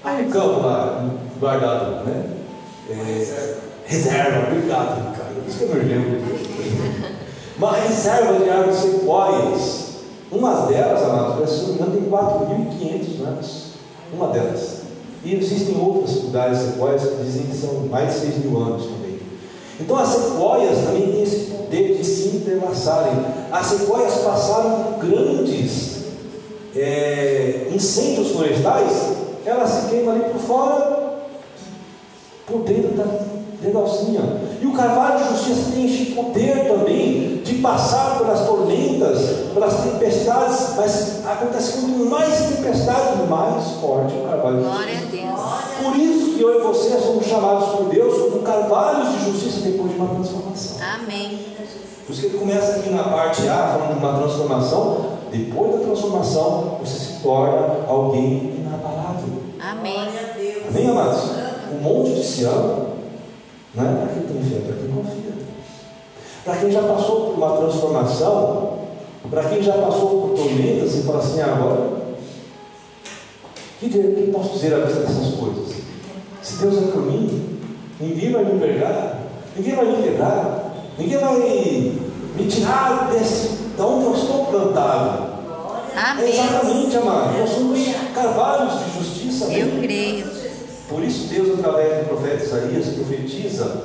Há 0.03 0.11
um 0.11 0.29
campo 0.29 0.59
lá, 0.59 1.09
guardado, 1.39 2.05
né? 2.05 2.37
É, 2.89 3.55
reserva, 3.85 4.47
obrigado, 4.47 5.11
Ricardo. 5.11 5.47
Isso 5.47 5.57
que 5.59 5.63
eu 5.63 5.75
me 5.75 5.83
lembro. 5.83 6.21
Uma 7.57 7.71
reserva 7.71 8.43
de 8.43 8.49
árvores 8.49 8.79
sequoias. 8.79 9.93
Uma 10.31 10.65
delas, 10.65 11.03
amados, 11.03 11.35
parece 11.35 11.65
que 11.65 11.77
tem 11.77 12.09
4.500 12.09 13.27
anos. 13.27 13.73
Uma 14.11 14.27
delas. 14.27 14.82
E 15.23 15.35
existem 15.35 15.77
outros 15.79 16.23
lugares 16.23 16.57
sequoias 16.59 17.01
que 17.01 17.23
dizem 17.23 17.43
que 17.43 17.55
são 17.55 17.73
mais 17.89 18.13
de 18.13 18.19
6 18.19 18.45
mil 18.45 18.57
anos 18.57 18.83
também. 18.83 19.19
Então 19.79 19.97
as 19.97 20.09
sequoias 20.09 20.77
também 20.79 21.11
têm 21.11 21.23
esse 21.23 21.51
poder 21.51 21.97
de 21.97 22.03
se 22.03 22.35
interlaçarem. 22.35 23.13
As 23.51 23.65
sequoias 23.67 24.13
passaram 24.15 24.83
por 24.83 25.05
grandes 25.05 26.03
é, 26.75 27.67
incêndios 27.73 28.31
florestais, 28.31 29.13
elas 29.45 29.69
se 29.69 29.89
queimam 29.89 30.15
ali 30.15 30.23
por 30.31 30.41
fora, 30.41 31.19
por 32.47 32.63
dentro 32.63 32.93
da, 32.95 33.03
E 34.61 34.65
o 34.65 34.73
carvalho 34.73 35.23
de 35.23 35.29
justiça 35.29 35.71
tem 35.71 35.85
esse 35.85 36.11
poder 36.11 36.67
também 36.67 37.41
de 37.43 37.55
passar 37.55 38.17
pelas 38.17 38.45
tormentas, 38.45 39.51
pelas 39.53 39.73
tempestades, 39.83 40.75
mas 40.75 41.25
acontece 41.25 41.79
quanto 41.79 42.09
mais 42.09 42.55
tempestade, 42.55 43.23
mais 43.29 43.65
forte 43.79 44.15
o 44.15 44.27
carvalho 44.27 44.57
de 44.57 44.63
Glória 44.63 44.93
a 44.93 44.97
justiça. 44.97 45.23
Deus. 45.23 45.41
Por 45.81 45.95
isso 45.95 46.33
que 46.33 46.41
eu 46.41 46.59
e 46.59 46.63
você 46.63 46.99
somos 46.99 47.25
chamados 47.25 47.69
por 47.69 47.85
Deus 47.85 48.21
como 48.21 48.41
carvalhos 48.41 49.13
de 49.13 49.31
justiça 49.31 49.61
depois 49.61 49.91
de 49.91 49.97
uma 49.97 50.13
transformação. 50.13 50.77
Amém. 50.95 51.39
Por 52.05 52.11
isso 52.11 52.21
que 52.21 52.27
ele 52.27 52.37
começa 52.37 52.79
aqui 52.79 52.89
na 52.89 53.03
parte 53.03 53.47
A, 53.47 53.77
falando 53.79 53.97
de 53.97 54.05
uma 54.05 54.19
transformação. 54.19 55.13
Depois 55.31 55.71
da 55.71 55.77
transformação, 55.79 56.77
você 56.81 56.99
se 56.99 57.23
torna 57.23 57.87
alguém 57.87 58.53
inabalável. 58.57 59.29
Amém. 59.59 60.09
Amém, 60.69 60.89
amados? 60.89 61.21
O 61.71 61.81
monte 61.81 62.13
de 62.13 62.23
Sião 62.23 62.92
não 63.75 63.83
é 63.83 63.95
para 63.95 64.13
quem 64.13 64.23
tem 64.23 64.43
fé, 64.43 64.55
é 64.55 64.59
para 64.59 64.75
quem 64.75 64.87
confia. 64.89 65.33
Para 66.45 66.57
quem 66.57 66.71
já 66.71 66.81
passou 66.81 67.21
por 67.27 67.35
uma 67.35 67.57
transformação, 67.57 68.79
para 69.29 69.43
quem 69.45 69.61
já 69.63 69.73
passou 69.73 70.21
por 70.21 70.35
tormentas 70.35 70.95
e 70.95 71.03
fala 71.03 71.19
assim, 71.19 71.41
"Ah, 71.41 71.53
agora, 71.55 72.03
que, 73.79 73.89
que 73.89 74.31
posso 74.31 74.53
dizer 74.53 74.73
a 74.73 74.85
vista 74.85 75.01
dessas 75.01 75.35
coisas? 75.35 75.73
Se 76.41 76.55
Deus 76.57 76.77
é 76.77 76.91
por 76.91 77.05
mim, 77.05 77.59
ninguém 77.99 78.31
vai 78.31 78.43
me 78.45 78.53
envergar, 78.53 79.19
ninguém 79.55 79.75
vai 79.75 79.85
me 79.85 80.03
quebrar, 80.03 80.73
ninguém 80.97 81.17
vai 81.17 81.37
me 82.35 82.47
tirar 82.49 83.09
desse, 83.11 83.49
de 83.75 83.81
onde 83.81 84.05
eu 84.05 84.13
estou 84.13 84.45
plantado. 84.45 85.33
É 85.95 85.99
Amém. 85.99 86.29
exatamente, 86.29 86.97
amado. 86.97 87.37
Nós 87.37 87.49
somos 87.49 87.79
carvalhos 88.15 88.73
de 88.79 88.97
justiça. 88.97 89.45
Eu 89.53 89.67
amém? 89.67 89.81
creio. 89.81 90.32
Por 90.89 91.03
isso 91.03 91.27
Deus, 91.27 91.59
através 91.59 91.99
do 91.99 92.09
profeta 92.09 92.43
Isaías, 92.43 92.87
profetiza 92.89 93.83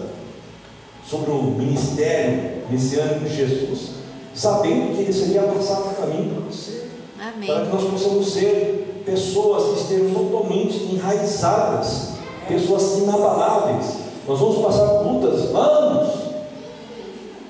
sobre 1.08 1.30
o 1.30 1.42
ministério 1.42 2.62
messiânico 2.70 3.20
de 3.20 3.34
Jesus, 3.34 3.90
sabendo 4.34 4.94
que 4.94 5.02
ele 5.02 5.12
seria 5.12 5.42
passar 5.42 5.80
o 5.80 5.94
caminho 5.94 6.34
para 6.34 6.52
você, 6.52 6.86
para 7.16 7.28
Amém. 7.28 7.48
que 7.48 7.74
nós 7.74 7.84
possamos 7.84 8.32
ser 8.32 9.02
pessoas 9.06 9.74
que 9.74 9.80
estejam 9.82 10.12
totalmente 10.12 10.76
enraizadas, 10.92 12.10
pessoas 12.46 12.98
inabaláveis. 12.98 14.08
Nós 14.26 14.38
vamos 14.38 14.58
passar 14.58 15.00
lutas, 15.02 15.54
anos. 15.54 16.28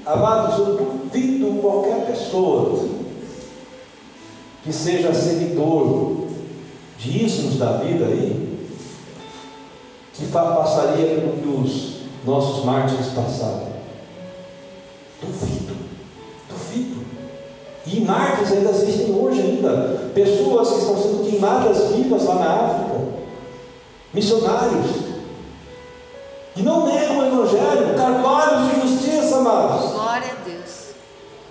Amados, 0.06 0.58
eu 0.58 0.76
duvido 0.76 1.60
qualquer 1.60 2.06
pessoa 2.06 2.88
que 4.62 4.72
seja 4.72 5.12
seguidor 5.12 6.28
de 6.98 7.24
ismos 7.24 7.56
da 7.58 7.78
vida 7.78 8.06
aí, 8.06 8.47
que 10.18 10.26
passaria 10.26 11.14
pelo 11.14 11.32
que 11.34 11.48
os 11.48 11.98
nossos 12.26 12.64
mártires 12.64 13.06
passaram. 13.14 13.68
Duvido, 15.22 15.76
duvido. 16.48 17.04
E 17.86 18.00
mártires 18.00 18.52
ainda 18.52 18.70
existem 18.70 19.14
hoje 19.14 19.40
ainda. 19.40 20.10
Pessoas 20.14 20.70
que 20.70 20.78
estão 20.78 21.00
sendo 21.00 21.24
queimadas 21.24 21.92
vivas 21.94 22.24
lá 22.24 22.34
na 22.34 22.50
África. 22.50 22.98
Missionários. 24.12 25.08
E 26.56 26.62
não 26.62 26.86
negam 26.86 27.20
o 27.20 27.24
Evangelho, 27.24 27.96
carvalhos 27.96 28.74
de 28.74 28.80
justiça, 28.80 29.36
amados. 29.36 29.92
Glória 29.92 30.32
a 30.32 30.44
Deus. 30.44 30.88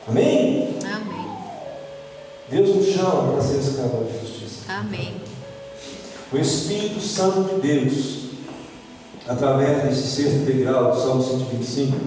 Amém? 0.10 0.76
Amém. 0.84 1.26
Deus 2.50 2.76
nos 2.76 2.88
chama 2.88 3.32
para 3.32 3.42
ser 3.42 3.60
esse 3.60 3.78
carvalho 3.78 4.06
de 4.06 4.28
justiça. 4.28 4.66
Amém. 4.70 5.16
O 6.32 6.38
Espírito 6.38 7.00
Santo 7.00 7.44
de 7.44 7.62
Deus, 7.62 8.27
através 9.28 9.84
desse 9.84 10.08
sexto 10.08 10.46
degrau 10.46 10.92
do 10.92 11.00
Salmo 11.00 11.24
125, 11.24 11.98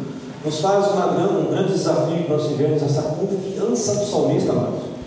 nos 0.45 0.61
faz 0.61 0.91
uma 0.93 1.07
um 1.07 1.51
grande 1.51 1.73
desafio 1.73 2.23
de 2.23 2.29
nós 2.29 2.47
vivemos 2.47 2.83
essa 2.83 3.03
confiança 3.03 3.95
do 3.97 4.07
salmista, 4.07 4.53
amados. 4.53 4.90